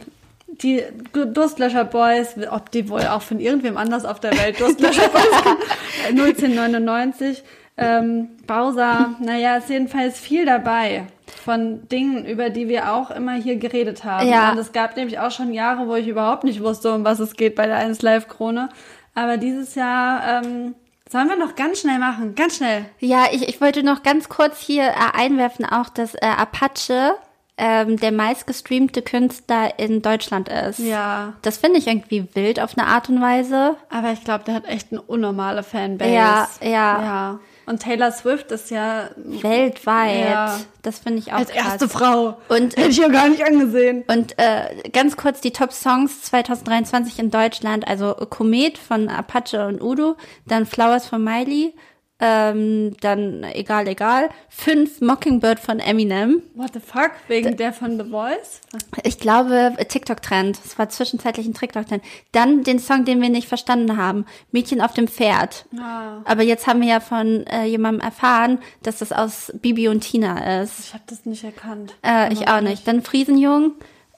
die 0.61 0.83
Durstlöscher 1.13 1.85
Boys, 1.85 2.35
ob 2.49 2.71
die 2.71 2.89
wohl 2.89 3.01
auch 3.07 3.21
von 3.21 3.39
irgendwem 3.39 3.77
anders 3.77 4.05
auf 4.05 4.19
der 4.19 4.37
Welt 4.37 4.59
Durstlöscher 4.59 5.07
Boys 5.13 5.23
sind. 5.23 6.19
1999, 6.19 7.43
ähm, 7.77 8.29
Bowser, 8.45 9.15
naja, 9.19 9.57
ist 9.57 9.69
jedenfalls 9.69 10.19
viel 10.19 10.45
dabei 10.45 11.05
von 11.43 11.87
Dingen, 11.87 12.25
über 12.25 12.49
die 12.49 12.67
wir 12.67 12.93
auch 12.93 13.11
immer 13.11 13.33
hier 13.33 13.55
geredet 13.55 14.03
haben. 14.03 14.27
Ja. 14.27 14.51
Und 14.51 14.57
es 14.57 14.71
gab 14.71 14.97
nämlich 14.97 15.19
auch 15.19 15.31
schon 15.31 15.53
Jahre, 15.53 15.87
wo 15.87 15.95
ich 15.95 16.07
überhaupt 16.07 16.43
nicht 16.43 16.61
wusste, 16.61 16.93
um 16.93 17.05
was 17.05 17.19
es 17.19 17.35
geht 17.35 17.55
bei 17.55 17.67
der 17.67 17.77
1 17.77 18.01
Live 18.01 18.27
Krone. 18.27 18.69
Aber 19.15 19.37
dieses 19.37 19.75
Jahr, 19.75 20.43
ähm, 20.43 20.75
sollen 21.09 21.27
wir 21.27 21.37
noch 21.37 21.55
ganz 21.55 21.79
schnell 21.79 21.99
machen, 21.99 22.35
ganz 22.35 22.57
schnell. 22.57 22.85
Ja, 22.99 23.25
ich, 23.31 23.47
ich 23.47 23.59
wollte 23.61 23.83
noch 23.83 24.03
ganz 24.03 24.29
kurz 24.29 24.59
hier 24.59 24.83
äh, 24.83 25.17
einwerfen, 25.17 25.65
auch 25.65 25.89
dass 25.89 26.15
äh, 26.15 26.19
Apache 26.25 27.15
ähm, 27.61 27.97
der 27.97 28.13
meistgestreamte 28.13 29.01
Künstler 29.01 29.77
in 29.77 30.01
Deutschland 30.01 30.47
ist. 30.47 30.79
Ja. 30.79 31.33
Das 31.41 31.57
finde 31.57 31.77
ich 31.77 31.87
irgendwie 31.87 32.25
wild 32.33 32.59
auf 32.59 32.77
eine 32.77 32.87
Art 32.87 33.09
und 33.09 33.21
Weise. 33.21 33.75
Aber 33.89 34.11
ich 34.13 34.23
glaube, 34.23 34.45
der 34.45 34.53
hat 34.55 34.65
echt 34.65 34.91
eine 34.91 35.01
unnormale 35.01 35.61
Fanbase. 35.61 36.09
Ja, 36.11 36.47
ja. 36.61 36.69
ja. 36.71 37.39
Und 37.65 37.83
Taylor 37.83 38.11
Swift 38.11 38.51
ist 38.51 38.71
ja 38.71 39.09
Weltweit. 39.17 40.29
Ja. 40.29 40.59
Das 40.81 40.99
finde 40.99 41.19
ich 41.19 41.31
auch 41.33 41.37
als 41.37 41.51
krass. 41.51 41.65
erste 41.73 41.89
Frau. 41.89 42.37
Und- 42.47 42.75
hätte 42.77 42.89
ich 42.89 42.97
ja 42.97 43.09
gar 43.09 43.27
nicht 43.27 43.45
angesehen. 43.45 44.03
Und 44.07 44.39
äh, 44.39 44.89
ganz 44.91 45.17
kurz 45.17 45.41
die 45.41 45.51
Top-Songs 45.51 46.21
2023 46.23 47.19
in 47.19 47.29
Deutschland, 47.29 47.87
also 47.87 48.13
Komet 48.13 48.77
von 48.77 49.09
Apache 49.09 49.67
und 49.67 49.81
Udo, 49.83 50.15
dann 50.47 50.65
Flowers 50.65 51.07
von 51.07 51.23
Miley, 51.23 51.73
ähm, 52.19 52.95
dann 52.99 53.43
Egal, 53.43 53.87
Egal, 53.87 54.29
fünf 54.49 54.99
Mockingbird 54.99 55.59
von 55.59 55.79
Eminem. 55.79 56.41
What 56.53 56.73
the 56.73 56.79
fuck? 56.79 57.11
Wegen 57.27 57.55
der 57.55 57.71
von 57.71 57.97
The 57.97 58.09
Voice? 58.09 58.61
Ich 59.03 59.19
glaube, 59.19 59.75
TikTok-Trend. 59.87 60.59
Es 60.65 60.77
war 60.77 60.89
zwischenzeitlich 60.89 61.47
ein 61.47 61.53
TikTok-Trend. 61.53 62.03
Dann 62.33 62.63
den 62.63 62.79
Song, 62.79 63.05
den 63.05 63.21
wir 63.21 63.29
nicht 63.29 63.47
verstanden 63.47 63.95
haben. 63.95 64.25
Mädchen 64.51 64.81
auf 64.81 64.93
dem 64.93 65.07
Pferd. 65.07 65.65
Ah. 65.79 66.21
Aber 66.25 66.43
jetzt 66.43 66.67
haben 66.67 66.81
wir 66.81 66.89
ja 66.89 66.99
von 66.99 67.47
äh, 67.47 67.63
jemandem 67.65 68.01
erfahren, 68.01 68.59
dass 68.83 68.99
das 68.99 69.13
aus 69.13 69.53
Bibi 69.61 69.87
und 69.87 70.01
Tina 70.01 70.61
ist. 70.61 70.79
Ich 70.79 70.93
habe 70.93 71.03
das 71.07 71.25
nicht 71.25 71.43
erkannt. 71.45 71.95
Äh, 72.05 72.33
ich 72.33 72.49
auch 72.49 72.61
nicht. 72.61 72.85
Dann 72.87 73.01
Friesenjung. 73.01 73.73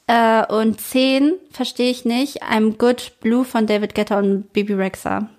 Äh, 0.08 0.46
und 0.48 0.82
10 0.82 1.34
verstehe 1.52 1.92
ich 1.92 2.04
nicht. 2.04 2.44
I'm 2.44 2.78
Good 2.78 3.20
Blue 3.22 3.46
von 3.46 3.68
David 3.68 3.94
Guetta 3.94 4.18
und 4.18 4.52
Bibi 4.54 4.74
Rexa. 4.74 5.30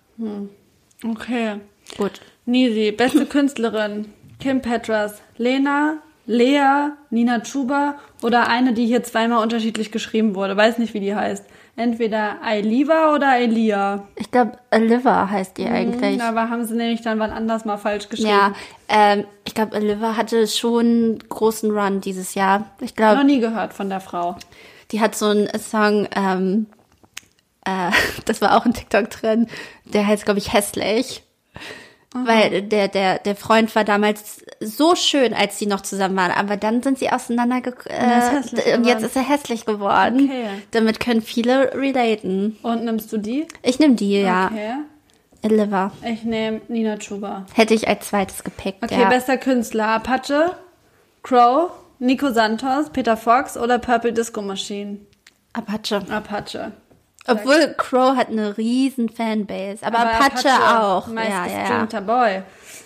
Okay. 1.04 1.56
Gut. 1.98 2.20
Nisi, 2.46 2.92
beste 2.92 3.26
Künstlerin. 3.26 4.12
Kim 4.40 4.60
Petras. 4.60 5.22
Lena, 5.36 5.98
Lea, 6.26 6.90
Nina 7.10 7.40
Chuba 7.40 7.96
oder 8.22 8.48
eine, 8.48 8.72
die 8.72 8.86
hier 8.86 9.02
zweimal 9.02 9.42
unterschiedlich 9.42 9.92
geschrieben 9.92 10.34
wurde. 10.34 10.56
Weiß 10.56 10.78
nicht, 10.78 10.94
wie 10.94 11.00
die 11.00 11.14
heißt. 11.14 11.44
Entweder 11.74 12.42
Ailiva 12.42 13.14
oder 13.14 13.38
Elia. 13.38 14.06
Ich 14.16 14.30
glaube, 14.30 14.58
Oliver 14.70 15.30
heißt 15.30 15.56
die 15.56 15.66
eigentlich. 15.66 16.20
Aber 16.20 16.50
haben 16.50 16.64
sie 16.66 16.74
nämlich 16.74 17.00
dann 17.00 17.18
wann 17.18 17.30
anders 17.30 17.64
mal 17.64 17.78
falsch 17.78 18.10
geschrieben. 18.10 18.28
Ja, 18.28 18.52
ähm, 18.88 19.24
ich 19.46 19.54
glaube, 19.54 19.76
Oliver 19.76 20.16
hatte 20.16 20.46
schon 20.48 20.84
einen 20.84 21.18
großen 21.30 21.70
Run 21.70 22.02
dieses 22.02 22.34
Jahr. 22.34 22.66
Ich 22.80 22.90
Noch 22.90 22.96
glaube, 22.96 23.24
nie 23.24 23.40
gehört 23.40 23.72
von 23.72 23.88
der 23.88 24.00
Frau. 24.00 24.36
die 24.90 25.00
hat 25.00 25.14
so 25.14 25.26
einen 25.28 25.48
Song, 25.58 26.06
ähm, 26.14 26.66
äh, 27.64 27.90
das 28.26 28.42
war 28.42 28.56
auch 28.56 28.66
ein 28.66 28.74
TikTok 28.74 29.08
drin, 29.08 29.46
der 29.84 30.06
heißt, 30.06 30.24
glaube 30.26 30.38
ich, 30.40 30.52
hässlich. 30.52 31.22
Weil 32.14 32.62
der, 32.62 32.88
der, 32.88 33.18
der 33.18 33.36
Freund 33.36 33.74
war 33.74 33.84
damals 33.84 34.44
so 34.60 34.94
schön, 34.94 35.32
als 35.32 35.58
sie 35.58 35.66
noch 35.66 35.80
zusammen 35.80 36.16
waren, 36.16 36.30
aber 36.32 36.58
dann 36.58 36.82
sind 36.82 36.98
sie 36.98 37.10
auseinandergekommen 37.10 37.98
er 37.98 38.42
äh, 38.66 38.76
und 38.76 38.86
jetzt 38.86 39.02
ist 39.02 39.16
er 39.16 39.26
hässlich 39.26 39.64
geworden. 39.64 40.28
Okay. 40.28 40.46
Damit 40.72 41.00
können 41.00 41.22
viele 41.22 41.74
relaten. 41.74 42.58
Und 42.62 42.84
nimmst 42.84 43.12
du 43.12 43.16
die? 43.16 43.46
Ich 43.62 43.78
nehme 43.78 43.94
die, 43.94 44.20
ja. 44.20 44.46
Okay. 44.46 44.74
Oliver. 45.44 45.90
Ich 46.04 46.22
nehme 46.22 46.60
Nina 46.68 46.96
Chuba. 46.98 47.46
Hätte 47.54 47.74
ich 47.74 47.88
als 47.88 48.08
zweites 48.08 48.44
gepickt, 48.44 48.82
Okay, 48.84 49.00
ja. 49.00 49.08
bester 49.08 49.36
Künstler. 49.38 49.88
Apache, 49.88 50.56
Crow, 51.22 51.70
Nico 51.98 52.30
Santos, 52.30 52.90
Peter 52.90 53.16
Fox 53.16 53.56
oder 53.56 53.78
Purple 53.78 54.12
Disco 54.12 54.42
Machine? 54.42 54.98
Apache. 55.52 56.02
Apache. 56.10 56.72
Obwohl 57.26 57.74
Crow 57.76 58.16
hat 58.16 58.28
eine 58.28 58.56
riesen 58.56 59.08
Fanbase, 59.08 59.84
aber, 59.86 60.00
Apache, 60.00 60.48
auch. 60.48 61.08
Ja, 61.08 61.46
ja, 61.46 61.86
ja. 61.90 62.00
Boy. 62.00 62.42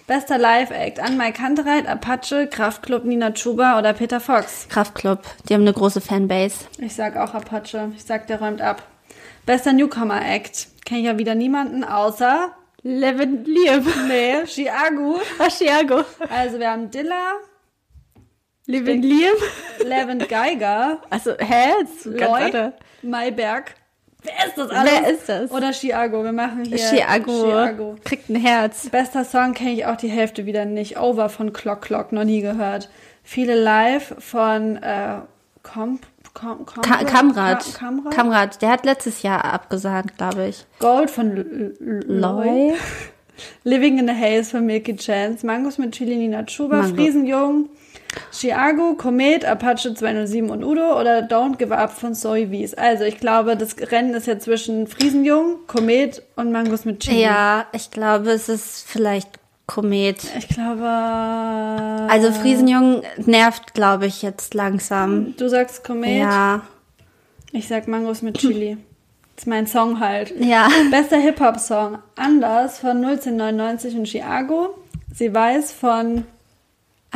Bester 0.07 0.39
Live-Act. 0.39 1.01
An 1.01 1.17
Mike 1.17 1.39
Kantereit, 1.41 1.87
Apache, 1.89 2.47
Kraftklub, 2.47 3.05
Nina 3.05 3.33
Chuba 3.33 3.79
oder 3.79 3.93
Peter 3.93 4.21
Fox? 4.21 4.69
Kraftklub, 4.69 5.21
die 5.49 5.55
haben 5.55 5.63
eine 5.63 5.73
große 5.73 6.01
Fanbase. 6.01 6.67
Ich 6.79 6.95
sag 6.95 7.17
auch 7.17 7.35
Apache. 7.35 7.93
Ich 7.97 8.05
sag, 8.05 8.27
der 8.27 8.41
räumt 8.41 8.61
ab. 8.61 8.83
Bester 9.47 9.73
Newcomer-Act. 9.73 10.69
Kenn 10.85 10.99
ich 10.99 11.05
ja 11.05 11.19
wieder 11.19 11.35
niemanden 11.35 11.83
außer... 11.85 12.53
Levin 12.83 13.45
Liam. 13.45 13.85
Nee, 14.07 14.45
Chiago. 14.47 15.21
Chiago. 15.49 16.05
Also 16.31 16.61
wir 16.61 16.71
haben 16.71 16.89
Dilla, 16.89 17.33
Levin 18.67 19.03
Liam. 19.03 19.35
Levin 19.85 20.21
Geiger, 20.21 20.99
Also, 21.11 21.33
hä? 21.37 21.73
Das 21.81 22.07
ist 22.07 22.17
Wer 24.27 24.47
ist 24.47 24.59
das 24.59 24.71
alles? 24.71 24.93
Wer 24.93 25.11
ist 25.11 25.29
das? 25.29 25.51
Oder 25.51 25.73
Chiago. 25.73 26.25
Wir 26.25 26.33
machen 26.33 26.65
hier 26.65 26.79
Chiago. 26.79 27.45
Chiago. 27.45 27.97
Kriegt 28.05 28.29
ein 28.29 28.37
Herz. 28.37 28.89
Bester 28.91 29.25
Song 29.25 29.55
kenne 29.55 29.73
ich 29.73 29.87
auch 29.87 29.97
die 29.97 30.09
Hälfte 30.09 30.47
wieder 30.47 30.65
nicht. 30.65 30.99
Over 30.99 31.29
von 31.29 31.53
Clock 31.53 31.83
Clock, 31.83 32.13
noch 32.13 32.25
nie 32.25 32.41
gehört. 32.41 32.89
Viele 33.23 33.61
live 33.61 34.15
von 34.19 34.77
äh, 34.77 35.21
Com, 35.63 35.99
Com, 36.33 36.65
Com, 36.65 36.83
Ka 36.83 37.05
Kamrat. 37.05 37.65
Ka 37.65 37.79
Kamrat. 37.79 38.15
Kamrat. 38.15 38.63
Der 38.63 38.71
hat 38.71 38.85
letztes 38.85 39.23
Jahr 39.23 39.45
abgesagt, 39.45 40.17
glaube 40.17 40.47
ich. 40.49 40.65
Gold 40.79 41.11
von 41.11 41.75
Loy. 41.81 42.75
Living 43.65 43.99
in 43.99 44.07
the 44.07 44.15
Haze 44.15 44.51
von 44.51 44.65
Milky 44.65 44.97
Chance. 44.97 45.45
Mangos 45.45 45.79
mit 45.79 45.93
Chili 45.93 46.17
Nina 46.17 46.45
Chuba. 46.45 46.83
Mango. 46.83 46.95
Friesenjung. 46.95 47.69
Chiago, 48.33 48.95
Komet, 48.95 49.45
Apache 49.45 49.95
207 49.95 50.51
und 50.51 50.65
Udo 50.65 50.99
oder 51.01 51.21
Don't 51.21 51.57
Give 51.57 51.77
Up 51.77 51.93
von 51.93 52.15
Soy 52.15 52.51
Wies. 52.51 52.75
Also 52.75 53.05
ich 53.05 53.19
glaube, 53.19 53.57
das 53.57 53.77
Rennen 53.91 54.15
ist 54.15 54.27
ja 54.27 54.39
zwischen 54.39 54.87
Friesenjung, 54.87 55.67
Komet 55.67 56.23
und 56.37 56.53
Mangos 56.53 56.85
mit 56.85 57.01
Chili. 57.01 57.23
Ja, 57.23 57.67
ich 57.73 57.91
glaube, 57.91 58.31
es 58.31 58.49
ist 58.49 58.85
vielleicht 58.87 59.29
Komet. 59.67 60.19
Ich 60.39 60.49
glaube. 60.49 60.87
Also 62.09 62.31
Friesenjung 62.33 63.03
nervt, 63.25 63.75
glaube 63.75 64.07
ich, 64.07 64.23
jetzt 64.23 64.55
langsam. 64.55 65.35
Du 65.37 65.49
sagst 65.49 65.83
Komet. 65.85 66.21
Ja. 66.21 66.63
Ich 67.53 67.69
sag 67.69 67.89
Mangos 67.89 68.23
mit 68.23 68.39
Chili. 68.39 68.77
Das 69.35 69.43
ist 69.43 69.47
mein 69.47 69.67
Song 69.67 70.01
halt. 70.01 70.33
Ja. 70.39 70.69
Bester 70.91 71.19
Hip-Hop-Song. 71.19 71.99
Anders 72.15 72.79
von 72.79 73.05
1999 73.05 73.97
und 73.97 74.05
Chiago. 74.07 74.79
Sie 75.13 75.33
weiß 75.33 75.73
von 75.73 76.25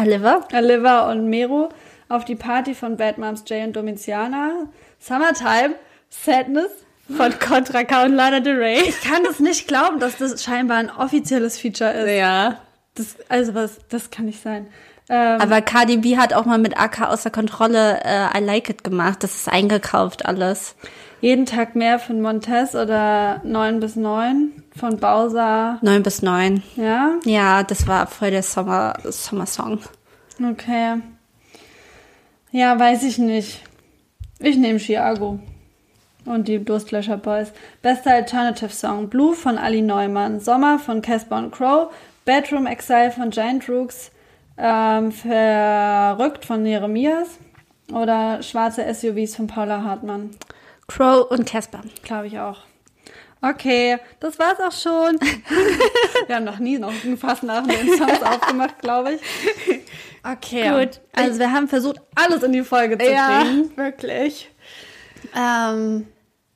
Oliver? 0.01 0.47
Oliver 0.53 1.09
und 1.09 1.29
Mero. 1.29 1.69
Auf 2.09 2.25
die 2.25 2.35
Party 2.35 2.75
von 2.75 2.97
Bad 2.97 3.19
Moms 3.19 3.45
Jay 3.47 3.65
und 3.65 3.75
Domitiana. 3.75 4.67
Summertime. 4.99 5.75
Sadness. 6.09 6.71
Von 7.17 7.39
Contra 7.39 7.85
K 7.85 8.05
und 8.05 8.13
Lana 8.15 8.41
Del 8.41 8.57
Rey. 8.57 8.83
Ich 8.89 9.01
kann 9.01 9.25
das 9.25 9.41
nicht 9.41 9.67
glauben, 9.67 9.99
dass 9.99 10.17
das 10.19 10.43
scheinbar 10.45 10.79
ein 10.79 10.91
offizielles 10.91 11.59
Feature 11.59 11.91
ist. 11.91 12.17
Ja. 12.17 12.61
Das, 12.95 13.17
also 13.29 13.55
was, 13.55 13.79
das 13.89 14.11
kann 14.11 14.27
nicht 14.27 14.43
sein. 14.43 14.69
Ähm, 15.09 15.41
Aber 15.41 15.61
Cardi 15.61 15.97
B 15.97 16.17
hat 16.17 16.35
auch 16.35 16.45
mal 16.45 16.59
mit 16.59 16.79
AK 16.79 17.09
außer 17.09 17.31
Kontrolle 17.31 18.01
äh, 18.05 18.39
I 18.39 18.45
Like 18.45 18.71
It 18.71 18.85
gemacht. 18.85 19.25
Das 19.25 19.35
ist 19.35 19.49
eingekauft 19.49 20.25
alles. 20.25 20.77
Jeden 21.21 21.47
Tag 21.47 21.75
mehr 21.77 21.99
von 21.99 22.21
Montez 22.23 22.75
oder 22.75 23.41
9 23.45 23.81
bis 23.81 23.97
9 23.97 24.63
von 24.77 24.99
Bowser. 24.99 25.79
Neun 25.83 26.03
bis 26.03 26.23
neun. 26.23 26.63
Ja, 26.77 27.13
Ja, 27.25 27.63
das 27.63 27.87
war 27.87 28.07
voll 28.07 28.31
der 28.31 28.43
Sommer, 28.43 28.95
Sommersong. 29.05 29.81
okay. 30.51 30.97
Ja, 32.53 32.79
weiß 32.79 33.03
ich 33.05 33.19
nicht. 33.19 33.63
Ich 34.39 34.57
nehme 34.57 34.79
Chiago. 34.79 35.39
Und 36.25 36.49
die 36.49 36.65
Durstlöscher 36.65 37.17
Boys. 37.17 37.53
Bester 37.83 38.13
Alternative 38.13 38.71
Song. 38.71 39.09
Blue 39.09 39.35
von 39.35 39.57
Ali 39.59 39.83
Neumann. 39.83 40.41
Sommer 40.41 40.79
von 40.79 41.01
Casper 41.03 41.39
und 41.39 41.51
Crow. 41.53 41.93
Bedroom 42.25 42.67
Exile 42.67 43.11
von 43.11 43.31
Giant 43.31 43.69
Rooks. 43.69 44.11
Ähm, 44.59 45.13
Verrückt 45.13 46.45
von 46.45 46.65
Jeremias. 46.67 47.29
Oder 47.93 48.43
Schwarze 48.43 48.83
SUVs 48.93 49.37
von 49.37 49.47
Paula 49.47 49.83
Hartmann. 49.83 50.31
Crow 50.91 51.31
und 51.31 51.47
Casper. 51.47 51.83
Glaube 52.03 52.27
ich 52.27 52.39
auch. 52.39 52.59
Okay, 53.43 53.99
das 54.19 54.39
war's 54.39 54.59
auch 54.61 54.73
schon. 54.73 55.19
Wir 56.27 56.37
haben 56.37 56.45
noch 56.45 56.59
nie 56.59 56.79
noch 56.79 56.93
einen 57.05 57.17
Fastnacht 57.17 57.71
den 57.71 57.97
Songs 57.97 58.23
aufgemacht, 58.23 58.81
glaube 58.81 59.15
ich. 59.15 59.21
Okay. 60.23 60.69
Gut. 60.69 61.01
Also 61.15 61.39
wir 61.39 61.51
haben 61.51 61.67
versucht, 61.67 61.97
alles 62.15 62.43
in 62.43 62.53
die 62.53 62.63
Folge 62.63 62.99
zu 62.99 63.05
kriegen. 63.07 63.75
wirklich. 63.77 64.51
Ähm, 65.35 66.07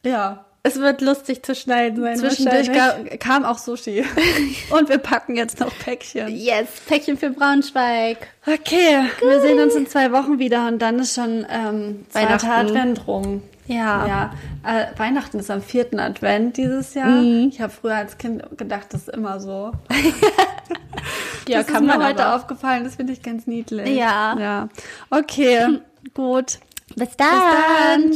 ja. 0.04 0.44
Es 0.62 0.78
wird 0.78 1.00
lustig 1.00 1.42
zu 1.42 1.54
schneiden 1.54 2.02
sein. 2.02 2.16
Zwischendurch 2.16 2.70
kam 3.18 3.44
auch 3.44 3.58
Sushi. 3.58 4.04
Und 4.70 4.88
wir 4.90 4.98
packen 4.98 5.36
jetzt 5.36 5.60
noch 5.60 5.72
Päckchen. 5.78 6.28
Yes, 6.28 6.68
Päckchen 6.86 7.16
für 7.16 7.30
Braunschweig. 7.30 8.28
Okay, 8.46 9.04
wir 9.20 9.40
sehen 9.40 9.58
uns 9.60 9.74
in 9.74 9.86
zwei 9.86 10.12
Wochen 10.12 10.38
wieder 10.38 10.66
und 10.66 10.80
dann 10.80 10.98
ist 10.98 11.14
schon 11.14 11.46
ähm, 11.50 12.04
Weihnachten. 12.12 12.50
Advent 12.50 13.06
rum. 13.06 13.42
Ja. 13.66 14.06
Ja, 14.06 14.34
äh, 14.62 14.86
Weihnachten 14.98 15.38
ist 15.38 15.50
am 15.50 15.62
vierten 15.62 15.98
Advent 15.98 16.56
dieses 16.56 16.94
Jahr. 16.94 17.08
Mhm. 17.08 17.48
Ich 17.48 17.60
habe 17.60 17.72
früher 17.72 17.96
als 17.96 18.18
Kind 18.18 18.42
gedacht, 18.58 18.88
das 18.90 19.02
ist 19.02 19.16
immer 19.16 19.40
so. 19.40 19.72
Ja, 21.48 21.62
das 21.62 21.68
ist 21.68 21.80
mir 21.82 22.02
heute 22.02 22.32
aufgefallen, 22.32 22.84
das 22.84 22.94
finde 22.96 23.12
ich 23.12 23.22
ganz 23.22 23.46
niedlich. 23.46 23.88
Ja. 23.88 24.36
Ja. 24.38 24.68
Okay, 25.10 25.80
gut. 26.14 26.58
Bis 26.96 27.16
dann. 27.16 27.28
dann. 27.98 28.12